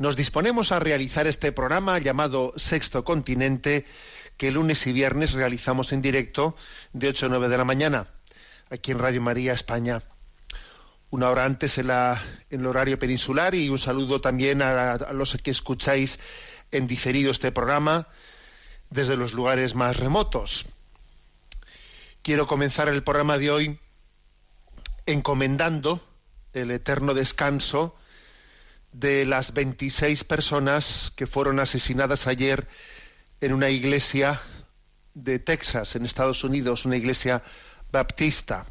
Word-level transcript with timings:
nos 0.00 0.16
disponemos 0.16 0.72
a 0.72 0.78
realizar 0.78 1.26
este 1.26 1.52
programa 1.52 1.98
llamado 1.98 2.54
Sexto 2.56 3.04
Continente, 3.04 3.84
que 4.38 4.50
lunes 4.50 4.86
y 4.86 4.92
viernes 4.92 5.34
realizamos 5.34 5.92
en 5.92 6.00
directo 6.00 6.56
de 6.94 7.08
8 7.08 7.26
a 7.26 7.28
9 7.28 7.48
de 7.50 7.58
la 7.58 7.66
mañana, 7.66 8.06
aquí 8.70 8.92
en 8.92 8.98
Radio 8.98 9.20
María 9.20 9.52
España. 9.52 10.00
Una 11.10 11.28
hora 11.28 11.44
antes 11.44 11.76
en, 11.76 11.88
la- 11.88 12.18
en 12.48 12.60
el 12.60 12.66
horario 12.66 12.98
peninsular 12.98 13.54
y 13.54 13.68
un 13.68 13.78
saludo 13.78 14.22
también 14.22 14.62
a, 14.62 14.92
a 14.92 15.12
los 15.12 15.36
que 15.36 15.50
escucháis 15.50 16.18
en 16.72 16.86
diferido 16.86 17.30
este 17.30 17.52
programa 17.52 18.08
desde 18.88 19.18
los 19.18 19.34
lugares 19.34 19.74
más 19.74 19.98
remotos. 19.98 20.64
Quiero 22.22 22.46
comenzar 22.46 22.88
el 22.88 23.02
programa 23.02 23.36
de 23.36 23.50
hoy 23.50 23.78
encomendando 25.04 26.00
el 26.54 26.70
eterno 26.70 27.12
descanso 27.12 27.94
de 28.92 29.24
las 29.24 29.54
26 29.54 30.24
personas 30.24 31.12
que 31.14 31.26
fueron 31.26 31.60
asesinadas 31.60 32.26
ayer 32.26 32.68
en 33.40 33.52
una 33.52 33.70
iglesia 33.70 34.40
de 35.14 35.38
Texas, 35.38 35.96
en 35.96 36.04
Estados 36.04 36.44
Unidos, 36.44 36.84
una 36.84 36.96
iglesia 36.96 37.42
baptista. 37.90 38.64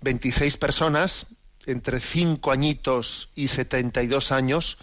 26 0.00 0.56
personas, 0.56 1.26
entre 1.66 2.00
5 2.00 2.52
añitos 2.52 3.30
y 3.34 3.48
72 3.48 4.32
años, 4.32 4.78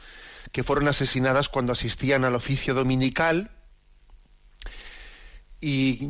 que 0.52 0.64
fueron 0.64 0.88
asesinadas 0.88 1.48
cuando 1.50 1.72
asistían 1.72 2.26
al 2.26 2.36
oficio 2.36 2.74
dominical 2.74 3.52
y 5.62 6.10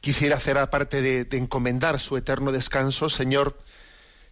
quisiera 0.00 0.36
hacer 0.36 0.58
aparte 0.58 1.02
de, 1.02 1.24
de 1.24 1.38
encomendar 1.38 1.98
su 1.98 2.16
eterno 2.16 2.52
descanso, 2.52 3.08
Señor, 3.10 3.58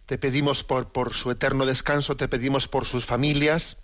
te 0.05 0.17
pedimos 0.17 0.63
por, 0.63 1.13
su 1.13 1.31
eterno 1.31 1.65
descanso, 1.65 2.17
te 2.17 2.27
pedimos 2.27 2.67
por 2.67 2.85
sus 2.85 3.05
familias, 3.05 3.77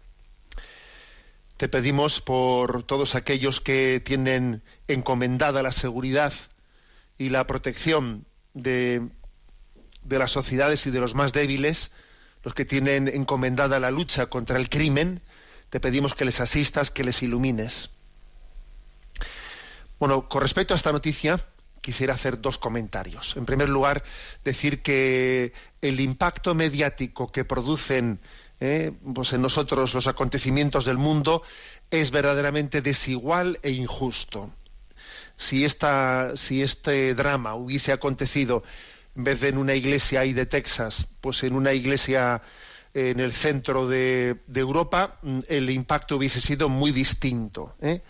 te 1.58 1.68
pedimos 1.70 2.22
por 2.22 2.84
todos 2.84 3.16
aquellos 3.16 3.62
que 3.62 4.00
tienen 4.00 4.62
encomendada 4.88 5.64
la 5.64 5.72
seguridad 5.72 6.34
y 7.18 7.30
la 7.30 7.46
protección 7.48 8.26
de 8.54 9.10
las 10.10 10.32
sociedades 10.32 10.86
y 10.88 10.92
de 10.92 11.00
los 11.00 11.16
más 11.16 11.34
débiles, 11.34 11.92
los 12.44 12.54
que 12.54 12.66
tienen 12.66 13.08
encomendada 13.08 13.80
la 13.80 13.92
lucha 13.92 14.28
contra 14.28 14.58
el 14.58 14.70
crimen, 14.70 15.22
te 15.70 15.80
pedimos 15.80 16.16
que 16.16 16.26
les 16.26 16.40
asistas, 16.40 16.92
que 16.92 17.04
les 17.04 17.22
ilumines. 17.22 17.90
Bueno, 20.00 20.30
con 20.30 20.42
respecto 20.42 20.74
a 20.74 20.78
esta 20.78 20.94
noticia, 20.94 21.38
quisiera 21.90 22.14
hacer 22.14 22.40
dos 22.40 22.60
comentarios. 22.60 23.36
En 23.36 23.48
primer 23.48 23.68
lugar, 23.68 24.04
decir 24.46 24.84
que 24.84 25.54
el 25.82 26.00
impacto 26.00 26.54
mediático 26.54 27.32
que 27.32 27.46
producen 27.46 28.20
eh, 28.60 28.92
pues 29.16 29.34
en 29.34 29.42
nosotros 29.42 29.96
los 29.96 30.06
acontecimientos 30.06 30.86
del 30.86 31.00
mundo 31.00 31.42
es 31.90 32.12
verdaderamente 32.12 32.84
desigual 32.84 33.58
e 33.64 33.72
injusto. 33.72 34.52
Si, 35.36 35.66
esta, 35.66 36.34
si 36.36 36.62
este 36.62 37.16
drama 37.16 37.56
hubiese 37.56 37.92
acontecido 37.92 38.62
en 39.16 39.24
vez 39.24 39.42
de 39.42 39.50
en 39.50 39.58
una 39.58 39.74
iglesia 39.74 40.20
ahí 40.20 40.34
de 40.34 40.46
Texas, 40.46 41.08
pues 41.22 41.44
en 41.44 41.56
una 41.56 41.74
iglesia 41.74 42.44
eh, 42.94 43.10
en 43.10 43.20
el 43.20 43.34
centro 43.34 43.88
de, 43.88 44.38
Europa, 44.54 45.18
mm, 45.24 45.40
el 45.48 45.72
impacto 45.72 46.18
hubiese 46.18 46.40
sido 46.40 46.70
muy 46.70 46.92
distinto. 46.92 47.74
¿eh? 47.82 48.04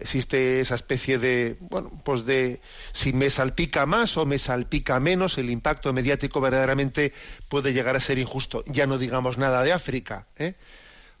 Existe 0.00 0.60
esa 0.60 0.74
especie 0.74 1.18
de, 1.18 1.56
bueno, 1.60 1.90
pues 2.04 2.24
de 2.24 2.60
si 2.92 3.12
me 3.12 3.30
salpica 3.30 3.86
más 3.86 4.16
o 4.16 4.26
me 4.26 4.38
salpica 4.38 4.98
menos, 5.00 5.38
el 5.38 5.50
impacto 5.50 5.92
mediático 5.92 6.40
verdaderamente 6.40 7.12
puede 7.48 7.72
llegar 7.72 7.96
a 7.96 8.00
ser 8.00 8.18
injusto. 8.18 8.64
Ya 8.66 8.86
no 8.86 8.98
digamos 8.98 9.38
nada 9.38 9.62
de 9.62 9.72
África, 9.72 10.26
¿eh? 10.36 10.54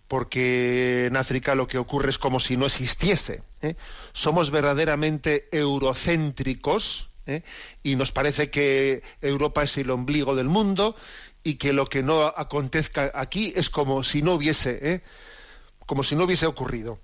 porque 0.08 1.06
en 1.06 1.16
África 1.16 1.54
lo 1.54 1.68
que 1.68 1.78
ocurre 1.78 2.10
es 2.10 2.18
como 2.18 2.40
si 2.40 2.56
no 2.56 2.66
existiese. 2.66 3.42
¿eh? 3.62 3.76
Somos 4.12 4.50
verdaderamente 4.50 5.48
eurocéntricos 5.52 7.10
¿eh? 7.26 7.42
y 7.82 7.96
nos 7.96 8.10
parece 8.12 8.50
que 8.50 9.02
Europa 9.20 9.62
es 9.62 9.78
el 9.78 9.90
ombligo 9.90 10.34
del 10.34 10.48
mundo 10.48 10.96
y 11.42 11.54
que 11.54 11.72
lo 11.72 11.86
que 11.86 12.02
no 12.02 12.24
acontezca 12.24 13.12
aquí 13.14 13.52
es 13.54 13.70
como 13.70 14.02
si 14.02 14.22
no 14.22 14.34
hubiese, 14.34 15.02
como 15.86 16.02
si 16.02 16.16
no 16.16 16.24
hubiese 16.24 16.46
ocurrido 16.46 16.98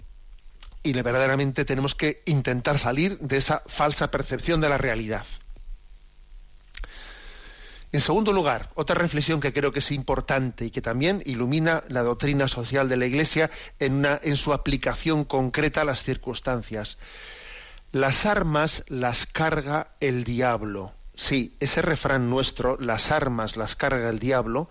y 0.89 0.93
verdaderamente 0.93 1.65
tenemos 1.65 1.95
que 1.95 2.23
intentar 2.27 2.79
salir 2.79 3.19
de 3.19 3.37
esa 3.37 3.63
falsa 3.67 4.11
percepción 4.11 4.61
de 4.61 4.69
la 4.69 4.79
realidad. 4.79 5.25
En 7.93 8.01
segundo 8.01 8.33
lugar, 8.33 8.71
otra 8.75 8.97
reflexión 8.97 9.41
que 9.41 9.53
creo 9.53 9.73
que 9.73 9.79
es 9.79 9.91
importante 9.93 10.65
y 10.67 10.71
que 10.71 10.83
también 10.83 11.23
ilumina 11.25 11.83
la 11.89 12.03
doctrina 12.03 12.47
social 12.49 12.89
de 12.89 12.97
la 12.97 13.07
Iglesia 13.07 13.51
en, 13.79 13.95
una- 13.95 14.21
en 14.23 14.37
su 14.37 14.53
aplicación 14.53 15.25
concreta 15.25 15.81
a 15.83 15.85
las 15.85 16.03
circunstancias. 16.03 16.99
Las 17.93 18.27
armas 18.27 18.85
las 18.89 19.27
carga 19.27 19.89
el 20.01 20.25
diablo. 20.25 20.93
Sí, 21.15 21.57
ese 21.61 21.81
refrán 21.81 22.29
nuestro, 22.29 22.77
las 22.79 23.11
armas 23.11 23.57
las 23.57 23.77
carga 23.77 24.11
el 24.11 24.19
diablo, 24.19 24.69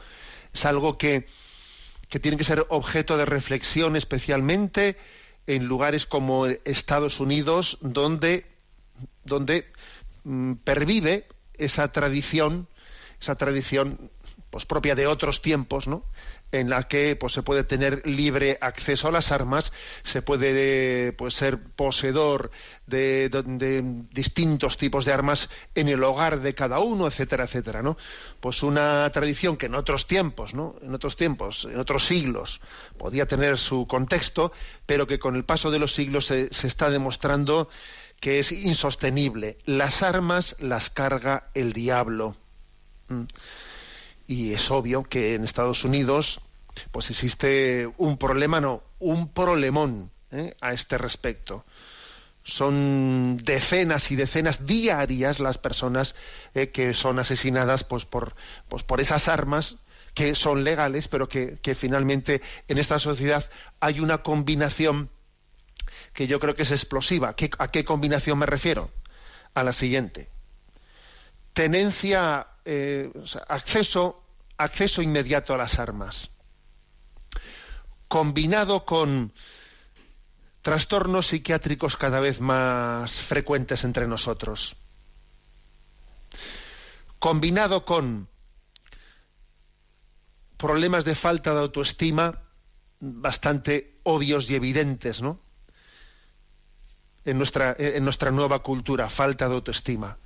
es 0.54 0.66
algo 0.66 0.98
que, 0.98 1.26
que 2.10 2.20
tiene 2.20 2.38
que 2.38 2.44
ser 2.44 2.66
objeto 2.70 3.18
de 3.18 3.26
reflexión 3.26 3.96
especialmente 3.96 4.98
en 5.48 5.68
lugares 5.68 6.06
como 6.06 6.48
Estados 6.48 7.20
Unidos, 7.20 7.78
donde, 7.82 8.46
donde 9.24 9.72
mm, 10.24 10.54
pervive 10.64 11.28
esa 11.54 11.92
tradición, 11.92 12.68
esa 13.20 13.36
tradición 13.36 14.12
pues, 14.50 14.66
propia 14.66 14.96
de 14.96 15.08
otros 15.08 15.42
tiempos, 15.42 15.88
¿no? 15.88 16.04
En 16.52 16.70
la 16.70 16.84
que 16.84 17.16
pues, 17.16 17.34
se 17.34 17.44
puede 17.44 17.64
tener 17.64 18.06
libre 18.06 18.58
acceso 18.62 19.08
a 19.08 19.12
las 19.12 19.32
armas, 19.32 19.74
se 20.04 20.22
puede 20.22 21.14
pues, 21.14 21.34
ser 21.34 21.60
poseedor 21.60 22.52
de, 22.88 23.30
distintos 24.12 24.78
tipos 24.78 25.06
de 25.06 25.14
armas 25.14 25.50
en 25.74 25.90
el 25.90 26.04
hogar 26.04 26.42
de 26.42 26.56
cada 26.56 26.80
uno, 26.80 27.08
etcétera, 27.08 27.46
etcétera, 27.46 27.82
¿no? 27.82 27.98
Pues 28.40 28.64
una 28.64 29.10
tradición 29.12 29.58
que 29.58 29.66
en 29.66 29.76
otros 29.76 30.08
tiempos, 30.08 30.54
¿no? 30.54 30.76
En 30.82 30.94
otros 30.94 31.16
tiempos, 31.16 31.66
en 31.66 31.80
otros 31.80 32.06
siglos, 32.06 32.62
podía 32.98 33.28
tener 33.28 33.58
su 33.58 33.88
contexto, 33.88 34.52
pero 34.86 35.08
que 35.08 35.20
con 35.20 35.36
el 35.36 35.44
paso 35.44 35.72
de 35.72 35.80
los 35.80 35.94
siglos 35.94 36.26
se, 36.26 36.54
se 36.54 36.68
está 36.68 36.90
demostrando 36.90 37.70
que 38.20 38.40
es 38.40 38.52
insostenible. 38.52 39.58
Las 39.66 40.04
armas 40.04 40.56
las 40.60 40.90
carga 40.90 41.50
el 41.54 41.74
diablo. 41.74 42.36
Mm. 43.10 43.26
Y 44.28 44.54
es 44.54 44.72
obvio 44.72 45.04
que 45.04 45.36
en 45.36 45.44
Estados 45.44 45.84
Unidos 45.84 46.42
pues 46.92 47.10
existe 47.10 47.90
un 47.98 48.18
problema, 48.18 48.60
no, 48.60 48.84
un 49.00 49.30
problemón 49.30 50.12
¿eh? 50.32 50.56
a 50.62 50.74
este 50.74 50.98
respecto. 50.98 51.66
Son 52.44 53.38
decenas 53.44 54.12
y 54.12 54.16
decenas 54.16 54.66
diarias 54.68 55.40
las 55.40 55.58
personas 55.58 56.16
eh, 56.54 56.70
que 56.70 56.94
son 56.94 57.18
asesinadas 57.18 57.84
pues, 57.84 58.06
por, 58.06 58.36
pues, 58.70 58.84
por 58.84 59.02
esas 59.02 59.28
armas 59.28 59.78
que 60.14 60.36
son 60.36 60.64
legales, 60.64 61.08
pero 61.08 61.28
que, 61.28 61.58
finalmente 61.76 62.42
en 62.68 62.78
esta 62.78 63.00
sociedad 63.00 63.50
hay 63.80 64.00
una 64.00 64.20
combinación 64.24 65.10
que 66.14 66.28
yo 66.28 66.40
creo 66.40 66.56
que 66.56 66.62
es 66.64 66.72
explosiva. 66.72 67.36
¿Qué- 67.36 67.50
¿A 67.58 67.70
qué 67.70 67.84
combinación 67.84 68.38
me 68.40 68.46
refiero? 68.46 68.92
A 69.54 69.64
la 69.64 69.74
siguiente. 69.74 70.30
Tenencia, 71.54 72.48
eh, 72.66 73.12
acceso, 73.48 74.24
inmediato 75.02 75.54
a 75.54 75.58
las 75.58 75.80
armas 75.80 76.32
combinado 78.08 78.86
con 78.86 79.34
trastornos 80.62 81.28
psiquiátricos 81.28 81.98
cada 81.98 82.20
vez 82.20 82.40
más 82.42 83.20
frecuentes 83.20 83.84
entre 83.84 84.08
nosotros, 84.08 84.76
combinado 87.20 87.86
con 87.86 88.28
problemas 90.58 91.06
de 91.06 91.16
falta 91.16 91.54
de 91.54 91.60
autoestima 91.60 92.42
bastante 93.00 94.00
obvios 94.04 94.50
y 94.50 94.56
evidentes, 94.56 95.22
¿no? 95.22 95.40
En 97.26 97.38
nuestra 97.38 98.32
nueva 98.32 98.64
cultura, 98.64 99.10
falta 99.10 99.50
de 99.50 99.56
autoestima. 99.56 100.18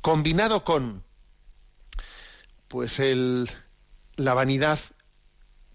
Combinado 0.00 0.64
con 0.64 1.02
pues 2.68 3.00
el, 3.00 3.50
la 4.16 4.34
vanidad 4.34 4.78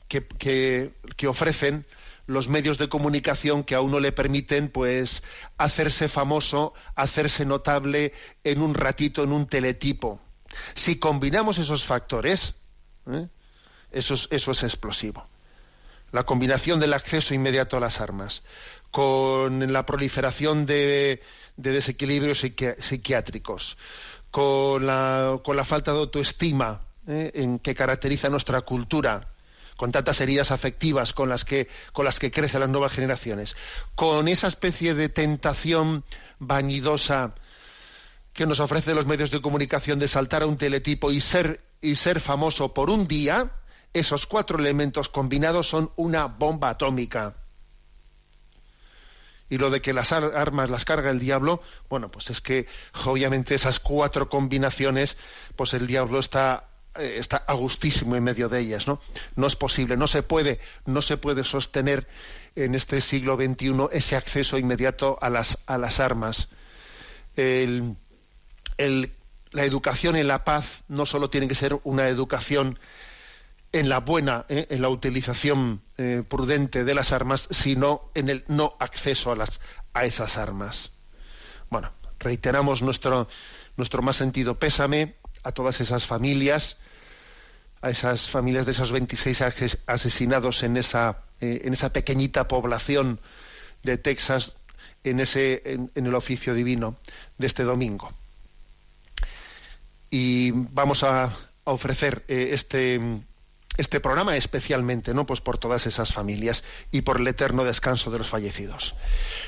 que, 0.07 0.93
ofrecen 1.27 1.85
los 2.25 2.47
medios 2.47 2.77
de 2.77 2.87
comunicación 2.87 3.63
que 3.63 3.75
a 3.75 3.81
uno 3.81 3.99
le 3.99 4.11
permiten 4.11 4.69
pues 4.69 5.23
hacerse 5.57 6.07
famoso, 6.07 6.73
hacerse 6.95 7.45
notable 7.45 8.13
en 8.43 8.61
un 8.61 8.75
ratito, 8.75 9.23
en 9.23 9.31
un 9.31 9.47
teletipo. 9.47 10.21
Si 10.75 10.99
combinamos 10.99 11.57
esos 11.57 11.83
factores, 11.83 12.53
¿eh? 13.07 13.27
eso, 13.91 14.13
es, 14.13 14.27
eso 14.31 14.51
es 14.51 14.63
explosivo. 14.63 15.27
La 16.11 16.23
combinación 16.25 16.79
del 16.79 16.93
acceso 16.93 17.33
inmediato 17.33 17.75
a 17.75 17.79
las 17.79 17.99
armas 17.99 18.43
con 18.93 19.73
la 19.73 19.87
proliferación 19.87 20.67
de, 20.67 21.23
desequilibrios 21.55 22.45
psiquiátricos, 22.77 23.75
con 24.33 24.87
la, 24.87 25.39
con 25.43 25.55
la, 25.55 25.63
falta 25.63 25.93
de 25.93 25.99
autoestima 25.99 26.81
¿eh? 27.07 27.29
en 27.35 27.59
que 27.59 27.75
caracteriza 27.75 28.29
nuestra 28.29 28.61
cultura, 28.61 29.27
con 29.77 29.91
tantas 29.91 30.19
heridas 30.21 30.49
afectivas 30.49 31.13
con 31.13 31.29
las 31.29 31.45
que, 31.45 31.67
con 31.91 32.03
las 32.03 32.17
que 32.17 32.31
crecen 32.31 32.61
las 32.61 32.69
nuevas 32.69 32.93
generaciones, 32.93 33.55
con 33.93 34.27
esa 34.27 34.47
especie 34.47 34.95
de 34.95 35.07
tentación 35.07 36.03
vanidosa 36.39 37.35
que 38.33 38.47
nos 38.47 38.59
ofrece 38.59 38.95
los 38.95 39.05
medios 39.05 39.29
de 39.29 39.39
comunicación 39.39 39.99
de 39.99 40.07
saltar 40.07 40.41
a 40.41 40.47
un 40.47 40.57
teletipo 40.57 41.11
y 41.11 41.21
ser, 41.21 41.63
y 41.79 41.93
ser 41.93 42.19
famoso 42.19 42.73
por 42.73 42.89
un 42.89 43.07
día, 43.07 43.51
esos 43.93 44.25
cuatro 44.25 44.57
elementos 44.57 45.09
combinados 45.09 45.69
son 45.69 45.91
una 45.95 46.25
bomba 46.25 46.69
atómica. 46.69 47.35
Y 49.53 49.59
lo 49.59 49.69
de 49.69 49.83
que 49.83 49.93
las 49.93 50.11
armas 50.11 50.71
las 50.71 50.83
carga 50.83 51.11
el 51.11 51.19
diablo, 51.19 51.61
bueno, 51.87 52.09
pues 52.09 52.31
es 52.31 52.41
que 52.41 52.65
obviamente 53.05 53.53
esas 53.53 53.79
cuatro 53.79 54.27
combinaciones, 54.27 55.15
pues 55.55 55.75
el 55.75 55.85
diablo 55.85 56.17
está 56.17 56.71
eh, 56.95 57.17
está 57.19 57.37
a 57.37 57.53
gustísimo 57.53 58.15
en 58.15 58.23
medio 58.23 58.49
de 58.49 58.61
ellas, 58.61 58.87
¿no? 58.87 58.99
No 59.35 59.45
es 59.45 59.55
posible, 59.55 59.95
no 59.95 60.07
se 60.07 60.23
puede, 60.23 60.59
no 60.87 61.03
se 61.03 61.17
puede 61.17 61.43
sostener 61.43 62.07
en 62.55 62.73
este 62.73 62.99
siglo 62.99 63.35
XXI 63.35 63.89
ese 63.91 64.15
acceso 64.15 64.57
inmediato 64.57 65.19
a 65.21 65.29
las, 65.29 65.59
a 65.67 65.77
las 65.77 65.99
armas. 65.99 66.47
la 67.37 67.95
educación 69.65 70.15
en 70.15 70.27
la 70.27 70.45
paz 70.45 70.81
no 70.87 71.05
solo 71.05 71.29
tiene 71.29 71.47
que 71.47 71.53
ser 71.53 71.79
una 71.83 72.07
educación 72.07 72.79
en 73.73 73.89
la 73.89 73.99
buena, 73.99 74.45
¿eh? 74.49 74.67
en 74.69 74.81
la 74.81 74.89
utilización 74.89 75.81
eh, 75.97 76.23
prudente 76.27 76.83
de 76.83 76.93
las 76.93 77.11
armas, 77.11 77.47
sino 77.51 78.11
en 78.13 78.29
el 78.29 78.45
no 78.47 78.77
acceso 78.79 79.31
a, 79.31 79.35
las, 79.35 79.59
a 79.93 80.05
esas 80.05 80.37
armas. 80.37 80.91
Bueno, 81.71 81.91
reiteramos 82.19 82.83
nuestro, 82.83 83.27
nuestro 83.75 84.03
más 84.03 84.15
sentido 84.15 84.59
pésame 84.59 85.15
a 85.41 85.51
todas 85.51 85.81
esas 85.81 86.05
familias, 86.05 86.77
a 87.81 87.89
esas 87.89 88.29
familias 88.29 88.67
de 88.67 88.73
esos 88.73 88.91
26 88.91 89.43
asesinados 89.87 90.61
en 90.61 90.77
esa, 90.77 91.23
eh, 91.41 91.63
en 91.65 91.73
esa 91.73 91.91
pequeñita 91.91 92.47
población 92.47 93.19
de 93.81 93.97
Texas 93.97 94.53
en, 95.03 95.19
ese, 95.19 95.63
en, 95.65 95.91
el 95.95 96.13
oficio 96.13 96.53
divino 96.53 96.95
de 97.39 97.47
este 97.47 97.63
domingo. 97.63 98.11
Y 100.11 100.51
vamos 100.51 101.03
a, 101.03 101.33
ofrecer 101.65 102.25
este, 102.27 102.99
este 103.77 103.99
programa 103.99 104.37
especialmente, 104.37 105.13
¿no? 105.13 105.25
Pues 105.25 105.41
por 105.41 105.57
todas 105.57 105.87
esas 105.87 106.13
familias 106.13 106.63
y 106.91 107.01
por 107.01 107.19
el 107.19 107.27
eterno 107.27 107.63
descanso 107.63 108.11
de 108.11 108.19
los 108.19 108.29
fallecidos. 108.29 108.95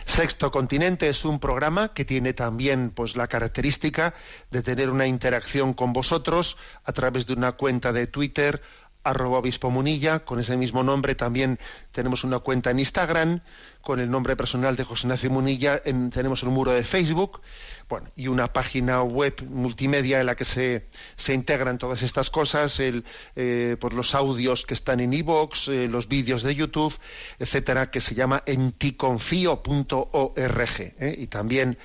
Sexto 0.05 0.51
Continente 0.51 1.09
es 1.09 1.25
un 1.25 1.39
programa 1.39 1.93
que 1.93 2.05
tiene 2.05 2.33
también 2.33 2.89
pues 2.89 3.15
la 3.15 3.27
característica 3.27 4.13
de 4.51 4.63
tener 4.63 4.89
una 4.89 5.07
interacción 5.07 5.73
con 5.73 5.93
vosotros 5.93 6.57
a 6.83 6.93
través 6.93 7.27
de 7.27 7.33
una 7.33 7.53
cuenta 7.53 7.93
de 7.93 8.07
Twitter 8.07 8.61
arroba 9.05 9.37
obispo 9.37 9.69
munilla, 9.69 10.25
con 10.25 10.39
ese 10.39 10.57
mismo 10.57 10.83
nombre 10.83 11.15
también 11.15 11.59
tenemos 11.91 12.23
una 12.23 12.39
cuenta 12.39 12.71
en 12.71 12.79
Instagram, 12.79 13.41
con 13.81 13.99
el 13.99 14.09
nombre 14.09 14.35
personal 14.35 14.75
de 14.75 14.83
José 14.83 15.05
Ignacio 15.05 15.29
Munilla, 15.29 15.81
tenemos 16.11 16.41
un 16.43 16.53
muro 16.53 16.71
de 16.71 16.83
Facebook, 16.83 17.41
bueno, 17.87 18.09
y 18.15 18.27
una 18.27 18.51
página 18.51 19.03
web 19.03 19.35
multimedia 19.47 20.19
en 20.19 20.25
la 20.25 20.35
que 20.35 20.43
se, 20.43 20.87
se 21.15 21.35
integran 21.35 21.77
todas 21.77 22.01
estas 22.01 22.31
cosas, 22.31 22.79
el, 22.79 23.05
eh, 23.35 23.77
pues 23.79 23.93
los 23.93 24.15
audios 24.15 24.65
que 24.65 24.73
están 24.73 24.99
en 24.99 25.13
iVoox, 25.13 25.67
eh, 25.67 25.87
los 25.87 26.07
vídeos 26.07 26.41
de 26.41 26.55
YouTube, 26.55 26.97
etcétera, 27.37 27.91
que 27.91 28.01
se 28.01 28.15
llama 28.15 28.41
enticonfío.org, 28.47 30.79
¿eh? 30.79 31.15
y 31.17 31.27
también 31.27 31.77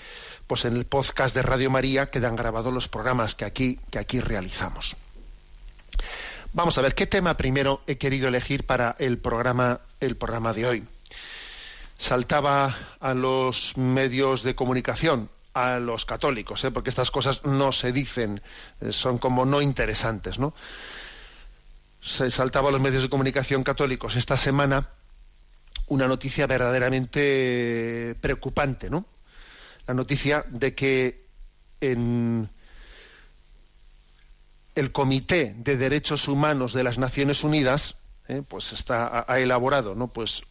pues 0.47 0.65
en 0.65 0.77
el 0.77 0.87
podcast 0.87 1.35
de 1.35 1.43
Radio 1.43 1.71
María 1.71 2.11
quedan 2.11 2.35
grabados 2.35 2.73
los 2.73 2.89
programas 2.89 3.35
que 3.35 3.45
aquí, 3.45 3.79
que 3.91 3.99
aquí 3.99 4.21
realizamos. 4.21 4.97
Vamos 6.53 6.77
a 6.79 6.83
ver 6.83 6.97
qué 6.97 7.07
tema 7.07 7.37
primero 7.37 7.81
he 7.87 7.97
querido 7.97 8.27
elegir 8.27 8.67
para 8.67 8.97
el 8.99 9.19
programa, 9.19 9.83
el 10.01 10.17
programa 10.17 10.53
de 10.53 10.67
hoy. 10.67 10.85
Saltaba 11.97 12.77
a 12.99 13.15
los 13.15 13.77
medios 13.77 14.43
de 14.43 14.57
comunicación, 14.57 15.31
a 15.55 15.79
los 15.79 16.07
católicos, 16.07 16.65
¿eh? 16.65 16.73
porque 16.73 16.91
estas 16.91 17.13
cosas 17.13 17.45
no 17.45 17.71
se 17.71 17.93
dicen, 17.93 18.43
eh, 18.81 18.91
son 18.91 19.19
como 19.19 19.47
no 19.47 19.63
interesantes, 19.63 20.41
¿no? 20.41 20.53
Se 22.01 22.33
saltaba 22.33 22.71
a 22.71 22.73
los 22.73 22.81
medios 22.81 23.03
de 23.03 23.11
comunicación 23.11 23.63
católicos 23.63 24.17
esta 24.17 24.37
semana 24.37 24.89
una 25.87 26.09
noticia 26.09 26.49
verdaderamente 26.49 28.17
preocupante, 28.21 28.91
¿no? 28.91 29.07
La 29.87 29.95
noticia 29.95 30.45
de 30.49 30.75
que 30.75 31.27
en 31.81 32.51
el 34.81 34.93
Comité 34.93 35.55
de 35.59 35.77
Derechos 35.77 36.27
Humanos 36.27 36.73
de 36.73 36.83
las 36.83 36.97
Naciones 36.97 37.45
Unidas 37.45 37.97
eh, 38.29 38.43
pues 38.47 38.73
ha, 38.91 39.39
elaborado 39.39 39.95
¿no? 39.95 40.09
pues 40.09 40.45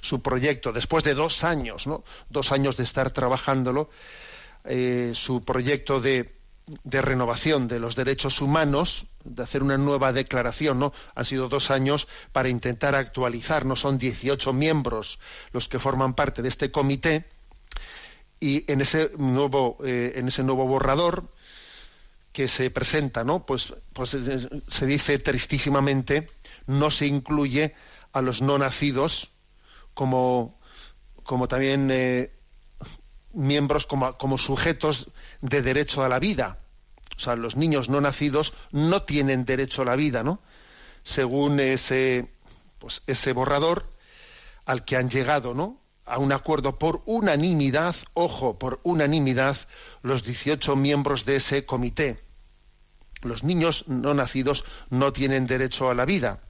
su 0.00 0.22
proyecto 0.22 0.72
después 0.72 1.02
de 1.04 1.14
dos 1.14 1.42
años, 1.42 1.86
¿no? 1.86 2.04
dos 2.30 2.52
años 2.52 2.76
de 2.76 2.84
estar 2.84 3.10
trabajándolo, 3.10 3.90
eh, 4.64 5.12
su 5.14 5.42
proyecto 5.42 6.00
de, 6.00 6.34
de, 6.84 7.02
renovación 7.02 7.66
de 7.66 7.80
los 7.80 7.96
derechos 7.96 8.40
humanos, 8.40 9.06
de 9.24 9.42
hacer 9.42 9.62
una 9.62 9.78
nueva 9.78 10.12
declaración, 10.12 10.78
¿no? 10.78 10.92
Han 11.14 11.24
sido 11.24 11.48
dos 11.48 11.70
años 11.70 12.08
para 12.32 12.48
intentar 12.48 12.94
actualizar, 12.94 13.64
no 13.64 13.74
son 13.74 13.98
18 13.98 14.52
miembros 14.52 15.18
los 15.52 15.68
que 15.68 15.78
forman 15.78 16.14
parte 16.14 16.42
de 16.42 16.48
este 16.48 16.70
comité, 16.70 17.24
y 18.38 18.70
en 18.70 18.82
ese 18.82 19.10
nuevo, 19.16 19.78
eh, 19.82 20.12
en 20.16 20.28
ese 20.28 20.42
nuevo 20.44 20.66
borrador, 20.66 21.24
que 22.38 22.46
se 22.46 22.70
presenta, 22.70 23.24
¿no? 23.24 23.44
Pues, 23.44 23.74
pues 23.92 24.14
eh, 24.14 24.48
se 24.68 24.86
dice 24.86 25.18
tristísimamente, 25.18 26.28
no 26.68 26.88
se 26.88 27.06
incluye 27.06 27.74
a 28.12 28.22
los 28.22 28.42
no 28.42 28.56
nacidos 28.58 29.32
como, 29.92 30.56
como 31.24 31.48
también 31.48 31.90
eh, 31.90 32.30
miembros, 33.32 33.88
como, 33.88 34.16
como 34.18 34.38
sujetos 34.38 35.10
de 35.40 35.62
derecho 35.62 36.04
a 36.04 36.08
la 36.08 36.20
vida. 36.20 36.60
O 37.16 37.18
sea, 37.18 37.34
los 37.34 37.56
niños 37.56 37.88
no 37.88 38.00
nacidos 38.00 38.54
no 38.70 39.02
tienen 39.02 39.44
derecho 39.44 39.82
a 39.82 39.86
la 39.86 39.96
vida, 39.96 40.22
¿no? 40.22 40.40
Según 41.02 41.58
ese, 41.58 42.30
pues, 42.78 43.02
ese 43.08 43.32
borrador 43.32 43.92
al 44.64 44.84
que 44.84 44.96
han 44.96 45.10
llegado, 45.10 45.54
¿no? 45.54 45.80
a 46.04 46.18
un 46.18 46.32
acuerdo 46.32 46.78
por 46.78 47.02
unanimidad, 47.04 47.96
ojo, 48.14 48.58
por 48.60 48.80
unanimidad, 48.84 49.56
los 50.02 50.22
18 50.22 50.74
miembros 50.74 51.26
de 51.26 51.36
ese 51.36 51.66
comité 51.66 52.27
los 53.22 53.44
niños 53.44 53.84
no 53.88 54.14
nacidos 54.14 54.64
no 54.90 55.12
tienen 55.12 55.46
derecho 55.46 55.90
a 55.90 55.94
la 55.94 56.04
vida. 56.04 56.40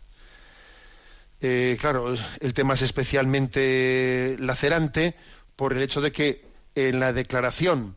Eh, 1.41 1.77
claro, 1.81 2.15
el 2.41 2.55
tema 2.55 2.75
es 2.75 2.83
especialmente 2.83 4.37
lacerante 4.41 5.15
por 5.57 5.73
el 5.73 5.83
hecho 5.83 6.01
de 6.01 6.13
que 6.13 6.45
en 6.75 7.01
la 7.01 7.13
declaración 7.13 7.97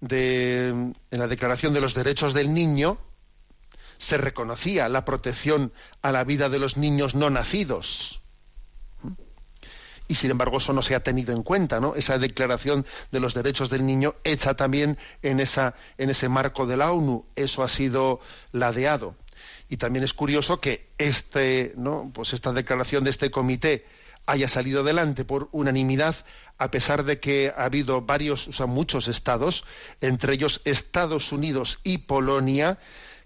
de, 0.00 0.68
en 0.68 0.94
la 1.10 1.26
declaración 1.26 1.72
de 1.72 1.80
los 1.80 1.94
derechos 1.94 2.34
del 2.34 2.54
niño 2.54 2.98
se 3.96 4.16
reconocía 4.16 4.88
la 4.88 5.04
protección 5.04 5.72
a 6.02 6.12
la 6.12 6.22
vida 6.22 6.48
de 6.48 6.60
los 6.60 6.76
niños 6.76 7.16
no 7.16 7.30
nacidos 7.30 8.22
y 10.08 10.14
sin 10.14 10.30
embargo 10.30 10.56
eso 10.56 10.72
no 10.72 10.82
se 10.82 10.94
ha 10.94 11.00
tenido 11.00 11.34
en 11.34 11.42
cuenta, 11.42 11.80
¿no? 11.80 11.94
Esa 11.94 12.18
declaración 12.18 12.86
de 13.12 13.20
los 13.20 13.34
derechos 13.34 13.68
del 13.70 13.86
niño 13.86 14.14
hecha 14.24 14.54
también 14.54 14.98
en, 15.22 15.38
esa, 15.38 15.74
en 15.98 16.10
ese 16.10 16.28
marco 16.30 16.66
de 16.66 16.78
la 16.78 16.90
ONU, 16.90 17.26
eso 17.36 17.62
ha 17.62 17.68
sido 17.68 18.20
ladeado. 18.52 19.14
Y 19.68 19.76
también 19.76 20.04
es 20.04 20.14
curioso 20.14 20.60
que 20.60 20.88
este, 20.96 21.74
¿no? 21.76 22.10
pues 22.14 22.32
esta 22.32 22.52
declaración 22.52 23.04
de 23.04 23.10
este 23.10 23.30
comité 23.30 23.84
haya 24.26 24.48
salido 24.48 24.80
adelante 24.80 25.24
por 25.24 25.48
unanimidad, 25.52 26.16
a 26.56 26.70
pesar 26.70 27.04
de 27.04 27.20
que 27.20 27.52
ha 27.54 27.64
habido 27.64 28.02
varios, 28.02 28.48
o 28.48 28.52
sea, 28.52 28.66
muchos 28.66 29.08
estados, 29.08 29.64
entre 30.00 30.34
ellos 30.34 30.60
Estados 30.64 31.32
Unidos 31.32 31.78
y 31.84 31.98
Polonia, 31.98 32.78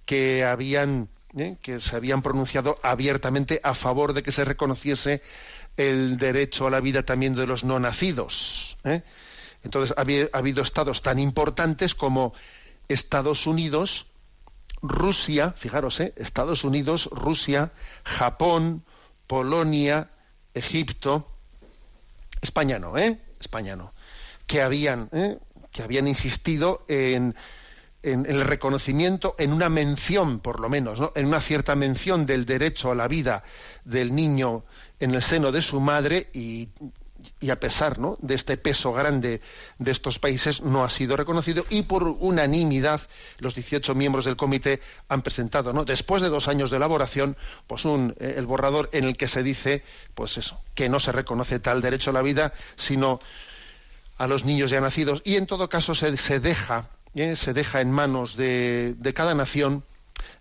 que 0.04 0.44
habían 0.44 1.08
¿eh? 1.36 1.56
que 1.62 1.80
se 1.80 1.96
habían 1.96 2.22
pronunciado 2.22 2.78
abiertamente 2.82 3.60
a 3.62 3.74
favor 3.74 4.12
de 4.12 4.22
que 4.22 4.32
se 4.32 4.44
reconociese 4.44 5.22
el 5.76 6.18
derecho 6.18 6.66
a 6.66 6.70
la 6.70 6.80
vida 6.80 7.02
también 7.02 7.34
de 7.34 7.46
los 7.46 7.64
no 7.64 7.78
nacidos. 7.80 8.76
¿eh? 8.84 9.02
Entonces 9.64 9.94
ha 9.96 10.38
habido 10.38 10.62
estados 10.62 11.02
tan 11.02 11.18
importantes 11.18 11.94
como 11.94 12.34
Estados 12.88 13.46
Unidos, 13.46 14.06
Rusia, 14.82 15.52
fijaros, 15.52 16.00
¿eh? 16.00 16.12
Estados 16.16 16.64
Unidos, 16.64 17.08
Rusia, 17.12 17.72
Japón, 18.04 18.84
Polonia, 19.28 20.10
Egipto, 20.54 21.30
España 22.40 22.78
no, 22.80 22.98
¿eh? 22.98 23.20
España 23.40 23.76
no, 23.76 23.94
que 24.46 24.60
habían, 24.60 25.08
¿eh? 25.12 25.38
que 25.70 25.82
habían 25.82 26.08
insistido 26.08 26.84
en, 26.88 27.36
en, 28.02 28.26
el 28.26 28.42
reconocimiento, 28.42 29.34
en 29.38 29.52
una 29.52 29.68
mención, 29.68 30.40
por 30.40 30.60
lo 30.60 30.68
menos, 30.68 31.00
¿no? 31.00 31.12
en 31.14 31.26
una 31.26 31.40
cierta 31.40 31.74
mención 31.74 32.26
del 32.26 32.44
derecho 32.44 32.90
a 32.90 32.94
la 32.94 33.08
vida 33.08 33.44
del 33.84 34.14
niño 34.14 34.64
en 35.00 35.14
el 35.14 35.22
seno 35.22 35.52
de 35.52 35.62
su 35.62 35.80
madre 35.80 36.28
y, 36.32 36.68
a 37.48 37.56
pesar 37.56 37.98
¿no? 37.98 38.18
de 38.20 38.34
este 38.34 38.56
peso 38.56 38.92
grande 38.92 39.40
de 39.78 39.90
estos 39.90 40.18
países, 40.18 40.62
no 40.62 40.84
ha 40.84 40.90
sido 40.90 41.16
reconocido 41.16 41.64
y 41.70 41.82
por 41.82 42.04
unanimidad 42.04 43.00
los 43.38 43.54
18 43.54 43.94
miembros 43.94 44.24
del 44.24 44.36
comité 44.36 44.80
han 45.08 45.22
presentado, 45.22 45.72
¿no? 45.72 45.84
después 45.84 46.22
de 46.22 46.28
dos 46.28 46.48
años 46.48 46.70
de 46.70 46.78
elaboración, 46.78 47.36
pues 47.66 47.84
un, 47.84 48.14
eh, 48.18 48.34
el 48.36 48.46
borrador 48.46 48.90
en 48.92 49.04
el 49.04 49.16
que 49.16 49.28
se 49.28 49.42
dice 49.42 49.84
pues 50.14 50.38
eso, 50.38 50.60
que 50.74 50.88
no 50.88 50.98
se 50.98 51.12
reconoce 51.12 51.58
tal 51.60 51.82
derecho 51.82 52.10
a 52.10 52.14
la 52.14 52.22
vida, 52.22 52.52
sino 52.76 53.20
a 54.18 54.26
los 54.26 54.44
niños 54.44 54.70
ya 54.70 54.80
nacidos. 54.80 55.20
Y 55.24 55.36
en 55.36 55.46
todo 55.46 55.68
caso 55.68 55.94
se, 55.94 56.16
se 56.16 56.38
deja, 56.38 56.88
¿eh? 57.14 57.36
se 57.36 57.52
deja 57.52 57.80
en 57.80 57.90
manos 57.90 58.36
de, 58.36 58.94
de 58.98 59.14
cada 59.14 59.34
nación 59.34 59.84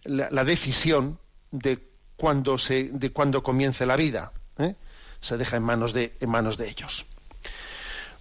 la, 0.04 0.44
decisión 0.44 1.20
de 1.52 1.80
cuándo, 2.16 2.58
se, 2.58 2.90
de 2.92 3.12
cuándo 3.12 3.44
comience 3.44 3.86
la 3.86 3.96
vida. 3.96 4.32
¿eh? 4.58 4.76
se 5.22 5.38
deja 5.38 5.58
en 5.58 5.64
manos 5.64 5.94
de, 5.94 6.16
en 6.20 6.30
manos 6.30 6.58
de 6.58 6.70
ellos. 6.70 7.06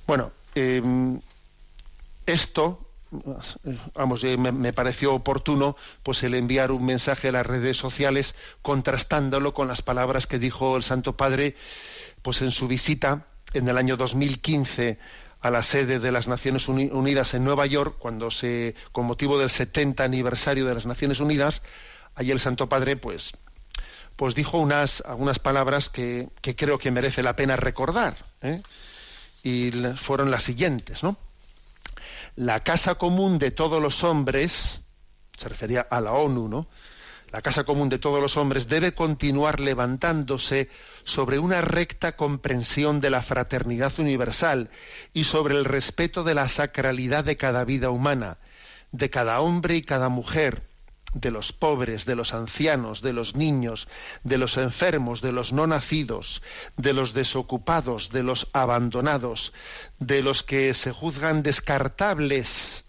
Bueno, 0.06 0.32
eh, 0.54 0.82
esto, 2.26 2.86
vamos, 3.94 4.24
me, 4.24 4.52
me, 4.52 4.72
pareció 4.72 5.14
oportuno 5.14 5.76
pues 6.02 6.22
el 6.22 6.34
enviar 6.34 6.70
un 6.70 6.84
mensaje 6.84 7.28
a 7.28 7.32
las 7.32 7.46
redes 7.46 7.76
sociales 7.76 8.36
contrastándolo 8.62 9.54
con 9.54 9.68
las 9.68 9.82
palabras 9.82 10.26
que 10.26 10.38
dijo 10.38 10.76
el 10.76 10.82
Santo 10.82 11.16
Padre 11.16 11.54
pues 12.22 12.42
en 12.42 12.50
su 12.50 12.68
visita 12.68 13.26
en 13.52 13.68
el 13.68 13.78
año 13.78 13.96
2015 13.96 14.98
a 15.40 15.50
la 15.50 15.62
sede 15.62 15.98
de 15.98 16.12
las 16.12 16.28
Naciones 16.28 16.68
Unidas 16.68 17.34
en 17.34 17.44
Nueva 17.44 17.66
York, 17.66 17.96
cuando 17.98 18.30
se, 18.30 18.74
con 18.92 19.06
motivo 19.06 19.38
del 19.38 19.50
70 19.50 20.04
aniversario 20.04 20.66
de 20.66 20.74
las 20.74 20.86
Naciones 20.86 21.20
Unidas, 21.20 21.62
allí 22.14 22.30
el 22.30 22.40
Santo 22.40 22.68
Padre, 22.68 22.96
pues, 22.96 23.32
pues 24.16 24.34
dijo 24.34 24.58
unas, 24.58 25.02
algunas 25.06 25.38
palabras 25.38 25.88
que, 25.88 26.28
que, 26.42 26.54
creo 26.54 26.78
que 26.78 26.90
merece 26.90 27.22
la 27.22 27.36
pena 27.36 27.56
recordar. 27.56 28.14
¿eh? 28.42 28.62
Y 29.42 29.70
fueron 29.96 30.30
las 30.30 30.42
siguientes, 30.42 31.02
¿no? 31.02 31.16
La 32.36 32.60
casa 32.60 32.96
común 32.96 33.38
de 33.38 33.50
todos 33.50 33.80
los 33.80 34.04
hombres, 34.04 34.82
se 35.36 35.48
refería 35.48 35.80
a 35.80 36.00
la 36.02 36.12
ONU, 36.12 36.48
¿no? 36.48 36.66
La 37.32 37.42
casa 37.42 37.64
común 37.64 37.88
de 37.88 37.98
todos 37.98 38.20
los 38.20 38.36
hombres 38.36 38.68
debe 38.68 38.92
continuar 38.92 39.60
levantándose 39.60 40.68
sobre 41.04 41.38
una 41.38 41.60
recta 41.60 42.16
comprensión 42.16 43.00
de 43.00 43.10
la 43.10 43.22
fraternidad 43.22 43.92
universal 43.98 44.70
y 45.12 45.24
sobre 45.24 45.56
el 45.56 45.64
respeto 45.64 46.24
de 46.24 46.34
la 46.34 46.48
sacralidad 46.48 47.24
de 47.24 47.36
cada 47.36 47.64
vida 47.64 47.90
humana, 47.90 48.38
de 48.90 49.10
cada 49.10 49.40
hombre 49.40 49.76
y 49.76 49.82
cada 49.82 50.08
mujer, 50.08 50.64
de 51.14 51.30
los 51.30 51.52
pobres, 51.52 52.04
de 52.06 52.16
los 52.16 52.34
ancianos, 52.34 53.02
de 53.02 53.12
los 53.12 53.34
niños, 53.34 53.88
de 54.24 54.38
los 54.38 54.56
enfermos, 54.56 55.20
de 55.22 55.32
los 55.32 55.52
no 55.52 55.66
nacidos, 55.66 56.42
de 56.76 56.92
los 56.92 57.14
desocupados, 57.14 58.10
de 58.10 58.22
los 58.22 58.48
abandonados, 58.52 59.52
de 59.98 60.22
los 60.22 60.42
que 60.42 60.72
se 60.74 60.92
juzgan 60.92 61.42
descartables, 61.42 62.84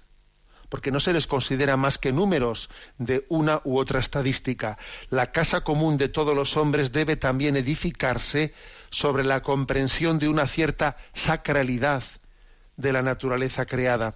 porque 0.72 0.90
no 0.90 1.02
se 1.02 1.12
les 1.12 1.28
considera 1.28 1.76
más 1.76 1.98
que 1.98 2.14
números 2.14 2.70
de 2.98 3.26
una 3.28 3.60
u 3.66 3.78
otra 3.78 4.00
estadística. 4.00 4.78
La 5.10 5.34
casa 5.34 5.66
común 5.66 5.98
de 5.98 6.08
todos 6.08 6.34
los 6.34 6.56
hombres 6.56 6.94
debe 6.94 7.18
también 7.18 7.58
edificarse 7.58 8.54
sobre 8.90 9.26
la 9.26 9.44
comprensión 9.44 10.18
de 10.18 10.30
una 10.30 10.48
cierta 10.48 10.96
sacralidad 11.14 12.04
de 12.78 12.94
la 12.94 13.02
naturaleza 13.02 13.66
creada 13.66 14.16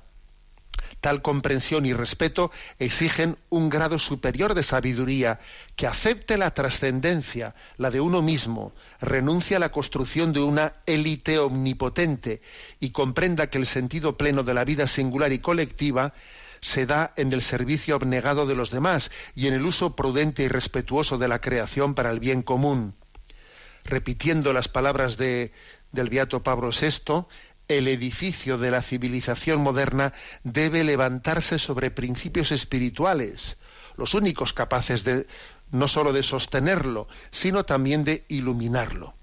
Tal 1.02 1.22
comprensión 1.22 1.86
y 1.86 1.94
respeto 1.94 2.52
exigen 2.80 3.38
un 3.50 3.70
grado 3.70 4.00
superior 4.00 4.54
de 4.54 4.64
sabiduría 4.64 5.40
que 5.76 5.88
acepte 5.88 6.38
la 6.38 6.54
trascendencia, 6.54 7.56
la 7.78 7.92
de 7.92 8.02
uno 8.02 8.22
mismo, 8.22 8.74
renuncie 9.00 9.56
a 9.56 9.60
la 9.60 9.72
construcción 9.72 10.34
de 10.34 10.42
una 10.42 10.74
élite 10.86 11.40
omnipotente 11.40 12.42
y 12.80 12.90
comprenda 12.90 13.50
que 13.50 13.58
el 13.58 13.68
sentido 13.68 14.18
pleno 14.18 14.44
de 14.44 14.54
la 14.54 14.66
vida 14.66 14.88
singular 14.88 15.32
y 15.32 15.40
colectiva 15.40 16.14
se 16.62 16.86
da 16.86 17.14
en 17.18 17.34
el 17.34 17.42
servicio 17.42 17.96
abnegado 17.96 18.46
de 18.46 18.56
los 18.56 18.72
demás 18.72 19.12
y 19.36 19.48
en 19.48 19.54
el 19.54 19.66
uso 19.66 19.96
prudente 19.96 20.44
y 20.44 20.48
respetuoso 20.48 21.18
de 21.18 21.28
la 21.28 21.42
creación 21.42 21.94
para 21.94 22.12
el 22.12 22.20
bien 22.20 22.42
común. 22.42 22.96
Repitiendo 23.84 24.54
las 24.54 24.68
palabras 24.68 25.18
de, 25.18 25.52
del 25.92 26.10
Beato 26.10 26.44
Pablo 26.44 26.70
VI, 26.70 27.26
el 27.68 27.88
edificio 27.88 28.58
de 28.58 28.72
la 28.72 28.82
civilización 28.82 29.62
moderna 29.62 30.14
debe 30.44 30.84
levantarse 30.84 31.58
sobre 31.58 31.92
principios 31.92 32.52
espirituales, 32.52 33.58
los 33.98 34.14
únicos 34.14 34.54
capaces 34.54 35.04
de 35.04 35.28
no 35.72 35.88
sólo 35.88 36.14
de 36.14 36.24
sostenerlo, 36.24 37.08
sino 37.32 37.66
también 37.66 38.04
de 38.04 38.26
iluminarlo. 38.28 39.16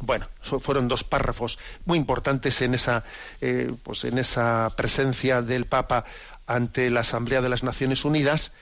Bueno, 0.00 0.28
fueron 0.42 0.88
dos 0.88 1.04
párrafos 1.04 1.58
muy 1.86 1.96
importantes 1.98 2.60
en 2.62 2.74
esa, 2.74 3.04
eh, 3.40 3.74
pues 3.82 4.04
en 4.04 4.18
esa 4.18 4.70
presencia 4.76 5.40
del 5.40 5.66
Papa 5.66 6.04
ante 6.46 6.90
la 6.90 7.00
Asamblea 7.00 7.40
de 7.40 7.48
las 7.48 7.62
Naciones 7.62 8.04
Unidas 8.04 8.52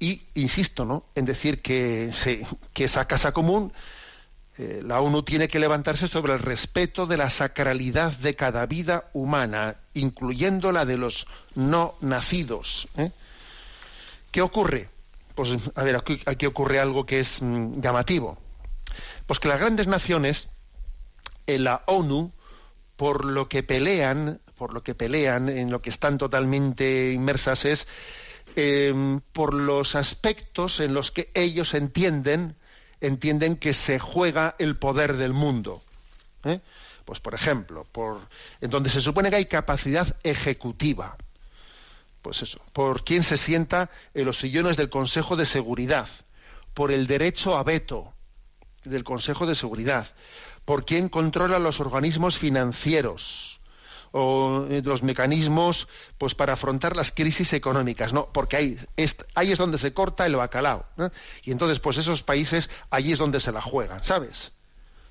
y 0.00 0.22
insisto, 0.34 0.84
¿no? 0.84 1.04
En 1.14 1.26
decir 1.26 1.62
que, 1.62 2.10
esa 2.74 3.04
casa 3.06 3.32
común 3.32 3.72
eh, 4.58 4.82
la 4.84 5.00
ONU 5.00 5.22
tiene 5.22 5.46
que 5.46 5.60
levantarse 5.60 6.08
sobre 6.08 6.32
el 6.32 6.38
respeto 6.38 7.06
de 7.06 7.16
la 7.16 7.30
sacralidad 7.30 8.12
de 8.18 8.34
cada 8.34 8.66
vida 8.66 9.10
humana, 9.12 9.76
incluyendo 9.94 10.72
la 10.72 10.84
de 10.84 10.98
los 10.98 11.26
no 11.54 11.94
nacidos. 12.00 12.88
¿eh? 12.96 13.12
¿Qué 14.30 14.42
ocurre? 14.42 14.88
Pues, 15.34 15.70
a 15.74 15.82
ver, 15.82 15.96
aquí, 15.96 16.20
aquí 16.26 16.46
ocurre 16.46 16.80
algo 16.80 17.06
que 17.06 17.20
es 17.20 17.40
mm, 17.40 17.80
llamativo. 17.80 18.38
Pues 19.26 19.38
que 19.38 19.48
las 19.48 19.60
grandes 19.60 19.86
naciones, 19.86 20.48
en 21.46 21.64
la 21.64 21.82
ONU, 21.86 22.32
por 22.96 23.24
lo 23.24 23.48
que 23.48 23.62
pelean, 23.62 24.40
por 24.56 24.74
lo 24.74 24.82
que 24.82 24.94
pelean, 24.94 25.48
en 25.48 25.70
lo 25.70 25.80
que 25.80 25.90
están 25.90 26.18
totalmente 26.18 27.12
inmersas 27.12 27.64
es 27.64 27.88
eh, 28.56 29.20
por 29.32 29.54
los 29.54 29.94
aspectos 29.94 30.80
en 30.80 30.94
los 30.94 31.10
que 31.10 31.30
ellos 31.34 31.74
entienden 31.74 32.56
entienden 33.00 33.56
que 33.56 33.72
se 33.74 33.98
juega 33.98 34.54
el 34.58 34.76
poder 34.76 35.16
del 35.16 35.32
mundo. 35.32 35.82
¿eh? 36.44 36.60
Pues, 37.04 37.20
por 37.20 37.34
ejemplo, 37.34 37.86
por, 37.90 38.20
en 38.60 38.70
donde 38.70 38.90
se 38.90 39.00
supone 39.00 39.30
que 39.30 39.36
hay 39.36 39.46
capacidad 39.46 40.16
ejecutiva. 40.22 41.16
Pues 42.22 42.42
eso, 42.42 42.60
por 42.72 43.02
quién 43.02 43.22
se 43.22 43.38
sienta 43.38 43.90
en 44.12 44.26
los 44.26 44.38
sillones 44.38 44.76
del 44.76 44.90
Consejo 44.90 45.36
de 45.36 45.46
Seguridad, 45.46 46.08
por 46.74 46.92
el 46.92 47.06
derecho 47.06 47.56
a 47.56 47.62
veto 47.62 48.12
del 48.84 49.04
Consejo 49.04 49.46
de 49.46 49.54
Seguridad, 49.54 50.06
por 50.64 50.84
quién 50.84 51.08
controla 51.08 51.58
los 51.58 51.80
organismos 51.80 52.38
financieros, 52.38 53.60
o 54.12 54.66
eh, 54.68 54.82
los 54.84 55.02
mecanismos 55.02 55.88
pues 56.18 56.34
para 56.34 56.54
afrontar 56.54 56.96
las 56.96 57.12
crisis 57.12 57.52
económicas, 57.52 58.12
no, 58.12 58.28
porque 58.32 58.56
ahí 58.56 58.78
es, 58.96 59.16
ahí 59.34 59.52
es 59.52 59.58
donde 59.58 59.78
se 59.78 59.92
corta 59.92 60.26
el 60.26 60.36
bacalao, 60.36 60.84
y 61.44 61.52
entonces 61.52 61.80
pues 61.80 61.98
esos 61.98 62.22
países 62.22 62.70
allí 62.90 63.12
es 63.12 63.18
donde 63.18 63.40
se 63.40 63.52
la 63.52 63.60
juegan, 63.60 64.02
¿sabes? 64.02 64.52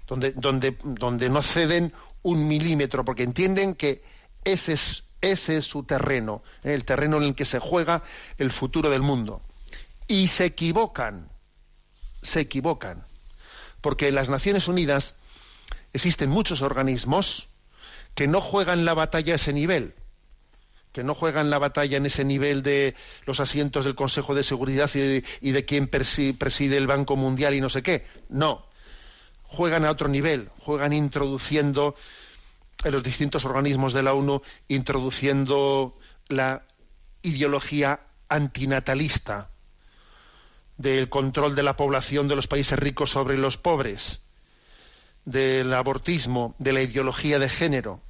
Donde, 0.07 0.31
donde, 0.31 0.77
donde 0.83 1.29
no 1.29 1.41
ceden 1.41 1.93
un 2.23 2.47
milímetro, 2.47 3.05
porque 3.05 3.23
entienden 3.23 3.75
que 3.75 4.03
ese 4.43 4.73
es, 4.73 5.03
ese 5.21 5.57
es 5.57 5.65
su 5.65 5.83
terreno, 5.83 6.43
¿eh? 6.63 6.73
el 6.73 6.85
terreno 6.85 7.17
en 7.17 7.23
el 7.23 7.35
que 7.35 7.45
se 7.45 7.59
juega 7.59 8.03
el 8.37 8.51
futuro 8.51 8.89
del 8.89 9.01
mundo. 9.01 9.41
Y 10.07 10.27
se 10.27 10.45
equivocan, 10.45 11.29
se 12.21 12.41
equivocan, 12.41 13.05
porque 13.81 14.07
en 14.07 14.15
las 14.15 14.29
Naciones 14.29 14.67
Unidas 14.67 15.15
existen 15.93 16.29
muchos 16.29 16.61
organismos 16.61 17.47
que 18.15 18.27
no 18.27 18.41
juegan 18.41 18.85
la 18.85 18.93
batalla 18.93 19.33
a 19.33 19.35
ese 19.35 19.53
nivel, 19.53 19.93
que 20.91 21.03
no 21.03 21.13
juegan 21.13 21.49
la 21.49 21.59
batalla 21.59 21.97
en 21.97 22.05
ese 22.05 22.25
nivel 22.25 22.63
de 22.63 22.95
los 23.25 23.39
asientos 23.39 23.85
del 23.85 23.95
Consejo 23.95 24.35
de 24.35 24.43
Seguridad 24.43 24.89
y 24.93 24.99
de, 24.99 25.23
y 25.41 25.53
quien 25.63 25.87
preside 25.87 26.77
el 26.77 26.87
Banco 26.87 27.15
Mundial 27.15 27.53
y 27.53 27.61
no 27.61 27.69
sé 27.69 27.83
qué. 27.83 28.05
No. 28.29 28.65
Juegan 29.43 29.85
a 29.85 29.91
otro 29.91 30.09
nivel, 30.09 30.49
juegan 30.59 30.93
introduciendo 30.93 31.95
en 32.83 32.91
los 32.91 33.03
distintos 33.03 33.45
organismos 33.45 33.93
de 33.93 34.03
la 34.03 34.13
ONU, 34.13 34.41
introduciendo 34.67 35.97
la 36.27 36.63
ideología 37.23 38.01
antinatalista 38.27 39.49
del 40.79 41.09
control 41.09 41.53
de 41.55 41.61
la 41.61 41.77
población 41.77 42.27
de 42.27 42.35
los 42.35 42.47
países 42.47 42.79
ricos 42.79 43.11
sobre 43.11 43.37
los 43.37 43.57
pobres, 43.57 44.21
del 45.25 45.71
abortismo, 45.75 46.55
de 46.57 46.73
la 46.73 46.81
ideología 46.81 47.37
de 47.37 47.49
género. 47.49 48.01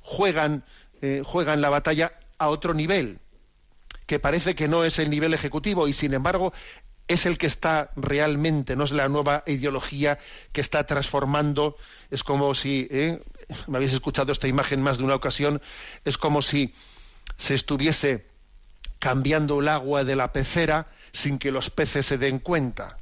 Juegan 0.00 0.64
eh, 1.02 1.22
juegan 1.24 1.60
la 1.60 1.68
batalla 1.68 2.12
a 2.38 2.48
otro 2.48 2.72
nivel, 2.72 3.18
que 4.06 4.18
parece 4.18 4.54
que 4.54 4.66
no 4.66 4.82
es 4.82 4.98
el 4.98 5.10
nivel 5.10 5.34
ejecutivo 5.34 5.88
y 5.88 5.92
sin 5.92 6.14
embargo 6.14 6.54
es 7.06 7.26
el 7.26 7.36
que 7.36 7.46
está 7.46 7.90
realmente, 7.96 8.76
no 8.76 8.84
es 8.84 8.92
la 8.92 9.08
nueva 9.08 9.44
ideología 9.46 10.18
que 10.52 10.60
está 10.60 10.86
transformando, 10.86 11.76
es 12.10 12.24
como 12.24 12.54
si, 12.54 12.88
¿eh? 12.90 13.22
me 13.68 13.76
habéis 13.76 13.92
escuchado 13.92 14.32
esta 14.32 14.48
imagen 14.48 14.82
más 14.82 14.98
de 14.98 15.04
una 15.04 15.14
ocasión, 15.14 15.60
es 16.04 16.16
como 16.16 16.40
si 16.40 16.74
se 17.36 17.54
estuviese 17.54 18.26
cambiando 18.98 19.60
el 19.60 19.68
agua 19.68 20.02
de 20.02 20.16
la 20.16 20.32
pecera 20.32 20.88
sin 21.12 21.38
que 21.38 21.52
los 21.52 21.70
peces 21.70 22.06
se 22.06 22.18
den 22.18 22.38
cuenta. 22.38 22.98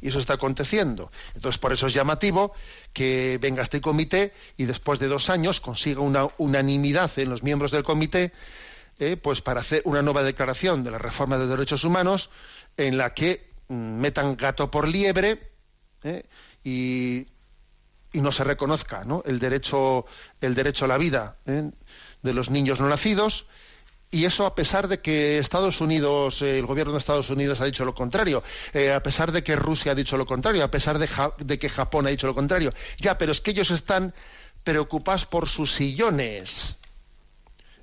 Y 0.00 0.08
eso 0.08 0.18
está 0.18 0.34
aconteciendo. 0.34 1.12
Entonces, 1.34 1.58
por 1.58 1.72
eso 1.72 1.86
es 1.86 1.94
llamativo 1.94 2.54
que 2.92 3.38
venga 3.40 3.62
este 3.62 3.80
comité 3.80 4.32
y 4.56 4.64
después 4.64 4.98
de 4.98 5.08
dos 5.08 5.28
años 5.28 5.60
consiga 5.60 6.00
una 6.00 6.26
unanimidad 6.38 7.10
en 7.18 7.28
los 7.28 7.42
miembros 7.42 7.70
del 7.70 7.82
comité 7.82 8.32
eh, 9.00 9.16
pues 9.16 9.40
para 9.42 9.60
hacer 9.60 9.82
una 9.84 10.02
nueva 10.02 10.24
declaración 10.24 10.82
de 10.82 10.90
la 10.90 10.98
reforma 10.98 11.38
de 11.38 11.46
derechos 11.46 11.84
humanos 11.84 12.30
en 12.76 12.98
la 12.98 13.14
que 13.14 13.48
mm, 13.68 13.74
metan 13.74 14.36
gato 14.36 14.72
por 14.72 14.88
liebre 14.88 15.52
eh, 16.02 16.24
y, 16.64 17.26
no 18.14 18.32
se 18.32 18.42
reconozca 18.42 19.06
el 19.26 19.38
derecho 19.38 20.04
el 20.40 20.56
derecho 20.56 20.86
a 20.86 20.88
la 20.88 20.98
vida 20.98 21.36
eh, 21.46 21.70
de 22.22 22.34
los 22.34 22.50
niños 22.50 22.80
no 22.80 22.88
nacidos 22.88 23.46
y 24.10 24.24
eso 24.24 24.46
a 24.46 24.54
pesar 24.54 24.88
de 24.88 25.00
que 25.00 25.38
Estados 25.38 25.80
Unidos, 25.80 26.40
eh, 26.42 26.58
el 26.58 26.66
gobierno 26.66 26.92
de 26.92 26.98
Estados 26.98 27.28
Unidos 27.30 27.60
ha 27.60 27.66
dicho 27.66 27.84
lo 27.84 27.94
contrario, 27.94 28.42
eh, 28.72 28.92
a 28.92 29.02
pesar 29.02 29.32
de 29.32 29.42
que 29.42 29.54
Rusia 29.54 29.92
ha 29.92 29.94
dicho 29.94 30.16
lo 30.16 30.26
contrario, 30.26 30.64
a 30.64 30.70
pesar 30.70 30.98
de, 30.98 31.58
que 31.58 31.68
Japón 31.68 32.06
ha 32.06 32.10
dicho 32.10 32.26
lo 32.26 32.34
contrario. 32.34 32.72
Ya, 32.98 33.18
pero 33.18 33.32
es 33.32 33.40
que 33.40 33.50
ellos 33.50 33.70
están 33.70 34.14
preocupados 34.64 35.26
por 35.26 35.48
sus 35.48 35.72
sillones 35.72 36.76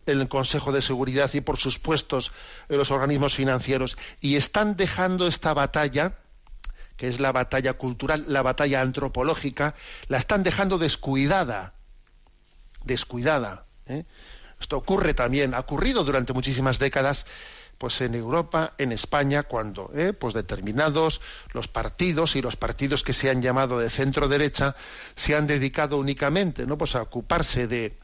en 0.07 0.21
el 0.21 0.27
Consejo 0.27 0.71
de 0.71 0.81
Seguridad 0.81 1.31
y 1.33 1.41
por 1.41 1.57
sus 1.57 1.79
puestos 1.79 2.31
en 2.69 2.77
los 2.77 2.91
organismos 2.91 3.35
financieros 3.35 3.97
y 4.21 4.35
están 4.35 4.75
dejando 4.77 5.27
esta 5.27 5.53
batalla 5.53 6.19
que 6.97 7.07
es 7.07 7.19
la 7.19 7.31
batalla 7.31 7.73
cultural, 7.73 8.23
la 8.27 8.41
batalla 8.41 8.81
antropológica, 8.81 9.75
la 10.07 10.17
están 10.17 10.43
dejando 10.43 10.77
descuidada, 10.77 11.73
descuidada. 12.85 13.65
¿eh? 13.87 14.05
Esto 14.59 14.77
ocurre 14.77 15.13
también, 15.13 15.53
ha 15.53 15.59
ocurrido 15.59 16.03
durante 16.03 16.33
muchísimas 16.33 16.79
décadas 16.79 17.25
pues 17.77 17.99
en 18.01 18.15
Europa, 18.15 18.73
en 18.77 18.91
España, 18.91 19.43
cuando 19.43 19.91
eh, 19.93 20.13
pues 20.13 20.33
determinados 20.33 21.21
los 21.53 21.67
partidos 21.67 22.35
y 22.35 22.41
los 22.41 22.55
partidos 22.55 23.03
que 23.03 23.13
se 23.13 23.29
han 23.29 23.41
llamado 23.41 23.79
de 23.79 23.89
centro 23.89 24.27
derecha 24.27 24.75
se 25.15 25.35
han 25.35 25.45
dedicado 25.45 25.97
únicamente, 25.97 26.65
¿no? 26.65 26.77
Pues 26.77 26.95
a 26.95 27.01
ocuparse 27.01 27.67
de 27.67 27.97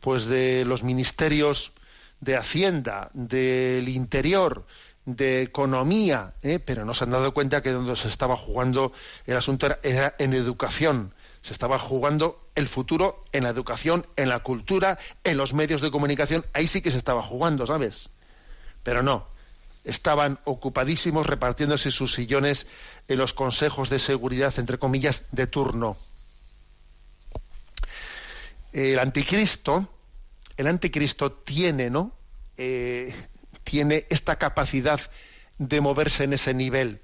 pues 0.00 0.26
de 0.26 0.64
los 0.64 0.84
ministerios 0.84 1.72
de 2.20 2.36
Hacienda, 2.36 3.10
del 3.12 3.88
Interior, 3.88 4.64
de 5.04 5.42
Economía, 5.42 6.34
¿eh? 6.42 6.58
pero 6.58 6.84
no 6.84 6.94
se 6.94 7.04
han 7.04 7.10
dado 7.10 7.32
cuenta 7.32 7.62
que 7.62 7.72
donde 7.72 7.96
se 7.96 8.08
estaba 8.08 8.36
jugando 8.36 8.92
el 9.26 9.36
asunto 9.36 9.66
era 9.82 10.14
en 10.18 10.34
educación, 10.34 11.14
se 11.42 11.52
estaba 11.52 11.78
jugando 11.78 12.48
el 12.54 12.68
futuro 12.68 13.24
en 13.32 13.44
la 13.44 13.50
educación, 13.50 14.06
en 14.16 14.28
la 14.28 14.40
cultura, 14.40 14.98
en 15.24 15.36
los 15.36 15.54
medios 15.54 15.80
de 15.80 15.90
comunicación. 15.90 16.44
Ahí 16.52 16.66
sí 16.66 16.82
que 16.82 16.90
se 16.90 16.98
estaba 16.98 17.22
jugando, 17.22 17.66
¿sabes? 17.66 18.10
Pero 18.82 19.02
no. 19.02 19.26
Estaban 19.84 20.38
ocupadísimos 20.44 21.26
repartiéndose 21.26 21.90
sus 21.90 22.14
sillones 22.14 22.66
en 23.06 23.18
los 23.18 23.32
consejos 23.32 23.88
de 23.90 23.98
seguridad, 23.98 24.52
entre 24.58 24.78
comillas, 24.78 25.24
de 25.30 25.46
turno. 25.46 25.96
El 28.72 28.98
anticristo, 28.98 29.88
el 30.56 30.66
anticristo 30.66 31.32
tiene, 31.32 31.88
¿no? 31.88 32.12
Eh, 32.56 33.14
tiene 33.64 34.06
esta 34.10 34.36
capacidad 34.36 35.00
de 35.58 35.80
moverse 35.80 36.24
en 36.24 36.32
ese 36.32 36.54
nivel, 36.54 37.00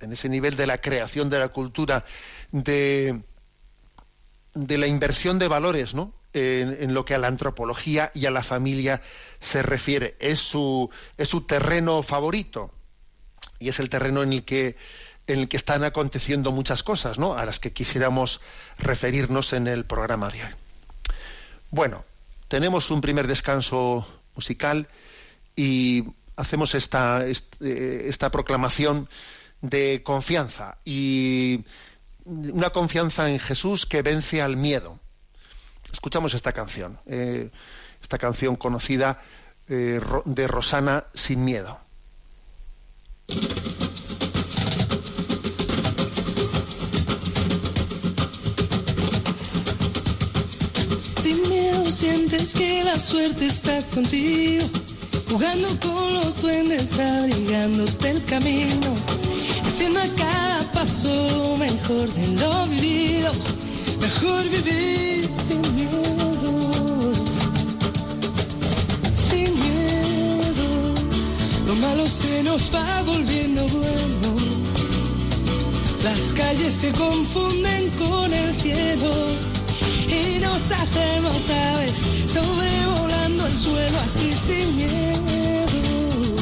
en 0.00 0.12
ese 0.12 0.28
nivel 0.28 0.56
de 0.56 0.66
la 0.66 0.80
creación 0.80 1.28
de 1.28 1.38
la 1.38 1.48
cultura, 1.48 2.04
de, 2.52 3.22
de 4.66 4.78
la 4.78 4.86
inversión 4.86 5.38
de 5.38 5.48
valores, 5.48 5.94
¿no? 5.94 6.12
En, 6.32 6.92
lo 6.94 7.04
que 7.04 7.14
a 7.14 7.18
la 7.18 7.26
antropología 7.26 8.10
y 8.14 8.26
a 8.26 8.30
la 8.30 8.42
familia 8.42 9.00
se 9.40 9.62
refiere. 9.62 10.16
Es 10.18 10.40
su, 10.40 10.90
es 11.16 11.28
su 11.28 11.42
terreno 11.42 12.02
favorito 12.02 12.72
y 13.58 13.68
es 13.68 13.80
el 13.80 13.88
terreno 13.88 14.22
en 14.22 14.32
el 14.32 14.44
que 14.44 14.76
en 15.26 15.40
el 15.40 15.48
que 15.48 15.58
están 15.58 15.84
aconteciendo 15.84 16.52
muchas 16.52 16.82
cosas, 16.82 17.18
¿no? 17.18 17.34
A 17.34 17.44
las 17.44 17.58
que 17.58 17.72
quisiéramos 17.72 18.40
referirnos 18.78 19.52
en 19.52 19.68
el 19.68 19.84
programa 19.84 20.30
de 20.30 20.42
hoy. 20.42 20.50
Bueno, 21.70 22.04
tenemos 22.48 22.90
un 22.90 23.02
primer 23.02 23.26
descanso 23.26 24.08
musical 24.34 24.88
y 25.54 26.04
hacemos 26.34 26.74
esta, 26.74 27.26
esta 27.26 28.30
proclamación 28.30 29.06
de 29.60 30.02
confianza 30.02 30.78
y 30.82 31.64
una 32.28 32.70
confianza 32.70 33.30
en 33.30 33.38
Jesús 33.38 33.86
que 33.86 34.02
vence 34.02 34.42
al 34.42 34.56
miedo. 34.56 34.98
Escuchamos 35.92 36.34
esta 36.34 36.52
canción, 36.52 37.00
eh, 37.06 37.50
esta 38.02 38.18
canción 38.18 38.56
conocida 38.56 39.22
eh, 39.68 40.00
de 40.24 40.46
Rosana 40.46 41.06
Sin 41.14 41.44
Miedo. 41.44 41.80
Sin 51.22 51.48
miedo 51.48 51.86
sientes 51.86 52.54
que 52.54 52.84
la 52.84 52.98
suerte 52.98 53.46
está 53.46 53.82
contigo, 53.88 54.66
jugando 55.30 55.68
con 55.80 56.14
los 56.14 56.42
duendes, 56.42 56.98
abrigándote 56.98 58.10
el 58.10 58.24
camino, 58.26 58.94
haciendo 59.64 60.00
acá 60.00 60.57
paso 60.78 61.56
mejor 61.58 62.06
de 62.14 62.26
lo 62.40 62.66
vivido, 62.66 63.32
mejor 64.00 64.42
vivir 64.48 65.28
sin 65.46 65.62
miedo, 65.74 66.02
sin 69.28 69.50
miedo. 69.64 70.68
Lo 71.66 71.74
malo 71.86 72.06
se 72.06 72.44
nos 72.44 72.62
va 72.72 73.02
volviendo 73.02 73.66
bueno, 73.66 74.30
las 76.04 76.20
calles 76.40 76.74
se 76.74 76.92
confunden 76.92 77.90
con 78.02 78.32
el 78.32 78.54
cielo 78.54 79.12
y 80.06 80.38
nos 80.38 80.62
hacemos 80.80 81.36
aves 81.74 81.98
sobrevolando 82.36 83.46
el 83.46 83.52
suelo 83.52 83.98
así 84.06 84.30
sin 84.46 84.76
miedo. 84.76 86.36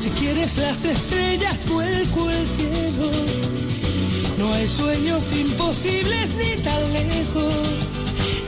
Si 0.00 0.10
quieres 0.10 0.58
las 0.58 0.84
estrellas, 0.84 1.56
vuelco 1.70 2.30
el 2.30 2.46
cielo 2.56 3.67
no 4.38 4.52
hay 4.54 4.68
sueños 4.68 5.32
imposibles 5.32 6.36
ni 6.36 6.62
tan 6.62 6.92
lejos. 6.92 7.54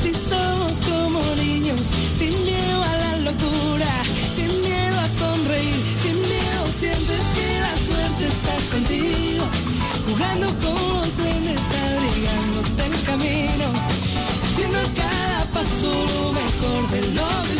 Si 0.00 0.14
somos 0.14 0.72
como 0.88 1.20
niños, 1.35 1.81
sin 2.16 2.44
miedo 2.44 2.83
a 2.83 2.96
la 2.96 3.16
locura, 3.18 3.92
sin 4.37 4.61
miedo 4.62 5.00
a 5.00 5.09
sonreír, 5.09 5.74
sin 6.03 6.16
miedo 6.20 6.62
sientes 6.79 7.22
que 7.35 7.61
la 7.61 7.74
suerte 7.87 8.26
está 8.35 8.57
contigo, 8.72 9.44
jugando 10.07 10.46
con 10.64 11.00
los 11.00 11.16
duendes, 11.16 11.61
abrigándote 11.88 12.87
el 12.87 13.03
camino, 13.05 13.66
haciendo 14.44 14.79
cada 14.94 15.44
paso 15.53 15.92
lo 16.14 16.33
mejor 16.33 16.90
de 16.90 17.12
lo 17.12 17.59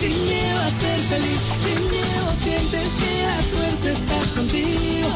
sin 0.00 0.24
miedo 0.24 0.58
a 0.60 0.68
ser 0.80 0.98
feliz, 1.10 1.40
sin 1.64 1.80
miedo 1.90 2.26
sientes 2.42 2.88
que 3.00 3.22
la 3.26 3.40
suerte 3.52 3.92
está 3.92 4.18
contigo, 4.34 5.08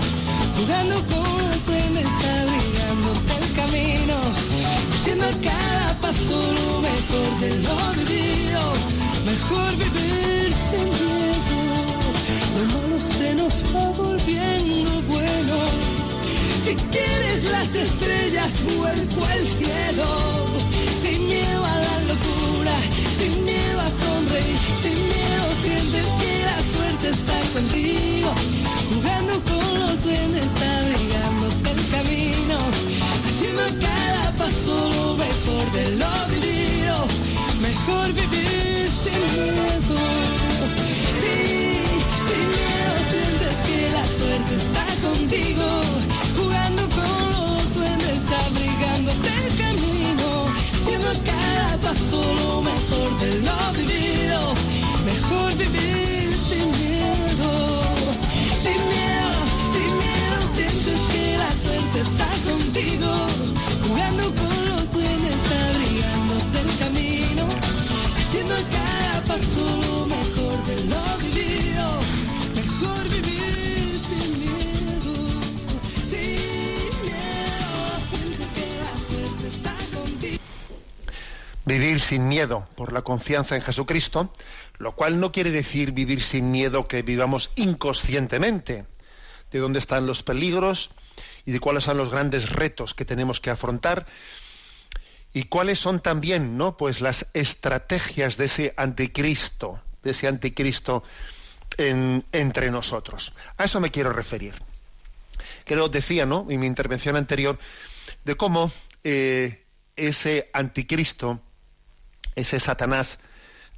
jugando 0.56 0.94
con 1.12 1.50
los 1.50 1.60
sueños, 1.64 2.10
abrigándote 2.40 3.32
el 3.40 3.52
camino, 3.54 4.16
haciendo 4.92 5.26
cada 5.42 5.94
paso 6.00 6.36
lo 6.52 6.80
mejor 6.80 7.40
de 7.40 7.50
lo 7.58 7.76
vivido, 7.98 8.62
mejor 9.26 9.70
vivir 9.76 10.54
sin 10.70 10.84
miedo, 10.84 12.00
lo 12.56 12.62
malo 12.74 12.98
se 12.98 13.34
nos 13.34 13.54
va 13.74 13.86
volviendo 13.92 15.02
bueno. 15.08 15.56
Si 16.64 16.74
quieres 16.74 17.44
las 17.44 17.74
estrellas, 17.74 18.50
vuelco 18.76 19.24
al 19.24 19.46
cielo. 19.58 20.06
Sin 21.02 21.28
miedo 21.28 21.64
a 21.64 21.78
la 21.78 22.00
locura, 22.12 22.76
sin 23.18 23.44
miedo 23.44 23.59
sin 24.82 24.94
miedo 24.94 25.46
sientes 25.62 26.06
que 26.20 26.44
la 26.44 26.58
suerte 26.60 27.10
está 27.10 27.40
contigo. 27.52 28.34
Jugando 28.92 29.32
con 29.44 29.80
los 29.80 30.02
duendes, 30.04 30.46
abrigándote 30.78 31.70
el 31.70 31.90
camino. 31.90 32.58
Haciendo 33.26 33.62
cada 33.80 34.32
paso 34.32 34.90
lo 34.90 35.16
mejor 35.16 35.72
de 35.72 35.96
lo 35.96 36.12
vivido. 36.30 37.06
Mejor 37.60 38.12
vivir 38.12 38.88
sin 39.02 39.20
miedo. 39.34 39.98
Sí, 41.20 41.38
sin 42.26 42.44
miedo 42.56 42.94
sientes 43.10 43.54
que 43.66 43.90
la 43.90 44.04
suerte 44.06 44.54
está 44.56 44.86
contigo. 45.08 45.89
Mejor 53.20 53.28
de 53.28 53.40
lo 53.40 53.72
vivido. 53.72 54.54
Mejor 55.04 55.54
vivir 55.56 56.36
sin 56.48 56.70
miedo. 56.78 57.82
Sin 58.62 58.80
miedo, 58.88 59.32
sin 59.74 59.98
miedo 59.98 60.36
sientes 60.54 61.00
que 61.12 61.38
la 61.38 61.50
suerte 61.62 62.00
está 62.00 62.50
contigo. 62.50 63.26
Jugando 63.86 64.22
con 64.34 64.68
los 64.68 64.92
duendes, 64.92 65.36
abrigándote 65.74 66.60
el 66.60 66.78
camino. 66.78 67.48
Haciendo 68.16 68.54
cada 68.70 69.20
paso 69.26 69.99
Vivir 81.70 82.00
sin 82.00 82.26
miedo 82.28 82.66
por 82.74 82.92
la 82.92 83.02
confianza 83.02 83.54
en 83.54 83.62
Jesucristo, 83.62 84.32
lo 84.78 84.96
cual 84.96 85.20
no 85.20 85.30
quiere 85.30 85.50
decir 85.50 85.92
vivir 85.92 86.20
sin 86.22 86.50
miedo 86.50 86.88
que 86.88 87.02
vivamos 87.02 87.52
inconscientemente 87.56 88.86
de 89.52 89.58
dónde 89.58 89.78
están 89.78 90.06
los 90.06 90.22
peligros 90.22 90.90
y 91.46 91.52
de 91.52 91.60
cuáles 91.60 91.84
son 91.84 91.96
los 91.96 92.10
grandes 92.10 92.50
retos 92.50 92.94
que 92.94 93.04
tenemos 93.04 93.38
que 93.40 93.50
afrontar 93.50 94.06
y 95.32 95.44
cuáles 95.44 95.78
son 95.78 96.00
también, 96.00 96.56
¿no? 96.58 96.76
Pues 96.76 97.00
las 97.00 97.26
estrategias 97.34 98.36
de 98.36 98.46
ese 98.46 98.74
anticristo, 98.76 99.80
de 100.02 100.10
ese 100.10 100.26
anticristo 100.26 101.04
en- 101.76 102.24
entre 102.32 102.70
nosotros. 102.72 103.32
A 103.56 103.64
eso 103.64 103.80
me 103.80 103.90
quiero 103.92 104.12
referir. 104.12 104.54
Lo 105.68 105.88
decía, 105.88 106.26
¿no? 106.26 106.46
En 106.50 106.58
mi 106.58 106.66
intervención 106.66 107.14
anterior 107.14 107.56
de 108.24 108.36
cómo 108.36 108.72
eh, 109.04 109.64
ese 109.94 110.50
anticristo, 110.52 111.40
ese 112.34 112.60
Satanás 112.60 113.18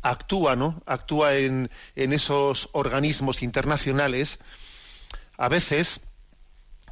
actúa, 0.03 0.57
¿no? 0.57 0.83
Actúa 0.87 1.37
en, 1.37 1.71
en 1.95 2.13
esos 2.13 2.69
organismos 2.73 3.43
internacionales, 3.43 4.39
a 5.37 5.49
veces, 5.49 6.01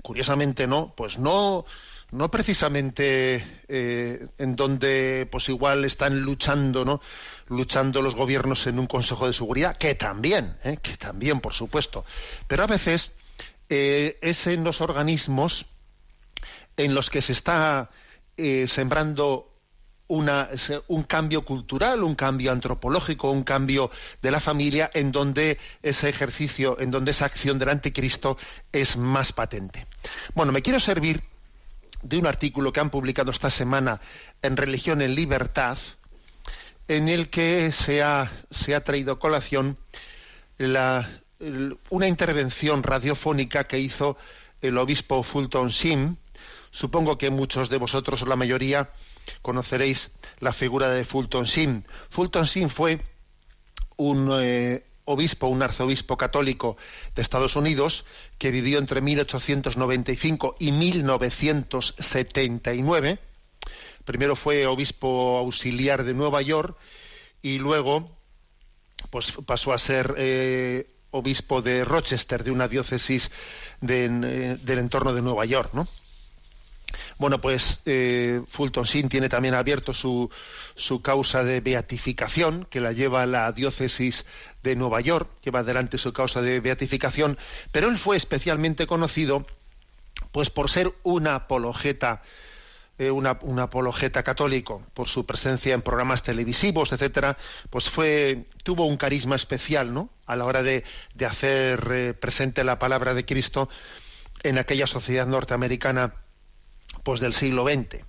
curiosamente, 0.03 0.67
no, 0.67 0.95
pues 0.97 1.19
no, 1.19 1.65
no 2.13 2.31
precisamente 2.31 3.45
eh, 3.69 4.27
en 4.39 4.57
donde, 4.57 5.29
pues 5.31 5.49
igual 5.49 5.85
están 5.85 6.21
luchando, 6.21 6.85
¿no? 6.85 7.01
Luchando 7.49 8.03
los 8.03 8.15
gobiernos 8.15 8.67
en 8.67 8.79
un 8.79 8.87
Consejo 8.87 9.27
de 9.27 9.33
Seguridad, 9.33 9.77
que 9.77 9.95
también, 9.95 10.57
¿eh? 10.65 10.79
que 10.81 10.97
también, 10.97 11.41
por 11.41 11.53
supuesto, 11.53 12.05
pero 12.47 12.63
a 12.63 12.67
veces 12.67 13.13
eh, 13.69 14.19
es 14.23 14.47
en 14.47 14.65
los 14.65 14.81
organismos 14.81 15.67
en 16.77 16.95
los 16.95 17.11
que 17.11 17.23
se 17.23 17.33
está 17.33 17.91
eh, 18.37 18.67
sembrando 18.67 19.50
un 20.11 21.03
cambio 21.05 21.45
cultural, 21.45 22.03
un 22.03 22.17
cambio 22.17 22.51
antropológico, 22.51 23.31
un 23.31 23.45
cambio 23.45 23.91
de 24.21 24.31
la 24.31 24.41
familia, 24.41 24.91
en 24.93 25.13
donde 25.13 25.59
ese 25.83 26.09
ejercicio, 26.09 26.79
en 26.81 26.91
donde 26.91 27.13
esa 27.13 27.27
acción 27.27 27.59
del 27.59 27.69
anticristo 27.69 28.37
es 28.73 28.97
más 28.97 29.33
patente. 29.33 29.87
Bueno, 30.35 30.53
me 30.53 30.63
quiero 30.63 30.81
servir 30.81 31.23
de 32.03 32.19
un 32.19 32.27
artículo 32.27 32.73
que 32.73 32.81
han 32.81 32.91
publicado 32.91 33.31
esta 33.31 33.51
semana 33.51 34.01
en 34.43 34.57
Religión 34.57 35.01
en 35.01 35.15
Libertad, 35.15 35.79
en 36.89 37.09
el 37.09 37.31
que 37.31 37.71
se 37.71 38.03
ha, 38.03 38.31
se 38.51 38.75
ha 38.75 38.83
traído 38.83 39.21
colación 39.21 39.79
una 40.59 42.09
intervención 42.09 42.83
radiofónica 42.83 43.65
que 43.69 43.79
hizo 43.79 44.17
el 44.61 44.77
obispo 44.77 45.23
Fulton 45.23 45.69
Sheen. 45.69 46.19
Supongo 46.71 47.17
que 47.17 47.31
muchos 47.31 47.71
de 47.71 47.79
vosotros, 47.79 48.23
o 48.23 48.27
la 48.27 48.37
mayoría, 48.37 48.91
conoceréis 49.43 50.13
la 50.39 50.53
figura 50.53 50.91
de 50.91 51.05
Fulton 51.05 51.45
Sheen. 51.45 51.85
Fulton 52.09 52.45
Sheen 52.45 52.71
fue 52.71 53.01
un 53.97 54.31
eh, 54.41 54.85
obispo, 55.05 55.49
un 55.49 55.63
arzobispo 55.63 56.17
católico 56.17 56.77
de 57.15 57.23
Estados 57.23 57.55
Unidos 57.57 58.05
que 58.39 58.51
vivió 58.51 58.79
entre 58.79 59.01
1895 59.01 60.57
y 60.59 60.73
1979. 60.73 63.19
Primero 64.05 64.37
fue 64.37 64.67
obispo 64.67 65.39
auxiliar 65.39 66.05
de 66.05 66.13
Nueva 66.15 66.43
York 66.43 66.77
y 67.43 67.59
luego 67.59 68.11
pues 69.11 69.33
pasó 69.47 69.73
a 69.73 69.79
ser 69.79 70.15
eh, 70.19 70.91
obispo 71.11 71.63
de 71.63 71.85
Rochester, 71.85 72.45
de 72.45 72.51
una 72.51 72.69
diócesis 72.69 73.31
eh, 73.87 74.59
del 74.63 74.79
entorno 74.79 75.13
de 75.13 75.23
Nueva 75.23 75.45
York, 75.45 75.71
¿no? 75.75 75.87
Bueno, 77.19 77.41
pues 77.41 77.81
eh, 77.87 78.43
Fulton 78.49 78.85
Sheen 78.85 79.09
tiene 79.09 79.29
también 79.29 79.55
abierto 79.55 79.93
su, 79.93 80.31
su 80.75 81.03
causa 81.03 81.45
de 81.45 81.61
beatificación, 81.61 82.67
que 82.71 82.81
la 82.81 82.93
lleva 82.93 83.27
la 83.27 83.51
diócesis 83.53 84.27
de 84.63 84.77
Nueva 84.77 85.01
York, 85.01 85.29
lleva 85.43 85.61
adelante 85.61 85.99
su 85.99 86.13
causa 86.13 86.43
de 86.43 86.61
beatificación, 86.61 87.39
pero 87.73 87.89
él 87.89 87.99
fue 87.99 88.17
especialmente 88.17 88.87
conocido 88.87 89.47
pues 90.33 90.51
por 90.51 90.71
ser 90.71 90.93
una 91.03 91.35
apologeta 91.35 92.23
eh, 93.01 93.11
una, 93.11 93.39
un 93.41 93.59
apologeta 93.59 94.23
católico 94.23 94.83
por 94.93 95.09
su 95.09 95.25
presencia 95.25 95.73
en 95.73 95.81
programas 95.81 96.23
televisivos, 96.23 96.93
etcétera, 96.93 97.39
pues 97.71 97.89
fue 97.89 98.45
tuvo 98.63 98.85
un 98.85 98.99
carisma 98.99 99.37
especial, 99.37 99.95
¿no? 99.95 100.11
A 100.27 100.37
la 100.37 100.45
hora 100.45 100.63
de, 100.63 100.85
de 101.15 101.25
hacer 101.25 101.89
eh, 101.93 102.13
presente 102.13 102.63
la 102.63 102.79
palabra 102.79 103.15
de 103.15 103.25
Cristo 103.25 103.71
en 104.43 104.59
aquella 104.59 104.87
sociedad 104.87 105.27
norteamericana, 105.27 106.13
pues 107.03 107.21
del 107.21 107.33
siglo 107.33 107.65
XX. 107.65 108.05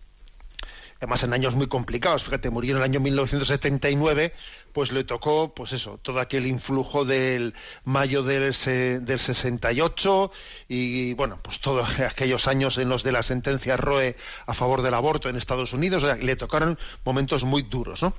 Además 0.98 1.24
en 1.24 1.34
años 1.34 1.56
muy 1.56 1.66
complicados, 1.68 2.22
fíjate, 2.24 2.52
murió 2.52 2.72
en 2.74 2.78
el 2.78 2.84
año 2.84 3.00
1979, 3.00 4.34
pues 4.72 4.92
le 4.92 5.04
tocó, 5.04 5.52
pues 5.52 5.74
eso, 5.74 5.98
todo 6.00 6.20
aquel 6.20 6.46
influjo 6.46 7.06
del 7.06 7.56
mayo 7.86 8.22
del, 8.22 8.54
se- 8.54 9.00
del 9.00 9.18
68 9.18 10.32
y 10.70 11.14
bueno, 11.16 11.40
pues 11.42 11.60
todos 11.60 12.00
aquellos 12.02 12.48
años 12.48 12.78
en 12.78 12.88
los 12.90 13.02
de 13.02 13.14
la 13.14 13.24
sentencia 13.24 13.78
Roe 13.78 14.16
a 14.46 14.54
favor 14.54 14.84
del 14.84 14.94
aborto 14.94 15.28
en 15.28 15.38
Estados 15.38 15.74
Unidos, 15.74 16.04
le 16.20 16.36
tocaron 16.36 16.78
momentos 17.04 17.44
muy 17.46 17.64
duros, 17.64 18.04
¿no? 18.04 18.14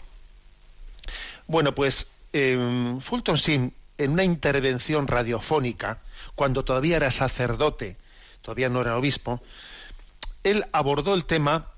Bueno, 1.47 1.75
pues 1.77 2.09
eh, 2.33 2.97
Fulton 3.01 3.37
Sheen, 3.37 3.75
en 3.99 4.11
una 4.11 4.25
intervención 4.25 5.07
radiofónica, 5.07 6.01
cuando 6.35 6.65
todavía 6.65 6.97
era 6.97 7.11
sacerdote, 7.13 7.97
todavía 8.41 8.69
no 8.69 8.81
era 8.81 8.97
obispo, 8.97 9.41
él 10.43 10.65
abordó 10.73 11.15
el 11.15 11.25
tema 11.25 11.69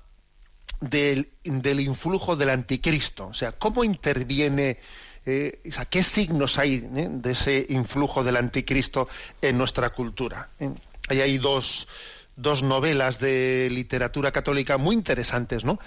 del, 0.81 1.29
del 1.43 1.79
influjo 1.79 2.35
del 2.35 2.49
anticristo, 2.49 3.27
o 3.27 3.33
sea, 3.33 3.51
cómo 3.51 3.83
interviene, 3.83 4.77
eh, 5.25 5.61
o 5.67 5.71
sea, 5.71 5.85
qué 5.85 6.03
signos 6.03 6.57
hay 6.57 6.75
eh, 6.95 7.07
de 7.09 7.31
ese 7.31 7.65
influjo 7.69 8.23
del 8.23 8.37
anticristo 8.37 9.07
en 9.41 9.57
nuestra 9.57 9.91
cultura. 9.91 10.49
eh. 10.59 10.71
Ahí 11.07 11.21
hay 11.21 11.37
dos, 11.37 11.87
dos 12.35 12.63
novelas 12.63 13.19
de 13.19 13.69
literatura 13.71 14.31
católica 14.31 14.77
muy 14.77 14.95
interesantes, 14.95 15.63
¿no? 15.63 15.79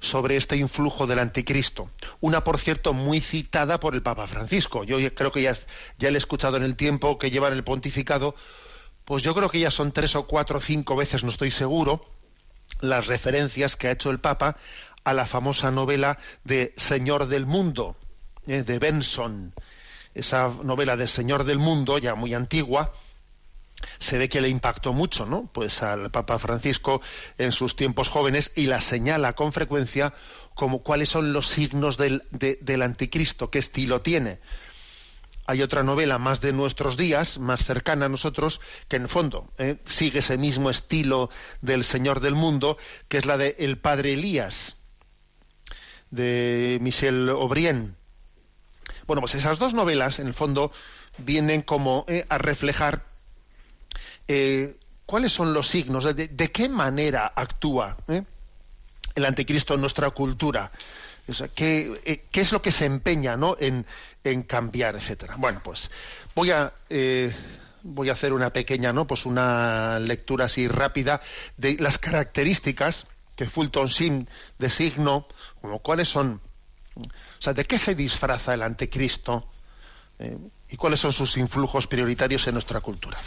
sobre 0.00 0.36
este 0.36 0.56
influjo 0.56 1.06
del 1.06 1.18
anticristo. 1.18 1.90
Una, 2.20 2.44
por 2.44 2.58
cierto, 2.58 2.92
muy 2.92 3.20
citada 3.20 3.80
por 3.80 3.94
el 3.94 4.02
Papa 4.02 4.26
Francisco. 4.26 4.84
Yo 4.84 4.96
creo 5.14 5.32
que 5.32 5.42
ya, 5.42 5.54
ya 5.98 6.10
le 6.10 6.16
he 6.16 6.18
escuchado 6.18 6.56
en 6.56 6.62
el 6.62 6.76
tiempo 6.76 7.18
que 7.18 7.30
lleva 7.30 7.48
en 7.48 7.54
el 7.54 7.64
pontificado, 7.64 8.34
pues 9.04 9.22
yo 9.22 9.34
creo 9.34 9.50
que 9.50 9.60
ya 9.60 9.70
son 9.70 9.92
tres 9.92 10.16
o 10.16 10.26
cuatro 10.26 10.58
o 10.58 10.60
cinco 10.60 10.96
veces, 10.96 11.24
no 11.24 11.30
estoy 11.30 11.50
seguro, 11.50 12.04
las 12.80 13.06
referencias 13.06 13.76
que 13.76 13.88
ha 13.88 13.92
hecho 13.92 14.10
el 14.10 14.20
Papa 14.20 14.56
a 15.04 15.14
la 15.14 15.26
famosa 15.26 15.70
novela 15.70 16.18
de 16.44 16.72
Señor 16.76 17.26
del 17.26 17.46
Mundo, 17.46 17.96
eh, 18.46 18.62
de 18.62 18.78
Benson. 18.78 19.54
Esa 20.14 20.48
novela 20.62 20.96
de 20.96 21.08
Señor 21.08 21.44
del 21.44 21.58
Mundo, 21.58 21.98
ya 21.98 22.14
muy 22.14 22.34
antigua, 22.34 22.92
se 23.98 24.16
ve 24.16 24.28
que 24.28 24.40
le 24.40 24.48
impactó 24.48 24.92
mucho, 24.92 25.26
¿no? 25.26 25.50
Pues 25.52 25.82
al 25.82 26.10
Papa 26.10 26.38
Francisco 26.38 27.02
en 27.36 27.52
sus 27.52 27.76
tiempos 27.76 28.08
jóvenes 28.08 28.52
y 28.54 28.66
la 28.66 28.80
señala 28.80 29.34
con 29.34 29.52
frecuencia 29.52 30.14
como 30.54 30.82
cuáles 30.82 31.08
son 31.08 31.32
los 31.32 31.48
signos 31.48 31.96
del, 31.98 32.22
del 32.30 32.82
anticristo, 32.82 33.50
qué 33.50 33.58
estilo 33.58 34.00
tiene. 34.00 34.38
Hay 35.46 35.62
otra 35.62 35.82
novela 35.82 36.18
más 36.18 36.40
de 36.40 36.52
nuestros 36.52 36.96
días, 36.96 37.38
más 37.38 37.64
cercana 37.64 38.06
a 38.06 38.08
nosotros, 38.08 38.60
que 38.88 38.96
en 38.96 39.08
fondo 39.08 39.52
¿eh? 39.58 39.76
sigue 39.84 40.20
ese 40.20 40.38
mismo 40.38 40.70
estilo 40.70 41.28
del 41.60 41.84
Señor 41.84 42.20
del 42.20 42.34
Mundo, 42.34 42.78
que 43.08 43.18
es 43.18 43.26
la 43.26 43.36
de 43.36 43.54
El 43.58 43.76
Padre 43.76 44.14
Elías, 44.14 44.78
de 46.10 46.78
Michel 46.80 47.28
O'Brien. 47.28 47.96
Bueno, 49.06 49.20
pues 49.20 49.34
esas 49.34 49.58
dos 49.58 49.74
novelas, 49.74 50.18
en 50.18 50.28
el 50.28 50.34
fondo, 50.34 50.72
vienen 51.18 51.60
como 51.60 52.06
¿eh? 52.08 52.24
a 52.30 52.38
reflejar 52.38 53.04
eh, 54.28 54.78
cuáles 55.04 55.32
son 55.32 55.52
los 55.52 55.68
signos, 55.68 56.04
de, 56.16 56.52
qué 56.52 56.70
manera 56.70 57.30
actúa 57.36 57.98
el 59.14 59.24
anticristo 59.24 59.74
en 59.74 59.82
nuestra 59.82 60.10
cultura. 60.10 60.72
¿Qué, 61.54 62.22
¿qué, 62.30 62.40
es 62.40 62.52
lo 62.52 62.60
que 62.62 62.72
se 62.72 62.86
empeña 62.86 63.36
¿no? 63.36 63.56
en, 63.58 63.86
en 64.24 64.42
cambiar, 64.42 64.96
etcétera. 64.96 65.36
Bueno, 65.36 65.60
pues 65.62 65.90
voy 66.34 66.50
a 66.50 66.72
eh, 66.90 67.34
voy 67.84 68.08
a 68.08 68.12
hacer 68.12 68.32
una 68.32 68.50
pequeña, 68.50 68.92
¿no? 68.92 69.06
Pues 69.06 69.26
una 69.26 69.98
lectura 70.00 70.46
así 70.46 70.66
rápida 70.66 71.20
de 71.56 71.76
las 71.78 71.98
características 71.98 73.06
que 73.36 73.46
Fulton 73.46 73.86
Sheen 73.86 74.28
designó, 74.58 75.28
como 75.60 75.78
cuáles 75.80 76.08
son, 76.08 76.40
o 76.96 77.02
sea, 77.38 77.52
de 77.52 77.64
qué 77.64 77.78
se 77.78 77.94
disfraza 77.94 78.54
el 78.54 78.62
anticristo 78.62 79.48
eh, 80.18 80.38
y 80.70 80.76
cuáles 80.76 81.00
son 81.00 81.12
sus 81.12 81.36
influjos 81.36 81.86
prioritarios 81.86 82.46
en 82.46 82.54
nuestra 82.54 82.80
cultura. 82.80 83.18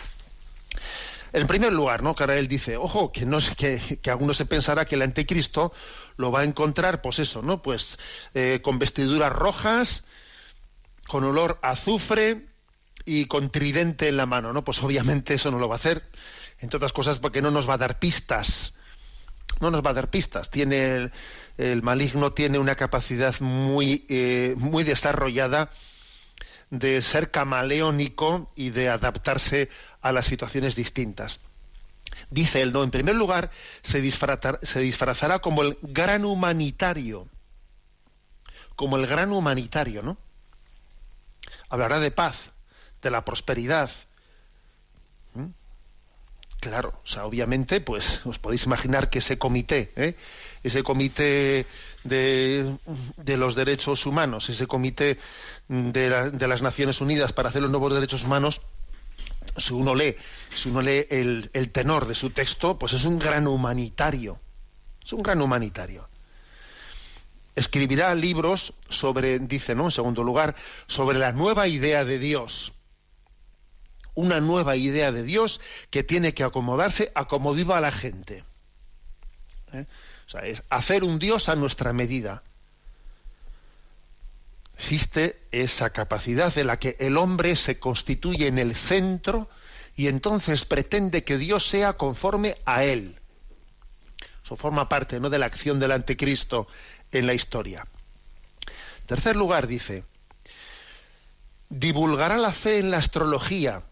En 1.34 1.48
primer 1.48 1.74
lugar, 1.74 2.04
¿no? 2.04 2.16
Que 2.16 2.24
él 2.24 2.48
dice, 2.48 2.78
ojo, 2.78 3.12
que 3.12 3.26
no 3.26 3.40
que, 3.58 4.00
que 4.02 4.12
alguno 4.12 4.34
se 4.34 4.46
pensará 4.46 4.86
que 4.86 4.96
el 4.96 5.02
anticristo 5.02 5.74
lo 6.16 6.32
va 6.32 6.42
a 6.42 6.44
encontrar, 6.44 7.02
pues 7.02 7.20
eso, 7.20 7.42
¿no? 7.42 7.62
Pues 7.62 8.00
eh, 8.34 8.60
con 8.64 8.80
vestiduras 8.80 9.32
rojas, 9.32 10.04
con 11.08 11.24
olor 11.24 11.60
a 11.62 11.72
azufre 11.72 12.48
y 13.06 13.26
con 13.26 13.50
tridente 13.50 14.10
en 14.10 14.18
la 14.18 14.26
mano, 14.26 14.54
¿no? 14.54 14.64
Pues 14.64 14.82
obviamente 14.84 15.34
eso 15.34 15.52
no 15.52 15.60
lo 15.60 15.68
va 15.68 15.76
a 15.76 15.78
hacer, 15.78 16.04
entre 16.60 16.78
otras 16.78 16.94
cosas 16.94 17.20
porque 17.20 17.42
no 17.42 17.52
nos 17.52 17.70
va 17.70 17.76
a 17.76 17.80
dar 17.80 18.00
pistas. 18.00 18.74
No 19.60 19.72
nos 19.72 19.84
va 19.84 19.90
a 19.90 19.94
dar 19.94 20.10
pistas. 20.10 20.52
Tiene 20.52 21.10
el, 21.58 21.82
maligno 21.82 22.32
tiene 22.34 22.60
una 22.60 22.76
capacidad 22.76 23.34
muy, 23.40 24.06
eh, 24.08 24.54
muy 24.58 24.84
desarrollada 24.84 25.72
de 26.70 27.02
ser 27.02 27.32
camaleónico 27.32 28.52
y 28.56 28.70
de 28.72 28.90
adaptarse 28.90 29.70
a 30.02 30.12
las 30.12 30.26
situaciones 30.26 30.76
distintas. 30.76 31.40
Dice 32.30 32.62
él, 32.62 32.74
no, 32.74 32.84
en 32.84 32.92
primer 32.92 33.16
lugar, 33.16 33.52
se 33.82 34.02
se 34.12 34.80
disfrazará 34.80 35.40
como 35.40 35.64
el 35.64 35.78
gran 35.82 36.26
humanitario, 36.26 37.28
como 38.76 38.98
el 38.98 39.08
gran 39.08 39.32
humanitario, 39.32 40.04
¿no? 40.04 40.18
hablará 41.70 42.00
de 42.00 42.12
paz, 42.12 42.52
de 43.02 43.10
la 43.10 43.26
prosperidad. 43.26 43.90
Claro, 46.60 47.00
o 47.04 47.08
sea, 47.08 47.26
obviamente, 47.26 47.82
pues 47.82 48.26
os 48.26 48.40
podéis 48.40 48.66
imaginar 48.66 49.10
que 49.10 49.20
ese 49.20 49.38
comité, 49.38 49.92
¿eh? 49.96 50.16
ese 50.64 50.82
comité 50.82 51.68
de, 52.04 52.78
los 53.38 53.56
derechos 53.56 54.06
humanos, 54.06 54.50
ese 54.50 54.66
comité 54.66 55.20
de, 55.68 56.48
las 56.48 56.62
Naciones 56.62 57.00
Unidas 57.00 57.32
para 57.32 57.50
hacer 57.50 57.62
los 57.62 57.70
nuevos 57.70 57.94
derechos 57.94 58.24
humanos, 58.24 58.62
si 59.56 59.74
uno 59.74 59.94
lee, 59.94 60.16
si 60.54 60.70
uno 60.70 60.82
lee 60.82 61.06
el, 61.10 61.50
el 61.54 61.70
tenor 61.70 62.08
de 62.08 62.16
su 62.16 62.32
texto, 62.32 62.78
pues 62.80 62.94
es 62.94 63.06
un 63.06 63.20
gran 63.20 63.48
humanitario. 63.48 64.40
Es 65.04 65.14
un 65.14 65.22
gran 65.22 65.42
humanitario 65.42 66.10
escribirá 67.58 68.14
libros 68.14 68.76
sobre, 68.88 69.40
dice, 69.40 69.74
¿no? 69.74 69.86
En 69.86 69.92
segundo 69.92 70.24
lugar, 70.24 70.56
sobre 70.86 71.18
la 71.18 71.32
nueva 71.32 71.68
idea 71.68 72.06
de 72.06 72.20
Dios. 72.20 72.77
Una 74.18 74.42
nueva 74.42 74.76
idea 74.76 75.12
de 75.12 75.22
Dios 75.22 75.62
que 75.92 76.02
tiene 76.02 76.34
que 76.34 76.44
acomodarse 76.44 77.12
a 77.14 77.26
cómo 77.26 77.54
viva 77.54 77.80
la 77.80 77.92
gente. 77.92 78.44
¿Eh? 79.74 79.86
O 80.26 80.30
sea, 80.30 80.42
es 80.42 80.64
hacer 80.72 81.04
un 81.04 81.20
Dios 81.20 81.50
a 81.50 81.56
nuestra 81.56 81.94
medida. 81.94 82.42
Existe 84.76 85.40
esa 85.52 85.92
capacidad 85.92 86.52
de 86.52 86.64
la 86.64 86.80
que 86.80 86.98
el 87.00 87.16
hombre 87.16 87.56
se 87.56 87.78
constituye 87.78 88.48
en 88.48 88.58
el 88.58 88.76
centro 88.76 89.50
y 89.96 90.08
entonces 90.08 90.66
pretende 90.66 91.24
que 91.24 91.38
Dios 91.38 91.68
sea 91.68 91.94
conforme 91.94 92.58
a 92.66 92.84
él. 92.84 93.20
Eso 94.44 94.56
forma 94.56 94.90
parte 94.90 95.20
¿no? 95.20 95.30
de 95.30 95.38
la 95.38 95.46
acción 95.46 95.78
del 95.78 95.92
anticristo 95.92 96.68
en 97.12 97.28
la 97.28 97.36
historia. 97.36 97.86
Tercer 99.06 99.36
lugar, 99.36 99.68
dice, 99.68 100.06
divulgará 101.70 102.38
la 102.38 102.52
fe 102.52 102.80
en 102.80 102.90
la 102.90 102.98
astrología 102.98 103.84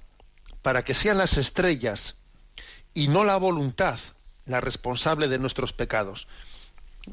para 0.65 0.84
que 0.84 0.95
sean 0.95 1.19
las 1.19 1.38
estrellas 1.38 2.15
y 2.95 3.08
no 3.08 3.23
la 3.23 3.38
voluntad 3.38 3.99
la 4.47 4.62
responsable 4.62 5.28
de 5.28 5.38
nuestros 5.38 5.73
pecados. 5.73 6.28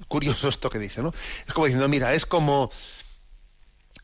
Curioso 0.09 0.49
esto 0.49 0.71
que 0.71 0.79
dice, 0.79 1.03
¿no? 1.03 1.13
Es 1.47 1.53
como 1.53 1.67
diciendo, 1.67 1.87
mira, 1.87 2.15
es 2.15 2.25
como 2.25 2.71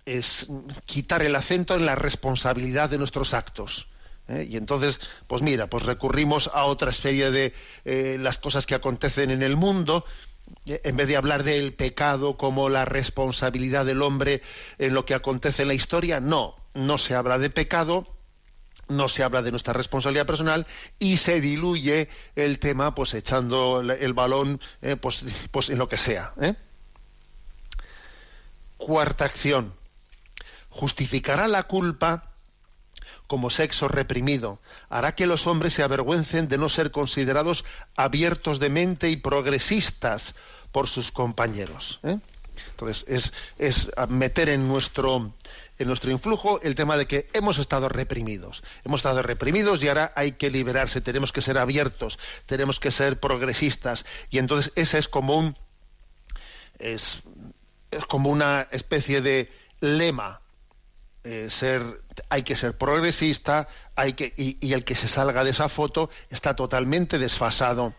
es 0.04 0.48
quitar 0.84 1.22
el 1.22 1.34
acento 1.34 1.74
en 1.76 1.86
la 1.86 1.94
responsabilidad 1.94 2.90
de 2.90 2.98
nuestros 2.98 3.32
actos. 3.32 3.86
¿eh? 4.28 4.46
Y 4.50 4.58
entonces, 4.58 5.00
pues 5.26 5.40
mira, 5.40 5.66
pues 5.70 5.84
recurrimos 5.84 6.50
a 6.52 6.64
otra 6.64 6.92
serie 6.92 7.30
de 7.30 7.54
eh, 7.86 8.18
las 8.20 8.36
cosas 8.36 8.66
que 8.66 8.74
acontecen 8.74 9.30
en 9.30 9.42
el 9.42 9.56
mundo 9.56 10.04
en 10.66 10.94
vez 10.94 11.08
de 11.08 11.16
hablar 11.16 11.42
del 11.42 11.72
pecado 11.72 12.36
como 12.36 12.68
la 12.68 12.84
responsabilidad 12.84 13.86
del 13.86 14.02
hombre 14.02 14.42
en 14.76 14.92
lo 14.92 15.06
que 15.06 15.14
acontece 15.14 15.62
en 15.62 15.68
la 15.68 15.74
historia, 15.74 16.20
no, 16.20 16.54
no 16.74 16.98
se 16.98 17.14
habla 17.14 17.38
de 17.38 17.48
pecado, 17.48 18.17
no 18.88 19.08
se 19.08 19.22
habla 19.22 19.42
de 19.42 19.50
nuestra 19.50 19.72
responsabilidad 19.72 20.26
personal 20.26 20.66
y 20.98 21.18
se 21.18 21.40
diluye 21.40 22.08
el 22.36 22.58
tema 22.58 22.94
pues 22.94 23.14
echando 23.14 23.80
el 23.80 24.12
balón 24.14 24.60
eh, 24.82 24.96
pues, 24.96 25.24
pues, 25.50 25.70
en 25.70 25.78
lo 25.78 25.88
que 25.88 25.96
sea. 25.96 26.32
¿eh? 26.40 26.54
Cuarta 28.76 29.24
acción. 29.24 29.74
Justificará 30.70 31.48
la 31.48 31.64
culpa 31.64 32.28
como 33.26 33.50
sexo 33.50 33.88
reprimido, 33.88 34.58
hará 34.88 35.14
que 35.14 35.26
los 35.26 35.46
hombres 35.46 35.74
se 35.74 35.82
avergüencen 35.82 36.48
de 36.48 36.56
no 36.56 36.70
ser 36.70 36.90
considerados 36.90 37.64
abiertos 37.94 38.58
de 38.58 38.70
mente 38.70 39.10
y 39.10 39.16
progresistas 39.16 40.34
por 40.72 40.88
sus 40.88 41.12
compañeros. 41.12 42.00
¿eh? 42.04 42.18
Entonces, 42.70 43.04
es, 43.08 43.32
es, 43.58 43.90
meter 44.08 44.48
en 44.48 44.68
nuestro, 44.68 45.34
en 45.78 45.86
nuestro 45.88 46.10
influjo 46.10 46.60
el 46.62 46.74
tema 46.74 46.96
de 46.96 47.06
que 47.06 47.28
hemos 47.32 47.58
estado 47.58 47.88
reprimidos. 47.88 48.62
Hemos 48.84 49.00
estado 49.00 49.22
reprimidos 49.22 49.82
y 49.82 49.88
ahora 49.88 50.12
hay 50.16 50.32
que 50.32 50.50
liberarse, 50.50 51.00
tenemos 51.00 51.32
que 51.32 51.40
ser 51.40 51.58
abiertos, 51.58 52.18
tenemos 52.46 52.80
que 52.80 52.90
ser 52.90 53.20
progresistas. 53.20 54.04
Y 54.30 54.38
entonces 54.38 54.72
ese 54.76 54.98
es 54.98 55.08
como 55.08 55.36
un. 55.36 55.56
es, 56.78 57.22
es 57.90 58.06
como 58.06 58.30
una 58.30 58.68
especie 58.70 59.20
de 59.20 59.50
lema 59.80 60.40
eh, 61.24 61.50
ser, 61.50 62.00
hay 62.30 62.42
que 62.42 62.56
ser 62.56 62.78
progresista, 62.78 63.68
hay 63.96 64.14
que, 64.14 64.32
y, 64.36 64.72
el 64.72 64.84
que 64.84 64.94
se 64.94 65.08
salga 65.08 65.44
de 65.44 65.50
esa 65.50 65.68
foto 65.68 66.08
está 66.30 66.56
totalmente 66.56 67.18
desfasado. 67.18 67.92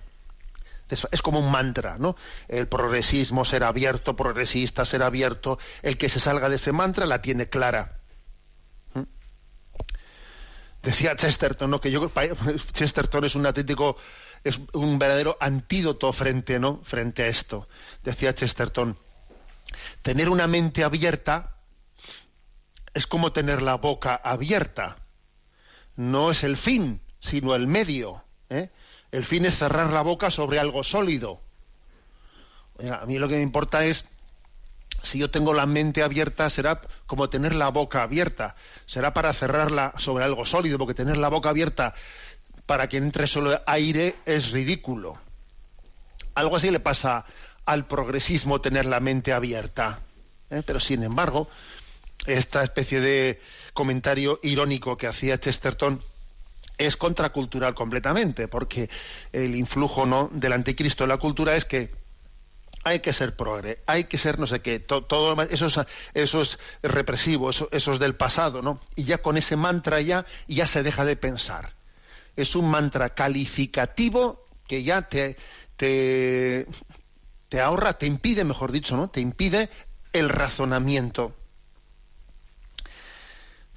Es 0.89 1.21
como 1.21 1.39
un 1.39 1.52
mantra, 1.52 1.97
¿no? 1.99 2.15
El 2.47 2.67
progresismo 2.67 3.45
será 3.45 3.67
abierto, 3.67 4.15
progresista 4.15 4.86
será 4.86 5.08
abierto. 5.08 5.60
El 5.82 5.97
que 5.97 6.10
se 6.10 6.19
salga 6.19 6.49
de 6.49 6.56
ese 6.56 6.71
mantra 6.71 7.06
la 7.06 7.21
tiene 7.21 7.49
clara. 7.49 7.99
¿Mm? 8.93 9.04
Decía 10.82 11.15
Chesterton, 11.15 11.69
¿no? 11.69 11.82
Que 11.82 11.91
yo 11.91 12.12
Chesterton 12.73 13.25
es 13.25 13.36
un 13.36 13.45
auténtico, 13.45 13.97
es 14.43 14.60
un 14.73 14.97
verdadero 14.97 15.38
antídoto 15.39 16.12
frente, 16.13 16.60
¿no? 16.60 16.82
Frente 16.84 17.23
a 17.23 17.28
esto. 17.28 17.67
Decía 18.04 18.34
Chesterton, 18.34 18.97
tener 20.02 20.30
una 20.30 20.47
mente 20.47 20.84
abierta 20.84 21.56
es 22.93 23.08
como 23.08 23.32
tener 23.32 23.62
la 23.62 23.75
boca 23.75 24.15
abierta. 24.15 24.97
No 25.95 26.32
es 26.32 26.43
el 26.43 26.58
fin, 26.58 27.02
sino 27.19 27.56
el 27.56 27.67
medio. 27.67 28.23
¿eh? 28.49 28.69
El 29.11 29.25
fin 29.25 29.45
es 29.45 29.57
cerrar 29.57 29.91
la 29.91 30.01
boca 30.01 30.29
sobre 30.31 30.59
algo 30.59 30.83
sólido. 30.83 31.41
A 32.91 33.05
mí 33.05 33.17
lo 33.17 33.27
que 33.27 33.35
me 33.35 33.41
importa 33.41 33.85
es, 33.85 34.05
si 35.03 35.19
yo 35.19 35.31
tengo 35.31 35.53
la 35.53 35.65
mente 35.65 36.03
abierta, 36.03 36.49
será 36.49 36.81
como 37.07 37.29
tener 37.29 37.55
la 37.55 37.69
boca 37.69 38.03
abierta. 38.03 38.55
Será 38.85 39.13
para 39.13 39.33
cerrarla 39.33 39.93
sobre 39.97 40.23
algo 40.23 40.45
sólido, 40.45 40.77
porque 40.77 40.93
tener 40.93 41.17
la 41.17 41.29
boca 41.29 41.49
abierta 41.49 41.93
para 42.65 42.87
que 42.87 42.97
entre 42.97 43.27
solo 43.27 43.59
aire 43.65 44.15
es 44.25 44.51
ridículo. 44.51 45.17
Algo 46.35 46.55
así 46.55 46.69
le 46.69 46.79
pasa 46.79 47.25
al 47.65 47.87
progresismo 47.87 48.61
tener 48.61 48.85
la 48.85 48.99
mente 48.99 49.33
abierta. 49.33 49.99
¿eh? 50.49 50.61
Pero 50.65 50.79
sin 50.79 51.03
embargo, 51.03 51.49
esta 52.25 52.63
especie 52.63 52.99
de 52.99 53.41
comentario 53.73 54.39
irónico 54.43 54.97
que 54.97 55.07
hacía 55.07 55.39
Chesterton 55.39 56.03
es 56.79 56.97
contracultural 56.97 57.75
completamente, 57.75 58.47
porque 58.47 58.89
el 59.31 59.55
influjo 59.55 60.05
¿no? 60.05 60.29
del 60.33 60.53
anticristo 60.53 61.03
en 61.03 61.09
la 61.09 61.17
cultura 61.17 61.55
es 61.55 61.65
que 61.65 61.91
hay 62.83 62.99
que 62.99 63.13
ser 63.13 63.35
progre, 63.35 63.83
hay 63.85 64.05
que 64.05 64.17
ser 64.17 64.39
no 64.39 64.47
sé 64.47 64.61
qué, 64.61 64.79
todo, 64.79 65.39
es, 65.43 65.61
eso 66.13 66.41
es 66.41 66.59
represivo, 66.81 67.49
eso, 67.49 67.69
es 67.71 67.99
del 67.99 68.15
pasado, 68.15 68.61
¿no? 68.61 68.79
Y 68.95 69.03
ya 69.03 69.19
con 69.19 69.37
ese 69.37 69.57
mantra 69.57 69.99
ya, 69.99 70.25
ya 70.47 70.65
se 70.65 70.81
deja 70.81 71.03
de 71.03 71.17
pensar. 71.17 71.73
Es 72.37 72.55
un 72.55 72.69
mantra 72.69 73.13
calificativo 73.13 74.45
que 74.65 74.83
ya 74.83 75.01
te, 75.01 75.35
te, 75.75 76.67
te 77.49 77.59
ahorra, 77.59 77.93
te 77.93 78.05
impide, 78.05 78.45
mejor 78.45 78.71
dicho, 78.71 78.95
¿no? 78.95 79.09
Te 79.09 79.19
impide 79.19 79.69
el 80.13 80.29
razonamiento. 80.29 81.35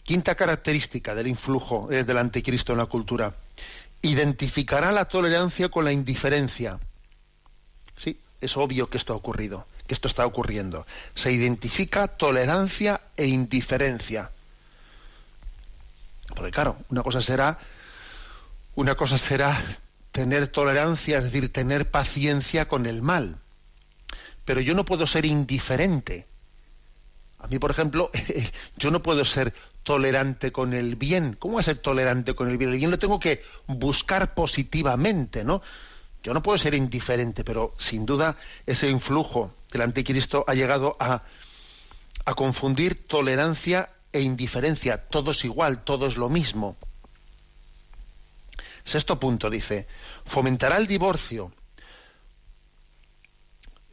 Quinta 0.05 0.35
característica 0.35 1.15
del 1.15 1.29
influjo 1.29 1.91
eh, 1.91 2.05
del 2.05 2.19
anticristo 2.19 2.73
en 2.73 2.79
la 2.79 2.87
cultura. 2.87 3.35
Identificará 4.03 4.91
la 4.91 5.05
tolerancia 5.05 5.69
con 5.69 5.85
la 5.85 5.93
indiferencia. 5.93 6.81
Sí, 7.97 8.19
es 8.41 8.57
obvio 8.57 8.91
que 8.91 8.97
esto 8.97 9.13
ha 9.13 9.17
ocurrido, 9.17 9.67
que 9.87 9.95
esto 9.95 10.09
está 10.09 10.27
ocurriendo. 10.27 10.87
Se 11.15 11.31
identifica 11.31 12.09
tolerancia 12.09 13.01
e 13.17 13.27
indiferencia. 13.27 14.33
Porque 16.35 16.51
claro, 16.51 16.79
una 16.89 17.03
cosa 17.03 17.21
será 17.21 17.59
una 18.75 18.95
cosa 18.95 19.19
será 19.19 19.61
tener 20.13 20.49
tolerancia, 20.49 21.19
es 21.19 21.25
decir, 21.25 21.53
tener 21.53 21.91
paciencia 21.91 22.69
con 22.69 22.87
el 22.87 23.03
mal. 23.03 23.39
Pero 24.45 24.61
yo 24.61 24.75
no 24.75 24.85
puedo 24.85 25.07
ser 25.07 25.27
indiferente. 25.27 26.27
A 27.39 27.49
mí, 27.49 27.59
por 27.59 27.71
ejemplo, 27.71 28.11
yo 28.77 28.91
no 28.91 29.03
puedo 29.03 29.25
ser 29.25 29.55
tolerante 29.83 30.53
con 30.53 30.75
el 30.75 30.97
bien. 30.97 31.37
¿Cómo 31.39 31.55
va 31.55 31.61
a 31.61 31.65
ser 31.65 31.79
tolerante 31.79 32.35
con 32.35 32.49
el 32.49 32.59
bien? 32.59 32.71
El 32.71 32.79
bien 32.79 32.91
lo 32.91 32.99
tengo 32.99 33.21
que 33.21 33.43
buscar 33.67 34.35
positivamente, 34.35 35.45
¿no? 35.45 35.63
Yo 36.23 36.35
no 36.35 36.43
puedo 36.43 36.57
ser 36.59 36.75
indiferente, 36.75 37.45
pero 37.45 37.75
sin 37.79 38.07
duda 38.07 38.37
ese 38.67 38.89
influjo 38.89 39.53
del 39.73 39.83
anticristo 39.83 40.45
ha 40.47 40.55
llegado 40.55 40.97
a, 41.01 41.23
a 42.25 42.35
confundir 42.35 43.07
tolerancia 43.07 43.91
e 44.13 44.21
indiferencia. 44.21 45.09
Todo 45.09 45.33
es 45.33 45.45
igual, 45.45 45.83
todo 45.83 46.07
es 46.07 46.17
lo 46.17 46.29
mismo. 46.29 46.77
Sexto 48.85 49.19
punto 49.19 49.51
dice, 49.51 49.87
fomentará 50.25 50.77
el 50.77 50.87
divorcio. 50.87 51.53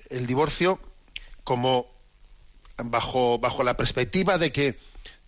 El 0.09 0.27
divorcio 0.27 0.79
como 1.43 1.87
bajo, 2.77 3.39
bajo 3.39 3.63
la 3.63 3.77
perspectiva 3.77 4.37
de 4.37 4.51
que 4.51 4.79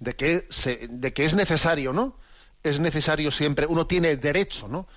de 0.02 0.16
que, 0.16 0.48
de 0.90 1.14
que 1.14 1.26
es 1.26 1.34
necesario, 1.36 1.94
¿no? 1.94 2.18
Es 2.64 2.80
necesario 2.80 3.32
siempre, 3.32 3.68
uno 3.68 3.86
tiene 3.86 4.18
derecho, 4.18 4.68
¿no? 4.68 4.88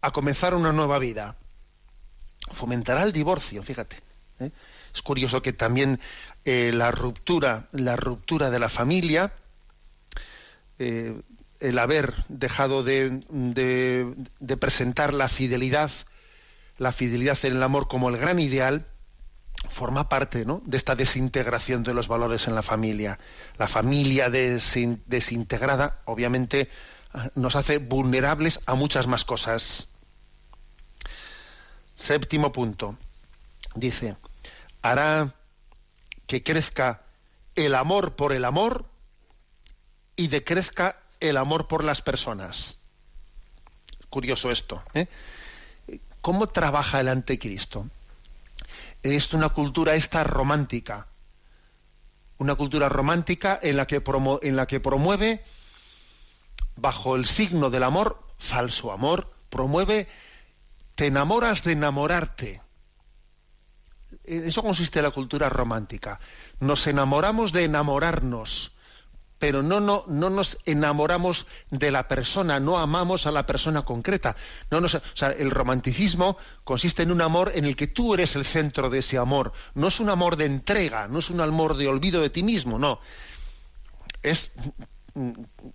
A 0.00 0.12
comenzar 0.12 0.54
una 0.54 0.72
nueva 0.72 0.98
vida. 0.98 1.36
Fomentará 2.52 3.02
el 3.02 3.12
divorcio, 3.12 3.62
fíjate. 3.62 3.96
¿eh? 4.38 4.50
Es 4.94 5.02
curioso 5.02 5.42
que 5.42 5.52
también 5.52 6.00
eh, 6.44 6.70
la 6.72 6.92
ruptura, 6.92 7.68
la 7.72 7.96
ruptura 7.96 8.50
de 8.50 8.58
la 8.60 8.68
familia, 8.68 9.32
eh, 10.78 11.20
el 11.58 11.78
haber 11.78 12.14
dejado 12.28 12.84
de, 12.84 13.24
de, 13.30 14.14
de 14.38 14.56
presentar 14.56 15.12
la 15.12 15.26
fidelidad, 15.26 15.90
la 16.78 16.92
fidelidad 16.92 17.38
en 17.44 17.56
el 17.56 17.62
amor 17.64 17.88
como 17.88 18.10
el 18.10 18.16
gran 18.16 18.38
ideal, 18.38 18.86
forma 19.68 20.08
parte 20.08 20.44
¿no? 20.44 20.62
de 20.64 20.76
esta 20.76 20.94
desintegración 20.94 21.82
de 21.82 21.94
los 21.94 22.08
valores 22.08 22.46
en 22.46 22.54
la 22.54 22.62
familia. 22.62 23.18
La 23.58 23.68
familia 23.68 24.28
desintegrada, 24.30 26.00
obviamente, 26.04 26.68
nos 27.34 27.56
hace 27.56 27.78
vulnerables 27.78 28.60
a 28.66 28.74
muchas 28.74 29.06
más 29.06 29.24
cosas. 29.24 29.88
Séptimo 31.96 32.52
punto. 32.52 32.96
Dice, 33.74 34.16
hará 34.82 35.34
que 36.26 36.42
crezca 36.42 37.02
el 37.54 37.74
amor 37.74 38.16
por 38.16 38.32
el 38.32 38.44
amor 38.44 38.86
y 40.16 40.28
decrezca 40.28 40.98
el 41.20 41.36
amor 41.36 41.68
por 41.68 41.84
las 41.84 42.02
personas. 42.02 42.78
Curioso 44.10 44.50
esto. 44.50 44.82
¿eh? 44.94 45.06
¿Cómo 46.20 46.48
trabaja 46.48 47.00
el 47.00 47.08
anticristo? 47.08 47.86
Es 49.02 49.32
una 49.32 49.48
cultura 49.50 49.94
esta 49.94 50.24
romántica, 50.24 51.08
una 52.38 52.54
cultura 52.54 52.88
romántica 52.88 53.58
en 53.62 53.76
la 53.76 53.86
que, 53.86 54.02
en 54.42 54.56
la 54.56 54.66
que 54.66 54.80
promueve, 54.80 55.44
bajo 56.76 57.16
el 57.16 57.24
signo 57.26 57.70
del 57.70 57.82
amor, 57.82 58.22
falso 58.38 58.92
amor, 58.92 59.32
promueve, 59.50 60.08
te 60.94 61.06
enamoras 61.06 61.64
de 61.64 61.72
enamorarte. 61.72 62.62
En 64.24 64.46
eso 64.46 64.62
consiste 64.62 65.02
la 65.02 65.10
cultura 65.10 65.48
romántica. 65.48 66.20
Nos 66.60 66.86
enamoramos 66.86 67.52
de 67.52 67.64
enamorarnos 67.64 68.72
pero 69.42 69.60
no, 69.60 69.80
no, 69.80 70.04
no 70.06 70.30
nos 70.30 70.56
enamoramos 70.66 71.48
de 71.68 71.90
la 71.90 72.06
persona, 72.06 72.60
no 72.60 72.78
amamos 72.78 73.26
a 73.26 73.32
la 73.32 73.44
persona 73.44 73.84
concreta. 73.84 74.36
No 74.70 74.80
nos, 74.80 75.02
el 75.20 75.50
romanticismo 75.50 76.38
consiste 76.62 77.02
en 77.02 77.10
un 77.10 77.20
amor 77.20 77.50
en 77.56 77.64
el 77.64 77.74
que 77.74 77.88
tú 77.88 78.14
eres 78.14 78.36
el 78.36 78.44
centro 78.44 78.88
de 78.88 79.00
ese 79.00 79.18
amor. 79.18 79.52
No 79.74 79.88
es 79.88 79.98
un 79.98 80.10
amor 80.10 80.36
de 80.36 80.44
entrega, 80.46 81.08
no 81.08 81.18
es 81.18 81.28
un 81.28 81.40
amor 81.40 81.76
de 81.76 81.88
olvido 81.88 82.22
de 82.22 82.30
ti 82.30 82.44
mismo, 82.44 82.78
no. 82.78 83.00
Es, 84.22 84.52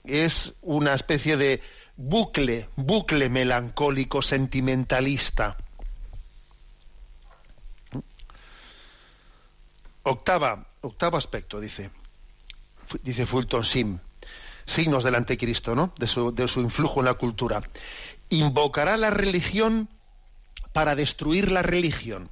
es 0.06 0.54
una 0.62 0.94
especie 0.94 1.36
de 1.36 1.62
bucle, 1.98 2.70
bucle 2.78 3.28
melancólico, 3.28 4.22
sentimentalista. 4.22 5.58
Octava, 10.04 10.68
octavo 10.80 11.18
aspecto, 11.18 11.60
dice 11.60 11.92
dice 13.04 13.26
Fulton 13.26 13.66
Sim, 13.66 14.00
signos 14.66 15.04
del 15.04 15.16
anticristo, 15.16 15.76
¿no? 15.76 15.94
De 15.98 16.08
su, 16.08 16.62
influjo 16.62 17.00
en 17.00 17.06
la 17.06 17.16
cultura. 17.16 17.62
Invocará 18.30 18.98
la 18.98 19.10
religión 19.10 19.90
para 20.74 20.96
destruir 20.96 21.52
la 21.52 21.64
religión. 21.64 22.30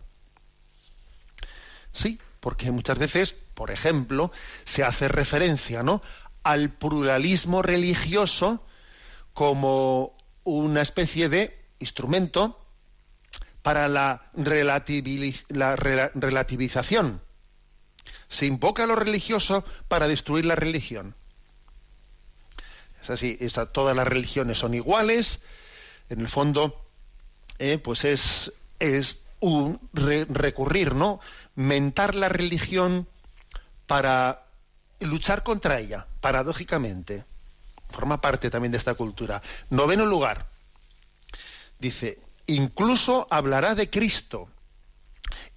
Sí, 1.94 2.20
porque 2.40 2.72
muchas 2.72 2.98
veces, 2.98 3.36
por 3.54 3.70
ejemplo, 3.72 4.32
se 4.66 4.84
hace 4.84 5.08
referencia, 5.08 5.82
¿no? 5.82 6.02
al 6.44 6.70
pluralismo 6.70 7.64
religioso 7.64 8.64
como 9.34 10.16
una 10.44 10.84
especie 10.84 11.28
de 11.28 11.60
instrumento 11.80 12.62
para 13.64 13.88
la 13.88 14.30
relativización 14.36 17.25
se 18.30 18.46
invoca 18.46 18.84
a 18.84 18.88
lo 18.88 18.96
religioso 18.96 19.64
para 19.88 20.08
destruir 20.08 20.46
la 20.46 20.56
religión. 20.56 21.16
Es 23.02 23.10
así, 23.10 23.38
todas 23.72 23.96
las 23.96 24.08
religiones 24.08 24.58
son 24.58 24.74
iguales, 24.74 25.40
en 26.10 26.22
el 26.22 26.28
fondo, 26.28 26.82
eh, 27.60 27.78
pues 27.78 28.04
es, 28.04 28.52
es 28.80 29.20
un 29.40 29.80
recurrir, 29.94 30.96
¿no? 30.96 31.20
Mentar 31.56 32.16
la 32.16 32.30
religión 32.30 33.08
para 33.88 34.46
luchar 35.00 35.44
contra 35.44 35.80
ella, 35.80 36.08
paradójicamente. 36.22 37.26
Forma 37.92 38.20
parte 38.20 38.50
también 38.50 38.72
de 38.72 38.78
esta 38.78 38.96
cultura. 38.96 39.42
Noveno 39.70 40.06
lugar. 40.06 40.48
Dice, 41.80 42.20
incluso 42.48 43.28
hablará 43.30 43.76
de 43.76 43.90
Cristo 43.90 44.50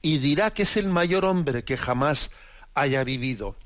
y 0.03 0.19
dirá 0.19 0.51
que 0.51 0.63
es 0.63 0.77
el 0.77 0.89
mayor 0.89 1.25
hombre 1.25 1.65
que 1.65 1.77
jamás 1.77 2.31
haya 2.75 3.05
vivido. 3.05 3.57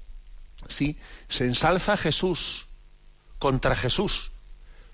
Sí, 0.68 0.96
se 1.28 1.44
ensalza 1.44 1.96
Jesús 1.96 2.66
contra 3.38 3.74
Jesús. 3.74 4.30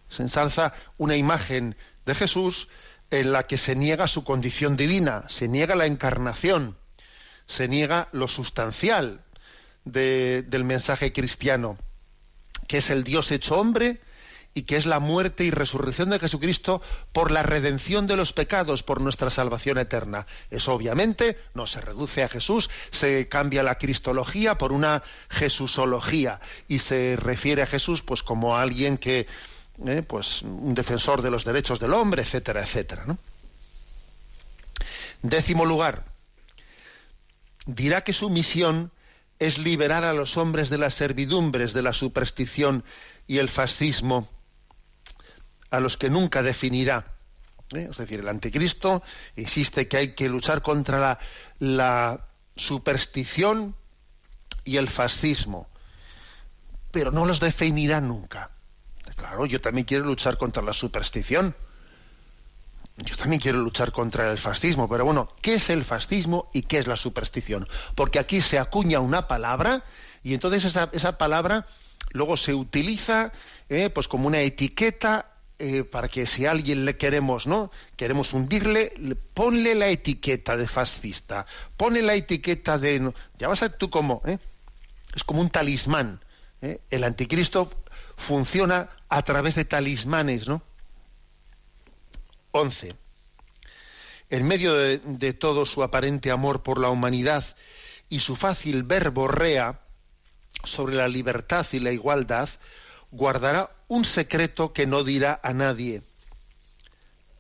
Se 0.09 0.23
ensalza 0.23 0.73
una 0.97 1.17
imagen 1.17 1.77
de 2.07 2.15
Jesús 2.15 2.69
en 3.11 3.33
la 3.33 3.47
que 3.47 3.59
se 3.59 3.75
niega 3.75 4.09
su 4.09 4.25
condición 4.25 4.77
divina, 4.77 5.25
se 5.29 5.49
niega 5.49 5.75
la 5.75 5.87
encarnación, 5.87 6.77
se 7.47 7.69
niega 7.69 8.09
lo 8.13 8.29
sustancial 8.29 9.23
del 9.85 10.65
mensaje 10.65 11.13
cristiano, 11.13 11.79
que 12.67 12.79
es 12.79 12.91
el 12.91 13.05
Dios 13.05 13.33
hecho 13.33 13.59
hombre 13.59 14.01
y 14.59 14.63
que 14.63 14.75
es 14.75 14.87
la 14.87 14.99
muerte 14.99 15.45
y 15.45 15.53
resurrección 15.53 16.11
de 16.11 16.19
Jesucristo 16.19 16.83
por 17.13 17.31
la 17.31 17.45
redención 17.45 18.09
de 18.09 18.17
los 18.17 18.33
pecados, 18.33 18.83
por 18.83 19.01
nuestra 19.01 19.31
salvación 19.31 19.79
eterna. 19.79 20.27
Eso 20.51 20.75
obviamente 20.75 21.39
no 21.55 21.65
se 21.69 21.81
reduce 21.81 22.25
a 22.25 22.29
Jesús, 22.29 22.69
se 22.91 23.29
cambia 23.29 23.63
la 23.63 23.77
cristología 23.77 24.59
por 24.59 24.73
una 24.73 25.05
jesusología 25.31 26.41
y 26.67 26.81
se 26.81 27.15
refiere 27.15 27.63
a 27.63 27.67
Jesús 27.67 28.03
pues 28.03 28.25
como 28.25 28.57
alguien 28.57 28.99
que 28.99 29.29
¿eh? 29.87 30.03
pues 30.03 30.43
un 30.43 30.75
defensor 30.75 31.23
de 31.23 31.31
los 31.31 31.45
derechos 31.45 31.79
del 31.79 31.93
hombre, 31.93 32.23
etcétera, 32.23 32.63
etcétera. 32.63 33.05
¿no? 33.07 33.17
Décimo 35.23 35.67
lugar, 35.67 36.05
dirá 37.65 38.03
que 38.03 38.13
su 38.13 38.29
misión 38.29 38.91
es 39.39 39.59
liberar 39.59 40.03
a 40.03 40.15
los 40.15 40.37
hombres 40.37 40.69
de 40.69 40.79
las 40.79 40.95
servidumbres, 40.95 41.75
de 41.75 41.83
la 41.83 41.93
superstición 41.93 42.83
y 43.29 43.39
el 43.39 43.49
fascismo, 43.49 44.29
a 45.71 45.81
los 45.81 45.97
que 45.97 46.11
nunca 46.11 46.43
definirá. 46.43 47.05
¿eh? 47.75 47.89
Es 47.91 47.97
decir, 47.97 48.21
el 48.21 48.29
anticristo 48.29 49.03
insiste 49.37 49.89
que 49.89 49.97
hay 49.97 50.09
que 50.15 50.29
luchar 50.29 50.63
contra 50.63 51.19
la, 51.59 52.25
superstición 52.57 53.77
y 54.65 54.79
el 54.79 54.89
fascismo, 54.89 55.69
pero 56.91 57.13
no 57.13 57.25
los 57.25 57.39
definirá 57.39 58.01
nunca. 58.01 58.51
Claro, 59.15 59.47
yo 59.47 59.61
también 59.61 59.85
quiero 59.85 60.05
luchar 60.05 60.37
contra 60.39 60.61
la 60.61 60.73
superstición. 60.73 61.55
Yo 62.97 63.17
también 63.17 63.41
quiero 63.41 63.59
luchar 63.59 63.93
contra 63.93 64.29
el 64.33 64.39
fascismo, 64.39 64.89
pero 64.89 65.05
bueno, 65.05 65.29
¿qué 65.41 65.55
es 65.55 65.71
el 65.71 65.85
fascismo 65.85 66.51
y 66.53 66.63
qué 66.63 66.79
es 66.79 66.89
la 66.89 66.97
superstición? 66.97 67.69
Porque 67.95 68.19
aquí 68.19 68.41
se 68.41 68.59
acuña 68.59 68.99
una 68.99 69.29
palabra 69.29 69.85
y 70.25 70.35
entonces 70.35 70.65
esa, 70.65 70.91
esa 70.93 71.17
palabra 71.17 71.65
luego 72.11 72.37
se 72.37 72.55
utiliza 72.55 73.31
eh, 73.69 73.89
pues 73.89 74.09
como 74.09 74.27
una 74.27 74.41
etiqueta 74.41 75.38
eh, 75.61 75.83
para 75.83 76.07
que 76.07 76.25
si 76.25 76.47
a 76.47 76.53
alguien 76.53 76.85
le 76.85 76.97
queremos, 76.97 77.49
¿no? 77.49 77.73
Queremos 77.97 78.33
hundirle, 78.33 78.93
ponle 79.35 79.75
la 79.75 79.89
etiqueta 79.89 80.57
de 80.57 80.69
fascista, 80.69 81.47
ponle 81.77 82.01
la 82.03 82.15
etiqueta 82.15 82.79
de... 82.79 83.13
Ya 83.39 83.49
vas 83.49 83.65
a 83.65 83.69
tú 83.69 83.91
como, 83.91 84.23
¿eh? 84.25 84.39
Es 85.17 85.25
como 85.25 85.41
un 85.41 85.51
talismán. 85.51 86.21
¿eh? 86.63 86.81
El 86.91 87.03
anticristo 87.03 87.69
funciona 88.17 88.91
a 89.09 89.23
través 89.23 89.57
de 89.57 89.65
talismanes, 89.65 90.47
¿no? 90.47 90.63
11. 92.53 92.95
En 94.31 94.47
medio 94.47 94.75
de, 94.75 94.99
de, 94.99 95.33
todo 95.33 95.67
su 95.67 95.83
aparente 95.83 96.31
amor 96.31 96.63
por 96.63 96.81
la 96.81 96.89
humanidad 96.89 97.45
y 98.09 98.21
su 98.21 98.37
fácil 98.37 98.85
verborrea 98.85 99.81
sobre 100.63 100.95
la 100.95 101.09
libertad 101.09 101.67
y 101.73 101.81
la 101.81 101.91
igualdad, 101.91 102.49
guardará 103.11 103.71
un 103.89 104.05
secreto 104.05 104.73
que 104.73 104.87
no 104.87 105.03
dirá 105.03 105.41
a 105.43 105.53
nadie. 105.53 106.03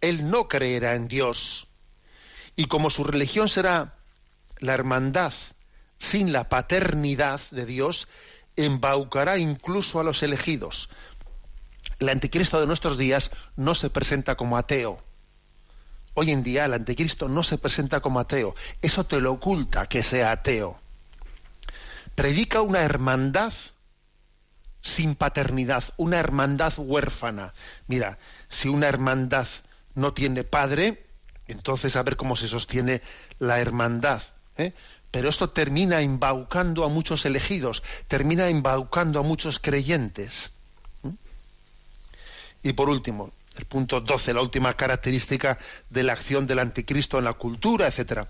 Él 0.00 0.30
no 0.30 0.48
creerá 0.48 0.94
en 0.94 1.06
Dios. 1.08 1.68
Y 2.56 2.66
como 2.66 2.90
su 2.90 3.04
religión 3.04 3.48
será 3.48 3.94
la 4.58 4.74
hermandad 4.74 5.32
sin 5.98 6.32
la 6.32 6.48
paternidad 6.48 7.40
de 7.50 7.66
Dios, 7.66 8.08
embaucará 8.56 9.38
incluso 9.38 10.00
a 10.00 10.04
los 10.04 10.22
elegidos. 10.22 10.90
El 11.98 12.08
anticristo 12.08 12.60
de 12.60 12.66
nuestros 12.66 12.98
días 12.98 13.30
no 13.56 13.74
se 13.74 13.90
presenta 13.90 14.36
como 14.36 14.56
ateo. 14.56 15.02
Hoy 16.14 16.30
en 16.30 16.42
día 16.42 16.64
el 16.64 16.74
anticristo 16.74 17.28
no 17.28 17.42
se 17.42 17.58
presenta 17.58 18.00
como 18.00 18.20
ateo. 18.20 18.54
Eso 18.82 19.04
te 19.04 19.20
lo 19.20 19.32
oculta 19.32 19.86
que 19.86 20.02
sea 20.02 20.32
ateo. 20.32 20.80
Predica 22.14 22.62
una 22.62 22.82
hermandad 22.82 23.52
sin 24.88 25.14
paternidad, 25.14 25.84
una 25.96 26.18
hermandad 26.18 26.72
huérfana. 26.76 27.54
Mira, 27.86 28.18
si 28.48 28.68
una 28.68 28.88
hermandad 28.88 29.46
no 29.94 30.12
tiene 30.14 30.44
padre, 30.44 31.06
entonces 31.46 31.96
a 31.96 32.02
ver 32.02 32.16
cómo 32.16 32.36
se 32.36 32.48
sostiene 32.48 33.02
la 33.38 33.60
hermandad. 33.60 34.22
¿eh? 34.56 34.72
Pero 35.10 35.28
esto 35.28 35.50
termina 35.50 36.00
embaucando 36.00 36.84
a 36.84 36.88
muchos 36.88 37.24
elegidos, 37.24 37.82
termina 38.08 38.48
embaucando 38.48 39.20
a 39.20 39.22
muchos 39.22 39.58
creyentes. 39.58 40.52
Y 42.62 42.72
por 42.72 42.90
último, 42.90 43.32
el 43.56 43.64
punto 43.64 44.00
12, 44.00 44.34
la 44.34 44.42
última 44.42 44.74
característica 44.74 45.58
de 45.90 46.02
la 46.02 46.12
acción 46.12 46.46
del 46.46 46.58
anticristo 46.58 47.18
en 47.18 47.24
la 47.24 47.34
cultura, 47.34 47.86
etc. 47.86 48.26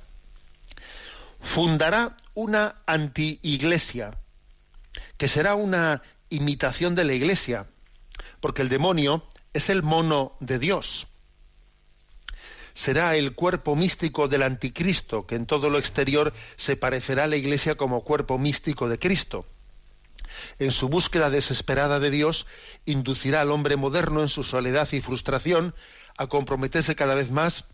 Fundará 1.41 2.17
una 2.35 2.77
anti-iglesia, 2.87 4.17
que 5.17 5.29
será 5.29 5.55
una 5.55 6.03
imitación 6.31 6.95
de 6.95 7.05
la 7.05 7.15
iglesia, 7.15 7.67
porque 8.41 8.63
el 8.63 8.69
demonio 8.69 9.25
es 9.53 9.71
el 9.71 9.83
mono 9.83 10.37
de 10.41 10.59
Dios. 10.59 11.07
Será 12.75 13.17
el 13.17 13.35
cuerpo 13.35 13.75
místico 13.75 14.29
del 14.29 14.43
anticristo, 14.43 15.27
que 15.27 15.35
en 15.35 15.47
todo 15.47 15.69
lo 15.69 15.79
exterior 15.79 16.33
se 16.57 16.77
parecerá 16.77 17.25
a 17.25 17.27
la 17.27 17.37
iglesia 17.37 17.75
como 17.77 18.05
cuerpo 18.05 18.39
místico 18.39 18.89
de 18.89 18.99
Cristo. 18.99 19.47
En 20.59 20.71
su 20.71 20.89
búsqueda 20.89 21.31
desesperada 21.31 21.99
de 21.99 22.11
Dios, 22.11 22.47
inducirá 22.85 23.41
al 23.41 23.51
hombre 23.51 23.77
moderno 23.77 24.23
en 24.23 24.29
su 24.29 24.45
soledad 24.45 24.89
y 24.93 25.01
frustración 25.01 25.75
a 26.17 26.27
comprometerse 26.29 26.95
cada 26.95 27.15
vez 27.15 27.31
más 27.31 27.65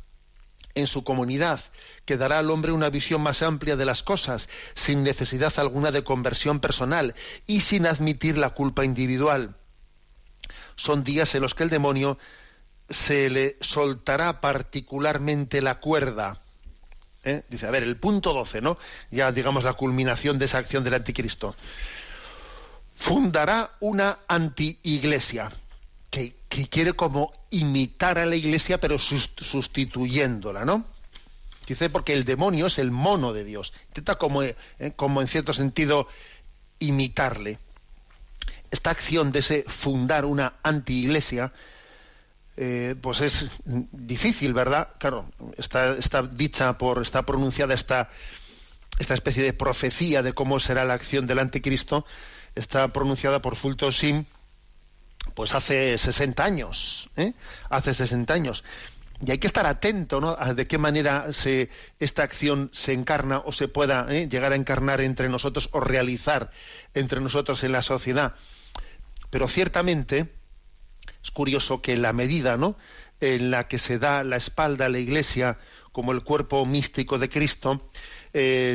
en 0.74 0.86
su 0.86 1.04
comunidad, 1.04 1.60
que 2.04 2.16
dará 2.16 2.38
al 2.38 2.50
hombre 2.50 2.72
una 2.72 2.90
visión 2.90 3.22
más 3.22 3.42
amplia 3.42 3.76
de 3.76 3.84
las 3.84 4.02
cosas, 4.02 4.48
sin 4.74 5.02
necesidad 5.02 5.52
alguna 5.58 5.90
de 5.90 6.04
conversión 6.04 6.60
personal 6.60 7.14
y 7.46 7.60
sin 7.60 7.86
admitir 7.86 8.38
la 8.38 8.50
culpa 8.50 8.84
individual. 8.84 9.56
Son 10.76 11.04
días 11.04 11.34
en 11.34 11.42
los 11.42 11.54
que 11.54 11.62
el 11.62 11.70
demonio 11.70 12.18
se 12.88 13.30
le 13.30 13.56
soltará 13.60 14.40
particularmente 14.40 15.60
la 15.62 15.80
cuerda. 15.80 16.40
¿Eh? 17.24 17.42
Dice, 17.48 17.66
a 17.66 17.70
ver, 17.70 17.82
el 17.82 17.96
punto 17.96 18.34
12, 18.34 18.60
¿no? 18.60 18.76
Ya 19.10 19.32
digamos 19.32 19.64
la 19.64 19.72
culminación 19.72 20.38
de 20.38 20.44
esa 20.44 20.58
acción 20.58 20.84
del 20.84 20.94
anticristo. 20.94 21.54
Fundará 22.94 23.72
una 23.80 24.18
anti-iglesia 24.28 25.50
que, 26.10 26.36
quiere 26.70 26.92
como 26.92 27.32
imitar 27.54 28.18
a 28.18 28.26
la 28.26 28.36
iglesia 28.36 28.78
pero 28.78 28.98
sustituyéndola, 28.98 30.64
¿no? 30.64 30.84
Dice 31.66 31.88
porque 31.88 32.12
el 32.12 32.24
demonio 32.24 32.66
es 32.66 32.78
el 32.78 32.90
mono 32.90 33.32
de 33.32 33.44
Dios. 33.44 33.72
Intenta 33.88 34.16
como, 34.16 34.42
eh, 34.42 34.56
como 34.96 35.22
en 35.22 35.28
cierto 35.28 35.54
sentido 35.54 36.08
imitarle. 36.78 37.58
Esta 38.70 38.90
acción 38.90 39.32
de 39.32 39.38
ese 39.38 39.64
fundar 39.66 40.24
una 40.24 40.54
anti-iglesia, 40.62 41.52
eh, 42.56 42.96
pues 43.00 43.20
es 43.20 43.48
difícil, 43.64 44.52
¿verdad? 44.52 44.88
Claro, 44.98 45.30
está, 45.56 46.22
dicha 46.22 46.76
por, 46.76 47.00
está 47.00 47.24
pronunciada 47.24 47.72
esta, 47.72 48.10
esta 48.98 49.14
especie 49.14 49.42
de 49.42 49.52
profecía 49.52 50.22
de 50.22 50.34
cómo 50.34 50.60
será 50.60 50.84
la 50.84 50.94
acción 50.94 51.26
del 51.26 51.38
anticristo, 51.38 52.04
está 52.54 52.88
pronunciada 52.88 53.40
por 53.40 53.56
Fulton 53.56 53.92
Sim, 53.92 54.24
pues 55.34 55.54
hace 55.54 55.98
60 55.98 56.44
años, 56.44 57.10
¿eh? 57.16 57.34
hace 57.68 57.92
60 57.92 58.32
años. 58.32 58.64
Y 59.24 59.30
hay 59.30 59.38
que 59.38 59.46
estar 59.46 59.66
atento 59.66 60.20
¿no? 60.20 60.36
a 60.38 60.54
de 60.54 60.66
qué 60.66 60.78
manera 60.78 61.32
se, 61.32 61.70
esta 61.98 62.22
acción 62.22 62.70
se 62.72 62.92
encarna 62.92 63.38
o 63.38 63.52
se 63.52 63.68
pueda 63.68 64.06
¿eh? 64.10 64.28
llegar 64.28 64.52
a 64.52 64.56
encarnar 64.56 65.00
entre 65.00 65.28
nosotros 65.28 65.68
o 65.72 65.80
realizar 65.80 66.50
entre 66.94 67.20
nosotros 67.20 67.62
en 67.64 67.72
la 67.72 67.82
sociedad. 67.82 68.34
Pero 69.30 69.48
ciertamente 69.48 70.32
es 71.22 71.30
curioso 71.30 71.80
que 71.80 71.96
la 71.96 72.12
medida 72.12 72.56
¿no? 72.56 72.76
en 73.20 73.50
la 73.50 73.68
que 73.68 73.78
se 73.78 73.98
da 73.98 74.24
la 74.24 74.36
espalda 74.36 74.86
a 74.86 74.90
la 74.90 74.98
Iglesia 74.98 75.58
como 75.92 76.12
el 76.12 76.22
cuerpo 76.22 76.66
místico 76.66 77.18
de 77.18 77.28
Cristo, 77.28 77.88
eh, 78.32 78.74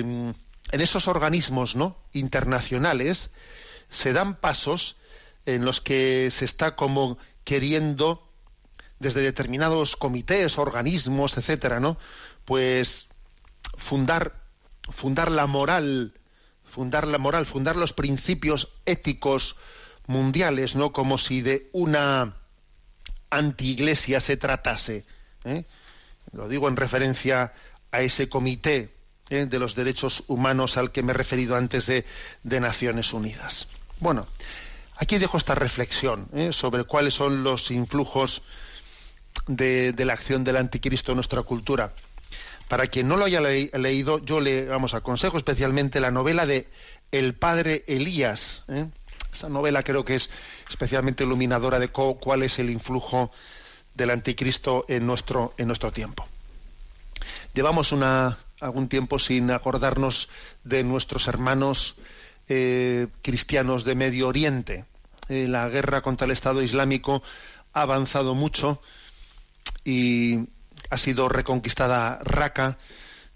en 0.71 0.81
esos 0.81 1.07
organismos 1.07 1.75
¿no? 1.75 1.97
internacionales 2.13 3.29
se 3.89 4.13
dan 4.13 4.35
pasos 4.35 4.95
en 5.45 5.65
los 5.65 5.81
que 5.81 6.29
se 6.31 6.45
está 6.45 6.75
como 6.75 7.17
queriendo 7.43 8.27
desde 8.99 9.21
determinados 9.21 9.95
comités, 9.95 10.57
organismos, 10.57 11.37
etcétera, 11.37 11.79
¿no? 11.79 11.97
Pues 12.45 13.07
fundar 13.77 14.39
fundar 14.91 15.31
la 15.31 15.47
moral, 15.47 16.13
fundar 16.63 17.07
la 17.07 17.17
moral, 17.17 17.45
fundar 17.45 17.75
los 17.75 17.93
principios 17.93 18.73
éticos 18.85 19.55
mundiales, 20.07 20.75
¿no? 20.75 20.91
Como 20.91 21.17
si 21.17 21.41
de 21.41 21.69
una 21.71 22.35
antiiglesia 23.29 24.19
se 24.19 24.37
tratase. 24.37 25.05
¿eh? 25.45 25.65
Lo 26.31 26.47
digo 26.47 26.67
en 26.67 26.77
referencia 26.77 27.53
a 27.91 28.01
ese 28.01 28.29
comité 28.29 28.93
¿eh? 29.29 29.45
de 29.45 29.59
los 29.59 29.75
derechos 29.75 30.23
humanos 30.27 30.77
al 30.77 30.91
que 30.91 31.03
me 31.03 31.11
he 31.11 31.15
referido 31.15 31.55
antes 31.55 31.85
de, 31.85 32.05
de 32.43 32.59
Naciones 32.59 33.13
Unidas. 33.13 33.67
Bueno, 33.99 34.27
Aquí 34.99 35.17
dejo 35.17 35.37
esta 35.37 35.55
reflexión 35.55 36.27
¿eh? 36.33 36.51
sobre 36.51 36.83
cuáles 36.83 37.13
son 37.13 37.41
los 37.41 37.71
influjos 37.71 38.41
de, 39.47 39.93
la 39.97 40.11
acción 40.11 40.43
del 40.43 40.57
anticristo 40.57 41.13
en 41.13 41.15
nuestra 41.15 41.41
cultura. 41.41 41.93
Para 42.67 42.87
quien 42.87 43.07
no 43.07 43.15
lo 43.15 43.23
haya 43.23 43.39
leído, 43.39 44.19
yo 44.19 44.41
le 44.41 44.65
vamos 44.65 44.93
aconsejo 44.93 45.37
especialmente 45.37 46.01
la 46.01 46.11
novela 46.11 46.45
de 46.45 46.67
El 47.13 47.33
padre 47.33 47.85
Elías. 47.87 48.63
¿eh? 48.67 48.87
Esa 49.33 49.47
novela 49.47 49.83
creo 49.83 50.03
que 50.03 50.15
es 50.15 50.29
especialmente 50.69 51.23
iluminadora 51.23 51.79
de 51.79 51.87
cuál 51.87 52.43
es 52.43 52.59
el 52.59 52.69
influjo 52.69 53.31
del 53.95 54.09
anticristo 54.09 54.83
en 54.89 55.07
nuestro, 55.07 55.53
en 55.57 55.67
nuestro 55.67 55.93
tiempo. 55.93 56.27
Llevamos 57.53 57.95
algún 58.59 58.89
tiempo 58.89 59.17
sin 59.17 59.49
acordarnos 59.49 60.27
de 60.65 60.83
nuestros 60.83 61.29
hermanos 61.29 61.95
eh, 62.49 63.07
cristianos 63.21 63.85
de 63.85 63.95
Medio 63.95 64.27
Oriente. 64.27 64.85
eh, 65.29 65.47
la 65.47 65.69
guerra 65.69 66.01
contra 66.01 66.25
el 66.25 66.31
Estado 66.31 66.61
Islámico 66.61 67.21
ha 67.73 67.83
avanzado 67.83 68.35
mucho 68.35 68.81
y 69.85 70.39
ha 70.89 70.97
sido 70.97 71.29
reconquistada 71.29 72.19
Raqqa 72.23 72.77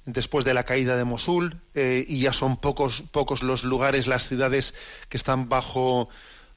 después 0.05 0.43
de 0.43 0.53
la 0.53 0.65
caída 0.65 0.97
de 0.97 1.03
Mosul 1.03 1.61
eh, 1.75 2.03
y 2.07 2.21
ya 2.21 2.33
son 2.33 2.57
pocos 2.57 3.03
pocos 3.11 3.43
los 3.43 3.63
lugares, 3.63 4.07
las 4.07 4.27
ciudades 4.27 4.73
que 5.09 5.17
están 5.17 5.47
bajo 5.47 6.09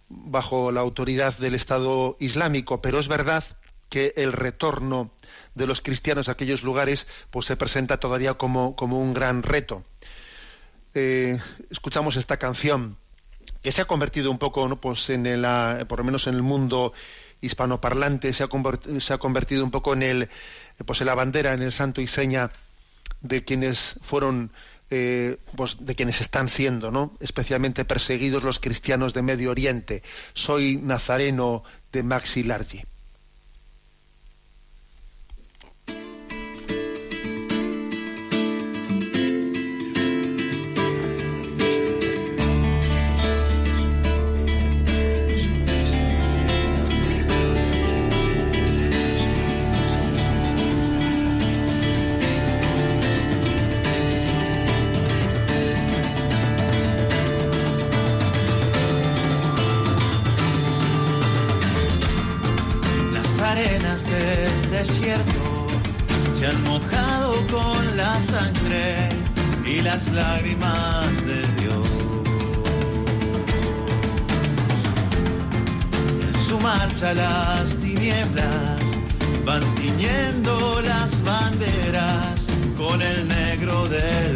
bajo 0.08 0.72
la 0.72 0.80
autoridad 0.80 1.36
del 1.38 1.54
Estado 1.54 2.16
Islámico, 2.20 2.80
pero 2.80 2.98
es 2.98 3.08
verdad 3.08 3.44
que 3.88 4.14
el 4.16 4.32
retorno 4.32 5.10
de 5.54 5.66
los 5.66 5.80
cristianos 5.80 6.28
a 6.28 6.32
aquellos 6.32 6.62
lugares 6.62 7.06
pues 7.30 7.46
se 7.46 7.56
presenta 7.56 7.98
todavía 7.98 8.34
como, 8.34 8.76
como 8.76 9.00
un 9.00 9.14
gran 9.14 9.42
reto. 9.42 9.84
Eh, 10.98 11.38
escuchamos 11.70 12.16
esta 12.16 12.38
canción 12.38 12.96
que 13.62 13.70
se 13.70 13.82
ha 13.82 13.84
convertido 13.84 14.30
un 14.30 14.38
poco, 14.38 14.66
¿no? 14.66 14.80
pues 14.80 15.10
en 15.10 15.26
el, 15.26 15.42
por 15.88 15.98
lo 15.98 16.04
menos 16.04 16.26
en 16.26 16.36
el 16.36 16.42
mundo 16.42 16.94
hispanoparlante, 17.42 18.32
se 18.32 18.44
ha, 18.44 18.48
se 18.98 19.12
ha 19.12 19.18
convertido 19.18 19.62
un 19.62 19.70
poco 19.70 19.92
en 19.92 20.02
el, 20.02 20.30
pues 20.86 21.02
en 21.02 21.08
la 21.08 21.14
bandera, 21.14 21.52
en 21.52 21.60
el 21.60 21.70
santo 21.70 22.00
y 22.00 22.06
seña 22.06 22.50
de 23.20 23.44
quienes 23.44 24.00
fueron 24.00 24.50
eh, 24.88 25.36
pues 25.54 25.84
de 25.84 25.94
quienes 25.94 26.22
están 26.22 26.48
siendo, 26.48 26.90
¿no? 26.90 27.12
especialmente 27.20 27.84
perseguidos 27.84 28.42
los 28.42 28.58
cristianos 28.58 29.12
de 29.12 29.20
Medio 29.20 29.50
Oriente. 29.50 30.02
Soy 30.32 30.78
nazareno 30.78 31.62
de 31.92 32.04
Maxi 32.04 32.42
Largi. 32.42 32.84
mojado 66.78 67.32
con 67.50 67.96
la 67.96 68.20
sangre 68.20 69.08
y 69.64 69.80
las 69.80 70.06
lágrimas 70.08 71.06
de 71.26 71.40
Dios. 71.60 71.88
En 76.26 76.48
su 76.48 76.58
marcha 76.58 77.14
las 77.14 77.70
tinieblas 77.76 78.82
van 79.46 79.64
tiñendo 79.76 80.82
las 80.82 81.10
banderas 81.24 82.40
con 82.76 83.00
el 83.00 83.26
negro 83.26 83.88
del 83.88 84.35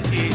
para 0.00 0.33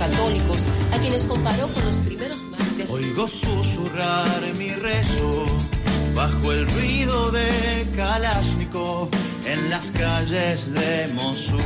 católicos, 0.00 0.64
a 0.94 0.98
quienes 0.98 1.24
comparó 1.24 1.68
con 1.68 1.84
los 1.84 1.96
primeros 1.96 2.42
mártires. 2.44 2.88
Oigo 2.88 3.28
susurrar 3.28 4.40
mi 4.58 4.70
rezo 4.70 5.44
bajo 6.14 6.52
el 6.52 6.66
ruido 6.70 7.30
de 7.30 7.86
Kalashnikov 7.94 9.10
en 9.44 9.68
las 9.68 9.90
calles 9.90 10.72
de 10.72 11.06
Mosul. 11.12 11.60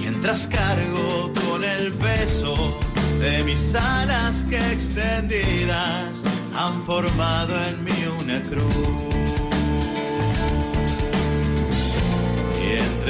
Mientras 0.00 0.48
cargo 0.48 1.32
con 1.46 1.62
el 1.62 1.92
peso 1.92 2.54
de 3.20 3.44
mis 3.44 3.72
alas 3.72 4.44
que 4.50 4.58
extendidas 4.72 6.22
han 6.56 6.82
formado 6.82 7.54
en 7.68 7.84
mí 7.84 7.92
una 8.20 8.40
cruz. 8.50 9.11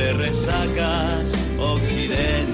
de 0.02 0.12
resacas 0.14 1.30
occidentales. 1.58 2.51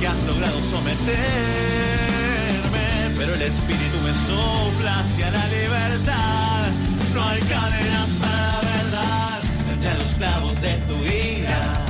que 0.00 0.06
has 0.06 0.22
logrado 0.22 0.58
someterme, 0.70 1.18
pero 3.16 3.34
el 3.34 3.42
espíritu 3.42 3.96
me 4.04 4.12
sopla 4.28 5.00
hacia 5.00 5.30
la 5.30 5.46
libertad. 5.48 6.70
No 7.14 7.24
hay 7.24 7.40
cadenas 7.40 8.08
para 8.20 8.52
la 8.52 8.60
verdad, 8.60 9.40
entre 9.72 9.98
los 9.98 10.12
clavos 10.16 10.60
de 10.60 10.74
tu 10.88 10.94
ira. 11.04 11.84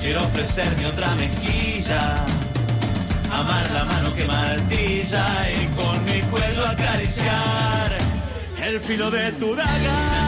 Quiero 0.00 0.22
ofrecerme 0.24 0.86
otra 0.86 1.14
mejilla, 1.14 2.26
amar 3.32 3.70
la 3.70 3.84
mano 3.84 4.14
que 4.14 4.24
martilla 4.24 5.50
y 5.50 5.66
con 5.76 6.04
mi 6.04 6.20
cuello 6.30 6.66
acariciar 6.66 7.96
el 8.62 8.80
filo 8.80 9.10
de 9.10 9.32
tu 9.32 9.54
daga. 9.54 10.27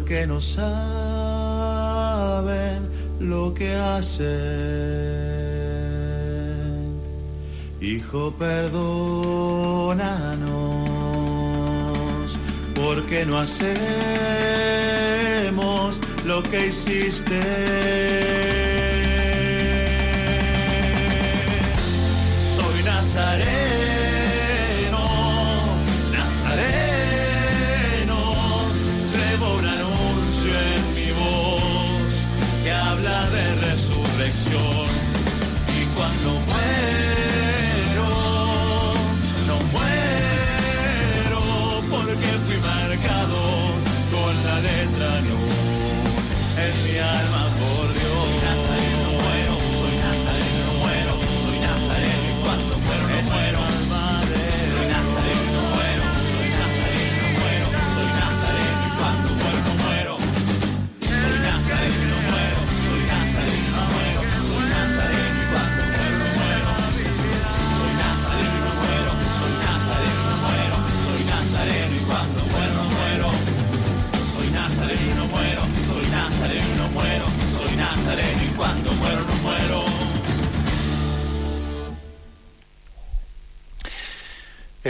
Porque 0.00 0.26
no 0.26 0.40
saben 0.40 0.78
lo 3.20 3.52
que 3.52 3.74
hacen. 3.74 4.26
Hijo, 7.82 8.32
perdónanos, 8.38 8.78
porque 12.74 13.26
no 13.26 13.36
hacemos 13.38 13.68
lo 16.24 16.42
que 16.44 16.68
hiciste. 16.68 17.40
Soy 22.56 22.82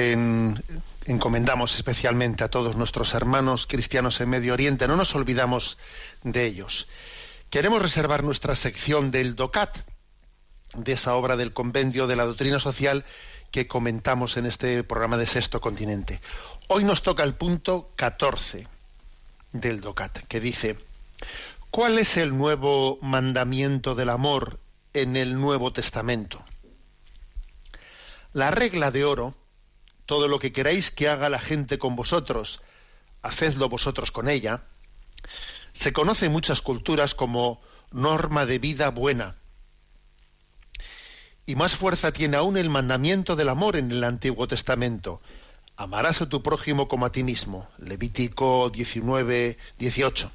En- 0.01 0.63
encomendamos 1.05 1.75
especialmente 1.75 2.43
a 2.45 2.49
todos 2.49 2.77
nuestros 2.77 3.13
hermanos 3.15 3.67
cristianos 3.67 4.21
en 4.21 4.31
Medio 4.31 4.55
Oriente, 4.55 4.89
no 4.89 4.97
nos 4.97 5.15
olvidamos 5.15 5.77
de 6.23 6.47
ellos. 6.47 6.89
Queremos 7.51 7.83
reservar 7.83 8.23
nuestra 8.25 8.55
sección 8.57 9.11
del 9.11 9.35
DOCAT, 9.35 9.77
de 10.75 10.93
esa 10.93 11.15
obra 11.17 11.37
del 11.37 11.53
Compendio 11.53 12.07
de 12.07 12.17
la 12.17 12.25
Doctrina 12.25 12.61
Social 12.61 13.05
que 13.51 13.67
comentamos 13.67 14.37
en 14.37 14.47
este 14.47 14.85
programa 14.85 15.17
de 15.17 15.27
Sexto 15.27 15.61
Continente. 15.61 16.21
Hoy 16.69 16.85
nos 16.85 17.03
toca 17.03 17.25
el 17.25 17.35
punto 17.35 17.91
14 17.97 18.69
del 19.53 19.81
DOCAT, 19.81 20.19
que 20.29 20.39
dice, 20.41 20.79
¿cuál 21.71 21.99
es 21.99 22.17
el 22.17 22.37
nuevo 22.39 22.99
mandamiento 23.03 23.95
del 23.97 24.11
amor 24.11 24.61
en 24.95 25.17
el 25.17 25.41
Nuevo 25.41 25.73
Testamento? 25.73 26.45
La 28.33 28.53
regla 28.53 28.93
de 28.93 29.05
oro, 29.05 29.35
todo 30.11 30.27
lo 30.27 30.41
que 30.41 30.51
queráis 30.51 30.91
que 30.91 31.09
haga 31.09 31.29
la 31.29 31.39
gente 31.39 31.79
con 31.79 31.95
vosotros, 31.95 32.63
hacedlo 33.23 33.69
vosotros 33.69 34.11
con 34.11 34.29
ella, 34.29 34.65
se 35.73 35.93
conoce 35.93 36.27
en 36.27 36.33
muchas 36.33 36.63
culturas 36.63 37.15
como 37.15 37.61
norma 37.93 38.45
de 38.45 38.59
vida 38.59 38.91
buena. 38.91 39.37
Y 41.47 41.55
más 41.55 41.77
fuerza 41.77 42.11
tiene 42.11 42.39
aún 42.39 42.57
el 42.57 42.71
mandamiento 42.71 43.37
del 43.37 43.51
amor 43.51 43.77
en 43.77 43.93
el 43.93 44.03
Antiguo 44.03 44.49
Testamento. 44.49 45.23
Amarás 45.77 46.21
a 46.23 46.29
tu 46.29 46.43
prójimo 46.43 46.89
como 46.89 47.07
a 47.07 47.13
ti 47.13 47.23
mismo. 47.23 47.69
Levítico 47.79 48.69
19, 48.69 49.59
18. 49.79 50.33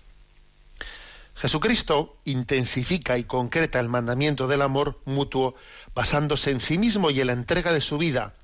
Jesucristo 1.36 2.16
intensifica 2.24 3.18
y 3.18 3.26
concreta 3.26 3.82
el 3.82 3.90
mandamiento 3.90 4.48
del 4.48 4.62
amor 4.62 5.02
mutuo 5.04 5.54
basándose 5.94 6.52
en 6.52 6.62
sí 6.62 6.78
mismo 6.78 7.10
y 7.10 7.20
en 7.20 7.28
la 7.28 7.34
entrega 7.34 7.74
de 7.74 7.82
su 7.82 7.98
vida. 7.98 8.36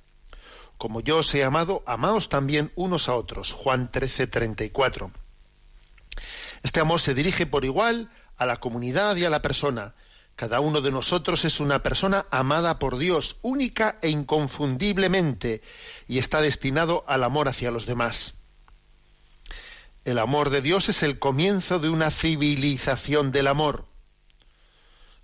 Como 0.82 1.00
yo 1.00 1.20
os 1.20 1.32
he 1.36 1.44
amado, 1.44 1.84
amaos 1.86 2.28
también 2.28 2.72
unos 2.76 3.08
a 3.08 3.14
otros. 3.14 3.54
Juan 3.54 3.92
13, 3.92 4.26
34. 4.26 5.12
Este 6.64 6.80
amor 6.80 7.00
se 7.00 7.14
dirige 7.14 7.46
por 7.46 7.66
igual 7.66 8.10
a 8.36 8.48
la 8.48 8.60
comunidad 8.60 9.16
y 9.16 9.24
a 9.24 9.30
la 9.30 9.44
persona. 9.44 9.94
Cada 10.36 10.60
uno 10.60 10.82
de 10.82 10.90
nosotros 10.90 11.46
es 11.46 11.60
una 11.60 11.84
persona 11.84 12.26
amada 12.32 12.80
por 12.80 12.98
Dios, 12.98 13.38
única 13.44 14.00
e 14.02 14.10
inconfundiblemente, 14.10 15.62
y 16.08 16.18
está 16.18 16.42
destinado 16.42 17.04
al 17.06 17.24
amor 17.26 17.48
hacia 17.48 17.70
los 17.70 17.86
demás. 17.86 18.34
El 20.04 20.18
amor 20.18 20.50
de 20.50 20.64
Dios 20.64 20.90
es 20.90 21.04
el 21.04 21.20
comienzo 21.20 21.78
de 21.78 21.90
una 21.90 22.10
civilización 22.10 23.32
del 23.32 23.46
amor. 23.46 23.86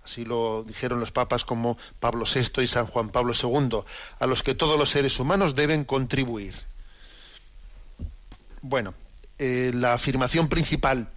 Así 0.08 0.24
lo 0.24 0.64
dijeron 0.66 1.00
los 1.00 1.12
papas 1.12 1.44
como 1.44 1.76
Pablo 2.00 2.24
VI 2.24 2.62
y 2.62 2.66
San 2.66 2.86
Juan 2.86 3.10
Pablo 3.10 3.34
II, 3.34 3.80
a 4.18 4.26
los 4.26 4.42
que 4.42 4.54
todos 4.54 4.78
los 4.78 4.88
seres 4.88 5.20
humanos 5.20 5.54
deben 5.54 5.84
contribuir. 5.84 6.54
Bueno, 8.62 8.94
eh, 9.38 9.70
la 9.74 9.92
afirmación 9.92 10.48
principal 10.48 11.10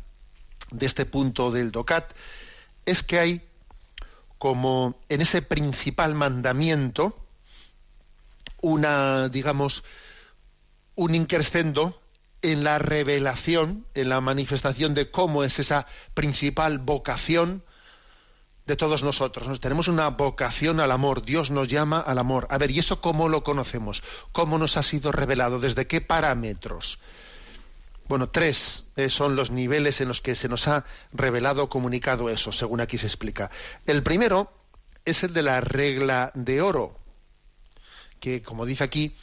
de 0.72 0.86
este 0.86 1.06
punto 1.06 1.52
del 1.52 1.72
DOCAT 1.72 2.12
es 2.86 3.02
que 3.02 3.20
hay 3.20 3.42
como 4.38 5.00
en 5.08 5.22
ese 5.22 5.42
principal 5.42 6.14
mandamiento 6.14 7.18
una, 8.60 9.30
digamos, 9.30 9.86
un 10.96 11.16
increscendo 11.16 11.98
en 12.42 12.66
la 12.66 12.78
revelación, 12.78 13.86
en 13.94 14.10
la 14.10 14.20
manifestación 14.20 14.94
de 14.94 15.10
cómo 15.10 15.46
es 15.46 15.60
esa 15.60 15.88
principal 16.14 16.78
vocación 16.78 17.64
de 18.72 18.78
todos 18.78 19.03
nosotros. 19.03 19.49
Nos 19.49 19.59
tenemos 19.59 19.89
una 19.89 20.07
vocación 20.07 20.80
al 20.80 20.91
amor. 20.91 21.26
Dios 21.26 21.51
nos 21.51 21.67
llama 21.67 21.99
al 21.99 22.17
amor. 22.17 22.47
A 22.49 22.57
ver, 22.57 22.72
¿y 22.72 22.80
eso 22.80 23.01
cómo 23.01 23.28
lo 23.28 23.43
conocemos? 23.43 24.01
¿Cómo 24.32 24.57
nos 24.57 24.78
ha 24.78 24.84
sido 24.84 25.11
revelado? 25.11 25.59
¿Desde 25.59 25.88
qué 25.88 25.99
parámetros? 25.99 26.97
Bueno, 28.07 28.30
tres 28.30 28.86
eh, 28.95 29.09
son 29.09 29.36
los 29.36 29.51
niveles 29.51 29.99
en 29.99 30.07
los 30.07 30.22
que 30.22 30.36
se 30.36 30.47
nos 30.47 30.69
ha 30.69 30.86
revelado, 31.11 31.67
comunicado 31.67 32.30
eso, 32.30 32.53
según 32.53 32.80
aquí 32.80 32.97
se 32.97 33.07
explica. 33.07 33.51
El 33.86 34.03
primero 34.03 34.53
es 35.03 35.26
el 35.26 35.34
de 35.34 35.41
la 35.41 35.59
regla 35.59 36.32
de 36.34 36.61
oro, 36.61 36.97
que, 38.22 38.41
como 38.41 38.65
dice 38.65 38.86
aquí, 38.86 39.17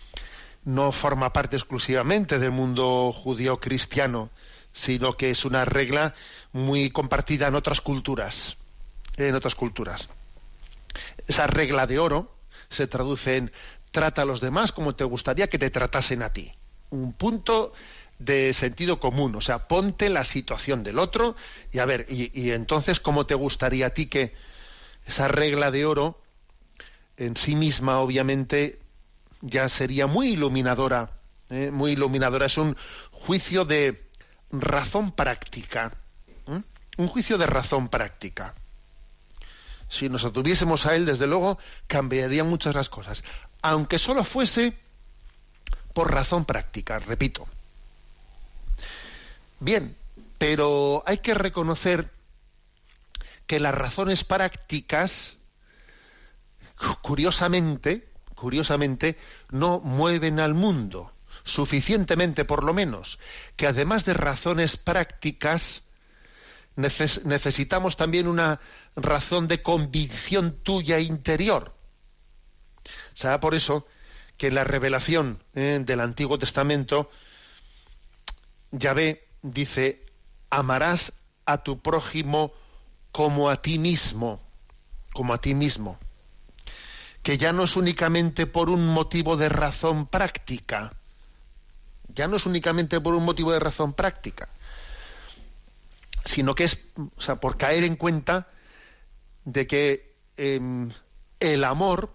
no 0.66 0.92
forma 0.92 1.32
parte 1.32 1.56
exclusivamente 1.56 2.38
del 2.38 2.50
mundo 2.50 3.12
judío 3.12 3.60
cristiano, 3.60 4.28
sino 4.74 5.16
que 5.16 5.30
es 5.30 5.46
una 5.46 5.64
regla 5.64 6.12
muy 6.52 6.90
compartida 6.90 7.48
en 7.48 7.54
otras 7.54 7.80
culturas. 7.80 8.58
En 9.18 9.34
otras 9.34 9.54
culturas. 9.54 10.08
Esa 11.26 11.46
regla 11.46 11.86
de 11.86 11.98
oro 11.98 12.34
se 12.68 12.86
traduce 12.86 13.36
en 13.36 13.52
trata 13.90 14.22
a 14.22 14.24
los 14.24 14.40
demás 14.40 14.72
como 14.72 14.94
te 14.94 15.04
gustaría 15.04 15.48
que 15.48 15.58
te 15.58 15.70
tratasen 15.70 16.22
a 16.22 16.32
ti. 16.32 16.52
Un 16.90 17.12
punto 17.12 17.72
de 18.18 18.52
sentido 18.52 18.98
común, 18.98 19.34
o 19.36 19.40
sea, 19.40 19.68
ponte 19.68 20.08
la 20.08 20.24
situación 20.24 20.82
del 20.82 20.98
otro 20.98 21.36
y 21.72 21.78
a 21.78 21.84
ver, 21.84 22.06
y, 22.08 22.50
entonces 22.50 23.00
cómo 23.00 23.26
te 23.26 23.34
gustaría 23.34 23.86
a 23.86 23.90
ti 23.90 24.06
que 24.06 24.34
esa 25.06 25.28
regla 25.28 25.70
de 25.70 25.86
oro 25.86 26.20
en 27.16 27.36
sí 27.36 27.54
misma, 27.54 28.00
obviamente, 28.00 28.78
ya 29.40 29.68
sería 29.68 30.06
muy 30.06 30.30
iluminadora, 30.30 31.10
¿eh? 31.50 31.70
muy 31.70 31.92
iluminadora. 31.92 32.46
Es 32.46 32.58
un 32.58 32.76
juicio 33.10 33.64
de 33.64 34.04
razón 34.50 35.12
práctica, 35.12 35.92
un 36.96 37.08
juicio 37.08 37.38
de 37.38 37.46
razón 37.46 37.88
práctica. 37.88 38.54
Si 39.88 40.08
nos 40.08 40.24
atuviésemos 40.24 40.86
a 40.86 40.94
él, 40.94 41.06
desde 41.06 41.26
luego, 41.26 41.58
cambiarían 41.86 42.48
muchas 42.48 42.74
las 42.74 42.88
cosas, 42.88 43.24
aunque 43.62 43.98
solo 43.98 44.24
fuese 44.24 44.76
por 45.94 46.12
razón 46.12 46.44
práctica, 46.44 46.98
repito. 46.98 47.46
Bien, 49.60 49.96
pero 50.38 51.02
hay 51.06 51.18
que 51.18 51.34
reconocer 51.34 52.10
que 53.46 53.58
las 53.58 53.74
razones 53.74 54.24
prácticas, 54.24 55.36
curiosamente, 57.02 58.08
curiosamente, 58.34 59.18
no 59.50 59.80
mueven 59.80 60.38
al 60.38 60.54
mundo 60.54 61.12
suficientemente, 61.44 62.44
por 62.44 62.62
lo 62.62 62.74
menos, 62.74 63.18
que 63.56 63.66
además 63.66 64.04
de 64.04 64.14
razones 64.14 64.76
prácticas, 64.76 65.82
neces 66.78 67.24
necesitamos 67.24 67.96
también 67.96 68.28
una 68.28 68.60
razón 68.96 69.48
de 69.48 69.62
convicción 69.62 70.52
tuya 70.62 71.00
interior. 71.00 71.74
Será 73.14 73.40
por 73.40 73.54
eso 73.54 73.86
que 74.36 74.46
en 74.46 74.54
la 74.54 74.64
revelación 74.64 75.42
eh, 75.54 75.80
del 75.84 76.00
Antiguo 76.00 76.38
Testamento, 76.38 77.10
Yahvé 78.70 79.26
dice, 79.42 80.06
amarás 80.50 81.12
a 81.44 81.64
tu 81.64 81.80
prójimo 81.80 82.52
como 83.10 83.50
a 83.50 83.60
ti 83.60 83.78
mismo, 83.78 84.40
como 85.12 85.34
a 85.34 85.40
ti 85.40 85.54
mismo, 85.54 85.98
que 87.24 87.38
ya 87.38 87.52
no 87.52 87.64
es 87.64 87.74
únicamente 87.76 88.46
por 88.46 88.70
un 88.70 88.86
motivo 88.86 89.36
de 89.36 89.48
razón 89.48 90.06
práctica, 90.06 90.92
ya 92.06 92.28
no 92.28 92.36
es 92.36 92.46
únicamente 92.46 93.00
por 93.00 93.14
un 93.14 93.24
motivo 93.24 93.50
de 93.50 93.58
razón 93.58 93.94
práctica, 93.94 94.48
sino 96.24 96.54
que 96.54 96.64
es 96.64 96.78
o 97.16 97.20
sea, 97.20 97.40
por 97.40 97.56
caer 97.56 97.84
en 97.84 97.96
cuenta 97.96 98.48
de 99.44 99.66
que 99.66 100.16
em, 100.36 100.90
el 101.40 101.64
amor, 101.64 102.12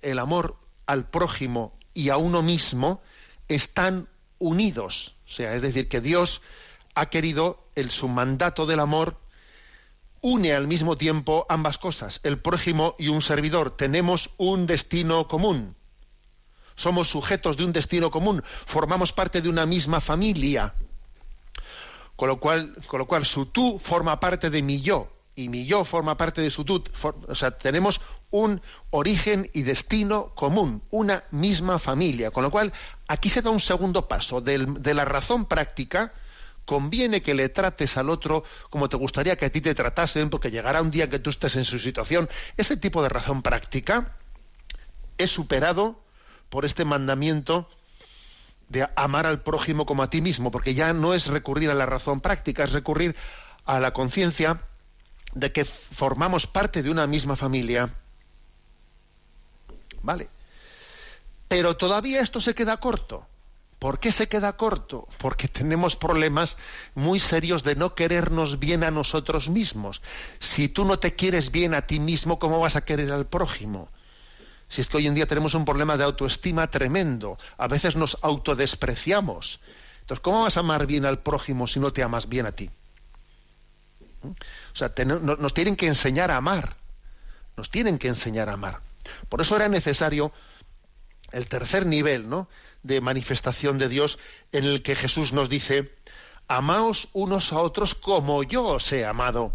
el 0.00 0.18
amor 0.18 0.56
al 0.86 1.08
prójimo 1.08 1.78
y 1.94 2.10
a 2.10 2.16
uno 2.16 2.42
mismo 2.42 3.02
están 3.48 4.08
unidos. 4.38 5.16
O 5.26 5.30
sea, 5.30 5.54
es 5.54 5.62
decir, 5.62 5.88
que 5.88 6.00
Dios 6.00 6.40
ha 6.94 7.06
querido, 7.10 7.68
el 7.74 7.90
su 7.90 8.08
mandato 8.08 8.66
del 8.66 8.80
amor, 8.80 9.18
une 10.20 10.52
al 10.52 10.66
mismo 10.66 10.96
tiempo 10.96 11.46
ambas 11.48 11.78
cosas. 11.78 12.20
El 12.22 12.40
prójimo 12.40 12.94
y 12.98 13.08
un 13.08 13.22
servidor 13.22 13.76
tenemos 13.76 14.30
un 14.36 14.66
destino 14.66 15.28
común. 15.28 15.76
Somos 16.74 17.08
sujetos 17.08 17.56
de 17.56 17.64
un 17.64 17.72
destino 17.72 18.10
común. 18.10 18.42
Formamos 18.44 19.12
parte 19.12 19.40
de 19.42 19.48
una 19.48 19.66
misma 19.66 20.00
familia. 20.00 20.74
Con 22.18 22.26
lo 22.26 22.40
cual, 22.40 22.74
con 22.88 22.98
lo 22.98 23.06
cual 23.06 23.24
su 23.24 23.46
tú 23.46 23.78
forma 23.78 24.18
parte 24.18 24.50
de 24.50 24.60
mi 24.60 24.80
yo 24.80 25.08
y 25.36 25.48
mi 25.48 25.66
yo 25.66 25.84
forma 25.84 26.16
parte 26.16 26.40
de 26.40 26.50
su 26.50 26.64
tú. 26.64 26.82
o 27.28 27.34
sea, 27.36 27.52
tenemos 27.52 28.00
un 28.30 28.60
origen 28.90 29.48
y 29.54 29.62
destino 29.62 30.34
común, 30.34 30.82
una 30.90 31.22
misma 31.30 31.78
familia. 31.78 32.32
Con 32.32 32.42
lo 32.42 32.50
cual, 32.50 32.72
aquí 33.06 33.30
se 33.30 33.40
da 33.40 33.50
un 33.50 33.60
segundo 33.60 34.08
paso 34.08 34.40
de 34.40 34.94
la 34.94 35.04
razón 35.04 35.44
práctica. 35.44 36.12
Conviene 36.64 37.22
que 37.22 37.34
le 37.34 37.50
trates 37.50 37.96
al 37.96 38.10
otro 38.10 38.42
como 38.68 38.88
te 38.88 38.96
gustaría 38.96 39.36
que 39.36 39.46
a 39.46 39.52
ti 39.52 39.60
te 39.60 39.76
tratasen, 39.76 40.28
porque 40.28 40.50
llegará 40.50 40.82
un 40.82 40.90
día 40.90 41.08
que 41.08 41.20
tú 41.20 41.30
estés 41.30 41.54
en 41.54 41.64
su 41.64 41.78
situación. 41.78 42.28
Ese 42.56 42.76
tipo 42.76 43.00
de 43.00 43.10
razón 43.10 43.42
práctica 43.42 44.16
es 45.18 45.30
superado 45.30 46.02
por 46.48 46.64
este 46.64 46.84
mandamiento 46.84 47.68
de 48.68 48.86
amar 48.96 49.26
al 49.26 49.42
prójimo 49.42 49.86
como 49.86 50.02
a 50.02 50.10
ti 50.10 50.20
mismo, 50.20 50.50
porque 50.50 50.74
ya 50.74 50.92
no 50.92 51.14
es 51.14 51.26
recurrir 51.26 51.70
a 51.70 51.74
la 51.74 51.86
razón 51.86 52.20
práctica, 52.20 52.64
es 52.64 52.72
recurrir 52.72 53.16
a 53.64 53.80
la 53.80 53.92
conciencia 53.92 54.62
de 55.34 55.52
que 55.52 55.64
formamos 55.64 56.46
parte 56.46 56.82
de 56.82 56.90
una 56.90 57.06
misma 57.06 57.36
familia. 57.36 57.88
Vale. 60.02 60.28
Pero 61.48 61.76
todavía 61.76 62.20
esto 62.20 62.40
se 62.40 62.54
queda 62.54 62.78
corto. 62.78 63.26
¿Por 63.78 64.00
qué 64.00 64.10
se 64.10 64.28
queda 64.28 64.56
corto? 64.56 65.06
Porque 65.18 65.46
tenemos 65.46 65.94
problemas 65.94 66.56
muy 66.94 67.20
serios 67.20 67.62
de 67.62 67.76
no 67.76 67.94
querernos 67.94 68.58
bien 68.58 68.82
a 68.82 68.90
nosotros 68.90 69.48
mismos. 69.48 70.02
Si 70.40 70.68
tú 70.68 70.84
no 70.84 70.98
te 70.98 71.14
quieres 71.14 71.52
bien 71.52 71.74
a 71.74 71.86
ti 71.86 72.00
mismo, 72.00 72.38
¿cómo 72.40 72.58
vas 72.58 72.74
a 72.74 72.84
querer 72.84 73.12
al 73.12 73.26
prójimo? 73.26 73.88
Si 74.68 74.80
es 74.80 74.88
que 74.88 74.98
hoy 74.98 75.06
en 75.06 75.14
día 75.14 75.26
tenemos 75.26 75.54
un 75.54 75.64
problema 75.64 75.96
de 75.96 76.04
autoestima 76.04 76.70
tremendo, 76.70 77.38
a 77.56 77.68
veces 77.68 77.96
nos 77.96 78.18
autodespreciamos. 78.22 79.60
Entonces, 80.00 80.20
¿cómo 80.20 80.42
vas 80.42 80.56
a 80.56 80.60
amar 80.60 80.86
bien 80.86 81.06
al 81.06 81.20
prójimo 81.20 81.66
si 81.66 81.80
no 81.80 81.92
te 81.92 82.02
amas 82.02 82.28
bien 82.28 82.46
a 82.46 82.52
ti? 82.52 82.70
¿Mm? 84.22 84.28
O 84.28 84.76
sea, 84.76 84.92
nos 85.04 85.54
tienen 85.54 85.76
que 85.76 85.86
enseñar 85.86 86.30
a 86.30 86.36
amar. 86.36 86.76
Nos 87.56 87.70
tienen 87.70 87.98
que 87.98 88.08
enseñar 88.08 88.48
a 88.48 88.52
amar. 88.52 88.80
Por 89.28 89.40
eso 89.40 89.56
era 89.56 89.68
necesario 89.68 90.32
el 91.32 91.48
tercer 91.48 91.86
nivel 91.86 92.28
¿no? 92.28 92.48
de 92.82 93.00
manifestación 93.00 93.78
de 93.78 93.88
Dios 93.88 94.18
en 94.52 94.64
el 94.64 94.82
que 94.82 94.94
Jesús 94.94 95.32
nos 95.32 95.48
dice, 95.48 95.92
amaos 96.46 97.08
unos 97.12 97.52
a 97.52 97.60
otros 97.60 97.94
como 97.94 98.42
yo 98.42 98.64
os 98.64 98.92
he 98.92 99.04
amado. 99.04 99.52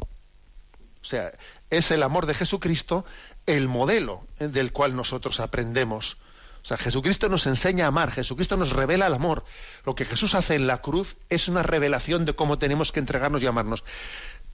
O 1.01 1.05
sea, 1.05 1.31
es 1.69 1.91
el 1.91 2.03
amor 2.03 2.25
de 2.25 2.33
Jesucristo 2.33 3.05
el 3.45 3.67
modelo 3.67 4.25
del 4.39 4.71
cual 4.71 4.95
nosotros 4.95 5.39
aprendemos. 5.39 6.17
O 6.63 6.65
sea, 6.65 6.77
Jesucristo 6.77 7.27
nos 7.27 7.45
enseña 7.45 7.85
a 7.85 7.87
amar, 7.89 8.11
Jesucristo 8.11 8.55
nos 8.55 8.71
revela 8.71 9.07
el 9.07 9.13
amor. 9.13 9.43
Lo 9.85 9.95
que 9.95 10.05
Jesús 10.05 10.33
hace 10.33 10.55
en 10.55 10.65
la 10.65 10.81
cruz 10.81 11.17
es 11.29 11.49
una 11.49 11.61
revelación 11.61 12.23
de 12.23 12.33
cómo 12.33 12.57
tenemos 12.57 12.93
que 12.93 13.01
entregarnos 13.01 13.43
y 13.43 13.47
amarnos. 13.47 13.83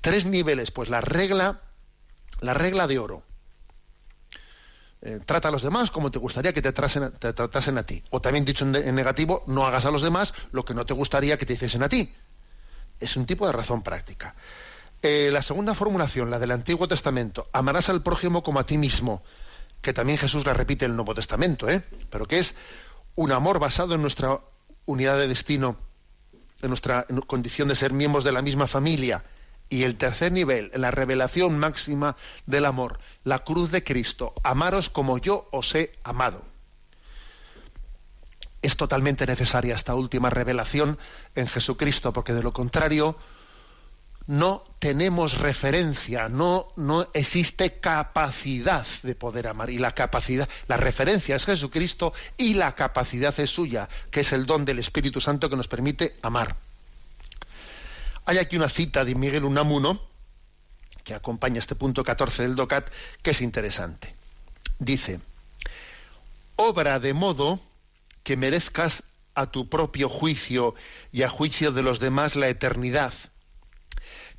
Tres 0.02 0.26
niveles, 0.26 0.72
pues 0.72 0.90
la 0.90 1.02
regla, 1.02 1.62
la 2.42 2.56
regla 2.56 2.88
de 2.88 2.98
oro. 2.98 3.24
Eh, 5.02 5.20
trata 5.26 5.48
a 5.48 5.52
los 5.52 5.62
demás 5.62 5.92
como 5.92 6.12
te 6.12 6.20
gustaría 6.20 6.52
que 6.52 6.62
te, 6.62 6.74
tratasen 6.74 7.78
a 7.78 7.84
ti. 7.84 8.04
O 8.10 8.22
también 8.22 8.44
dicho 8.44 8.66
en, 8.66 8.96
negativo, 8.96 9.44
no 9.46 9.68
hagas 9.68 9.86
a 9.86 9.92
los 9.92 10.02
demás 10.02 10.34
lo 10.52 10.66
que 10.66 10.74
no 10.74 10.86
te 10.86 10.94
gustaría 10.94 11.38
que 11.38 11.46
te 11.46 11.54
hiciesen 11.54 11.84
a 11.84 11.90
ti. 11.90 12.14
Es 13.00 13.16
un 13.16 13.26
tipo 13.26 13.46
de 13.46 13.54
razón 13.54 13.84
práctica. 13.84 14.36
Eh, 15.02 15.30
la 15.32 15.42
segunda 15.42 15.74
formulación, 15.76 16.30
la 16.30 16.40
del 16.40 16.52
Antiguo 16.52 16.88
Testamento, 16.88 17.48
amarás 17.54 17.90
al 17.90 18.04
prójimo 18.04 18.44
como 18.44 18.60
a 18.60 18.66
ti 18.66 18.78
mismo, 18.78 19.24
que 19.82 19.94
también 19.94 20.18
Jesús 20.18 20.46
la 20.46 20.54
repite 20.54 20.86
en 20.86 20.92
el 20.92 20.98
Nuevo 20.98 21.14
Testamento, 21.14 21.70
¿eh? 21.70 21.84
pero 22.10 22.26
que 22.26 22.40
es 22.40 22.56
un 23.16 23.32
amor 23.32 23.60
basado 23.60 23.96
en 23.96 24.02
nuestra 24.02 24.42
unidad 24.86 25.18
de 25.18 25.30
destino, 25.30 25.78
en 26.62 26.68
nuestra 26.68 27.06
condición 27.28 27.70
de 27.70 27.76
ser 27.76 27.94
miembros 27.94 28.26
de 28.26 28.34
la 28.34 28.42
misma 28.42 28.68
familia. 28.68 29.24
Y 29.70 29.84
el 29.84 29.98
tercer 29.98 30.32
nivel, 30.32 30.72
la 30.74 30.92
revelación 30.92 31.58
máxima 31.60 32.18
del 32.46 32.66
amor, 32.66 33.00
la 33.24 33.40
cruz 33.40 33.72
de 33.72 33.84
Cristo, 33.84 34.34
amaros 34.44 34.90
como 34.90 35.18
yo 35.20 35.48
os 35.52 35.76
he 35.76 35.94
amado. 36.04 36.44
Es 38.62 38.76
totalmente 38.76 39.26
necesaria 39.26 39.76
esta 39.76 39.96
última 39.96 40.30
revelación 40.30 40.98
en 41.36 41.48
Jesucristo, 41.48 42.12
porque 42.12 42.34
de 42.34 42.44
lo 42.44 42.52
contrario, 42.52 43.16
no 44.30 44.64
tenemos 44.78 45.40
referencia, 45.40 46.30
no, 46.30 46.68
no 46.76 47.08
existe 47.16 47.80
capacidad 47.80 48.86
de 49.02 49.16
poder 49.16 49.48
amar. 49.48 49.72
Y 49.72 49.80
la 49.80 49.96
capacidad, 49.96 50.48
la 50.68 50.78
referencia 50.78 51.36
es 51.36 51.46
Jesucristo 51.48 52.14
y 52.38 52.54
la 52.54 52.76
capacidad 52.76 53.38
es 53.40 53.50
suya, 53.50 53.90
que 54.12 54.20
es 54.20 54.32
el 54.32 54.46
don 54.46 54.66
del 54.66 54.78
Espíritu 54.78 55.20
Santo 55.20 55.50
que 55.50 55.56
nos 55.56 55.68
permite 55.68 56.14
amar. 56.22 56.58
Hay 58.26 58.38
aquí 58.38 58.56
una 58.56 58.70
cita 58.70 59.04
de 59.04 59.16
Miguel 59.16 59.46
Unamuno, 59.46 60.00
que 61.04 61.16
acompaña 61.16 61.58
este 61.58 61.74
punto 61.74 62.04
14 62.04 62.44
del 62.44 62.56
DOCAT, 62.56 62.88
que 63.24 63.32
es 63.32 63.42
interesante. 63.42 64.16
Dice, 64.78 65.22
obra 66.56 67.00
de 67.00 67.16
modo 67.16 67.60
que 68.22 68.38
merezcas 68.38 69.02
a 69.34 69.48
tu 69.48 69.70
propio 69.70 70.08
juicio 70.08 70.76
y 71.12 71.24
a 71.24 71.30
juicio 71.30 71.72
de 71.72 71.82
los 71.82 72.00
demás 72.00 72.36
la 72.36 72.48
eternidad 72.48 73.12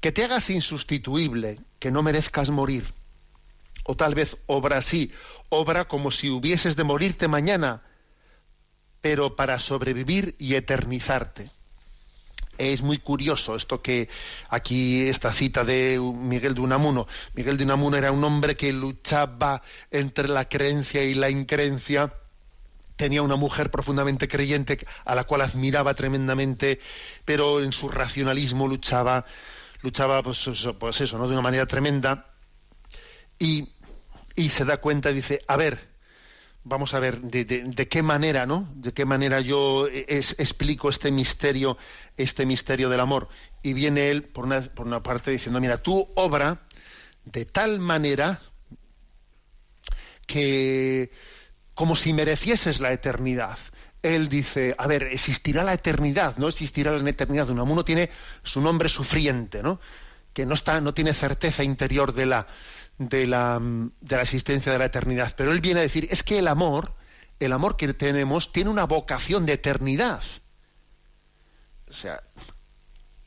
que 0.00 0.12
te 0.12 0.24
hagas 0.24 0.50
insustituible, 0.50 1.60
que 1.78 1.90
no 1.90 2.02
merezcas 2.02 2.50
morir. 2.50 2.84
O 3.84 3.96
tal 3.96 4.14
vez 4.14 4.36
obra 4.46 4.78
así, 4.78 5.12
obra 5.48 5.86
como 5.86 6.10
si 6.10 6.30
hubieses 6.30 6.76
de 6.76 6.84
morirte 6.84 7.28
mañana, 7.28 7.82
pero 9.00 9.36
para 9.36 9.58
sobrevivir 9.58 10.36
y 10.38 10.54
eternizarte. 10.54 11.50
Es 12.58 12.82
muy 12.82 12.98
curioso 12.98 13.56
esto 13.56 13.80
que 13.80 14.10
aquí 14.50 15.08
esta 15.08 15.32
cita 15.32 15.64
de 15.64 15.98
Miguel 15.98 16.54
de 16.54 16.60
Unamuno. 16.60 17.08
Miguel 17.32 17.56
de 17.56 17.64
Unamuno 17.64 17.96
era 17.96 18.12
un 18.12 18.22
hombre 18.22 18.54
que 18.54 18.70
luchaba 18.72 19.62
entre 19.90 20.28
la 20.28 20.46
creencia 20.46 21.02
y 21.02 21.14
la 21.14 21.30
increencia. 21.30 22.12
Tenía 22.96 23.22
una 23.22 23.36
mujer 23.36 23.70
profundamente 23.70 24.28
creyente 24.28 24.78
a 25.06 25.14
la 25.14 25.24
cual 25.24 25.40
admiraba 25.40 25.94
tremendamente, 25.94 26.80
pero 27.24 27.62
en 27.62 27.72
su 27.72 27.88
racionalismo 27.88 28.68
luchaba 28.68 29.24
luchaba 29.82 30.22
pues 30.22 30.46
eso, 30.46 30.78
pues 30.78 31.00
eso 31.00 31.18
¿no? 31.18 31.26
de 31.26 31.32
una 31.32 31.42
manera 31.42 31.66
tremenda 31.66 32.32
y, 33.38 33.68
se 34.48 34.64
da 34.64 34.78
cuenta 34.78 35.10
y 35.10 35.14
dice, 35.14 35.40
a 35.48 35.56
ver, 35.56 35.88
vamos 36.64 36.94
a 36.94 36.98
ver 36.98 37.20
de, 37.20 37.88
qué 37.88 38.02
manera, 38.02 38.46
¿no? 38.46 38.70
De 38.74 38.92
qué 38.92 39.04
manera 39.04 39.40
yo 39.40 39.86
explico 39.88 40.88
este 40.88 41.10
misterio, 41.10 41.76
este 42.16 42.46
misterio 42.46 42.88
del 42.88 43.00
amor. 43.00 43.28
Y 43.62 43.74
viene 43.74 44.10
él 44.10 44.22
por 44.24 44.44
una, 44.44 44.62
por 44.62 44.86
una 44.86 45.02
parte 45.02 45.30
diciendo, 45.30 45.60
mira, 45.60 45.78
tú 45.78 46.08
obra 46.14 46.66
de 47.24 47.44
tal 47.44 47.80
manera 47.80 48.40
que 50.26 51.10
como 51.74 51.96
si 51.96 52.12
merecieses 52.12 52.80
la 52.80 52.92
eternidad 52.92 53.58
él 54.02 54.28
dice, 54.28 54.74
a 54.78 54.86
ver, 54.86 55.04
existirá 55.04 55.62
la 55.62 55.74
eternidad, 55.74 56.36
no 56.38 56.48
existirá 56.48 56.92
la 56.92 57.10
eternidad. 57.10 57.50
Unamuno 57.50 57.84
tiene 57.84 58.10
su 58.42 58.60
nombre 58.60 58.88
sufriente, 58.88 59.62
¿no? 59.62 59.80
Que 60.32 60.46
no 60.46 60.54
está, 60.54 60.80
no 60.80 60.94
tiene 60.94 61.12
certeza 61.12 61.64
interior 61.64 62.14
de 62.14 62.26
la, 62.26 62.46
de 62.98 63.26
la, 63.26 63.58
de 63.60 64.16
la 64.16 64.22
existencia 64.22 64.72
de 64.72 64.78
la 64.78 64.86
eternidad. 64.86 65.34
Pero 65.36 65.52
él 65.52 65.60
viene 65.60 65.80
a 65.80 65.82
decir, 65.82 66.08
es 66.10 66.22
que 66.22 66.38
el 66.38 66.48
amor, 66.48 66.94
el 67.40 67.52
amor 67.52 67.76
que 67.76 67.92
tenemos, 67.92 68.52
tiene 68.52 68.70
una 68.70 68.84
vocación 68.84 69.44
de 69.44 69.54
eternidad. 69.54 70.22
O 71.88 71.92
sea, 71.92 72.22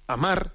amar, 0.08 0.54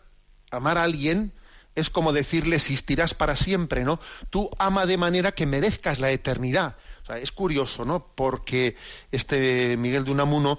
amar 0.51 0.79
a 0.79 0.83
alguien 0.83 1.33
es 1.77 1.91
como 1.91 2.12
decirle 2.12 2.57
existirás 2.57 3.14
para 3.14 3.37
siempre, 3.37 3.85
¿no? 3.85 4.01
Tú 4.31 4.51
ama 4.59 4.85
de 4.87 4.97
manera 4.97 5.31
que 5.31 5.47
merezcas 5.47 6.01
la 6.01 6.11
eternidad 6.11 6.77
es 7.17 7.33
curioso, 7.33 7.85
¿no? 7.85 8.07
Porque 8.15 8.77
este 9.11 9.77
Miguel 9.77 10.05
de 10.05 10.13
Unamuno, 10.13 10.59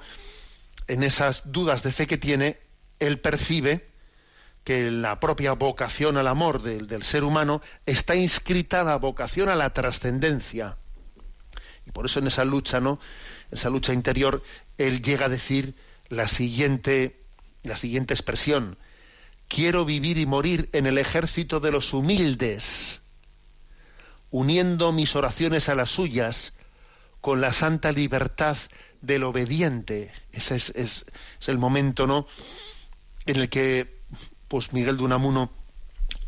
en 0.87 1.03
esas 1.03 1.51
dudas 1.51 1.83
de 1.83 1.91
fe 1.91 2.07
que 2.07 2.17
tiene, 2.17 2.59
él 2.99 3.19
percibe 3.19 3.87
que 4.63 4.91
la 4.91 5.19
propia 5.19 5.53
vocación 5.53 6.17
al 6.17 6.27
amor 6.27 6.61
del, 6.61 6.87
del 6.87 7.03
ser 7.03 7.23
humano 7.23 7.61
está 7.85 8.15
inscrita 8.15 8.83
la 8.83 8.97
vocación 8.97 9.49
a 9.49 9.55
la 9.55 9.73
trascendencia. 9.73 10.77
Y 11.85 11.91
por 11.91 12.05
eso 12.05 12.19
en 12.19 12.27
esa 12.27 12.45
lucha, 12.45 12.79
¿no? 12.79 12.99
Esa 13.51 13.69
lucha 13.69 13.93
interior, 13.93 14.43
él 14.77 15.01
llega 15.01 15.25
a 15.25 15.29
decir 15.29 15.75
la 16.07 16.27
siguiente, 16.27 17.23
la 17.63 17.77
siguiente 17.77 18.13
expresión. 18.13 18.77
Quiero 19.47 19.85
vivir 19.85 20.17
y 20.17 20.25
morir 20.25 20.69
en 20.73 20.85
el 20.85 20.97
ejército 20.97 21.59
de 21.59 21.71
los 21.71 21.93
humildes, 21.93 23.01
uniendo 24.31 24.91
mis 24.91 25.15
oraciones 25.15 25.69
a 25.69 25.75
las 25.75 25.89
suyas, 25.89 26.53
con 27.21 27.41
la 27.41 27.53
santa 27.53 27.91
libertad 27.91 28.57
del 29.01 29.23
obediente. 29.23 30.11
Ese 30.31 30.55
es, 30.55 30.69
es, 30.75 31.05
el 31.47 31.57
momento, 31.57 32.07
¿no? 32.07 32.27
En 33.25 33.37
el 33.37 33.49
que 33.49 33.99
pues 34.47 34.73
Miguel 34.73 34.97
de 34.97 35.03
Unamuno 35.03 35.51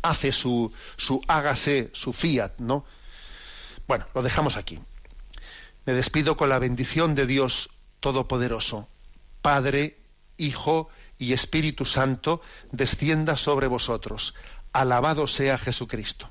hace 0.02 0.32
su, 0.32 0.72
su 0.96 1.20
hágase, 1.28 1.90
su 1.92 2.12
fiat, 2.12 2.58
¿no? 2.58 2.84
Bueno, 3.86 4.06
lo 4.14 4.22
dejamos 4.22 4.56
aquí. 4.56 4.80
Me 5.84 5.92
despido 5.94 6.36
con 6.36 6.48
la 6.48 6.58
bendición 6.58 7.14
de 7.14 7.26
Dios 7.26 7.70
Todopoderoso, 8.00 8.88
Padre, 9.42 9.98
Hijo 10.36 10.88
y 11.18 11.32
Espíritu 11.32 11.84
Santo, 11.84 12.42
descienda 12.70 13.36
sobre 13.36 13.66
vosotros. 13.66 14.34
Alabado 14.72 15.26
sea 15.26 15.58
Jesucristo. 15.58 16.30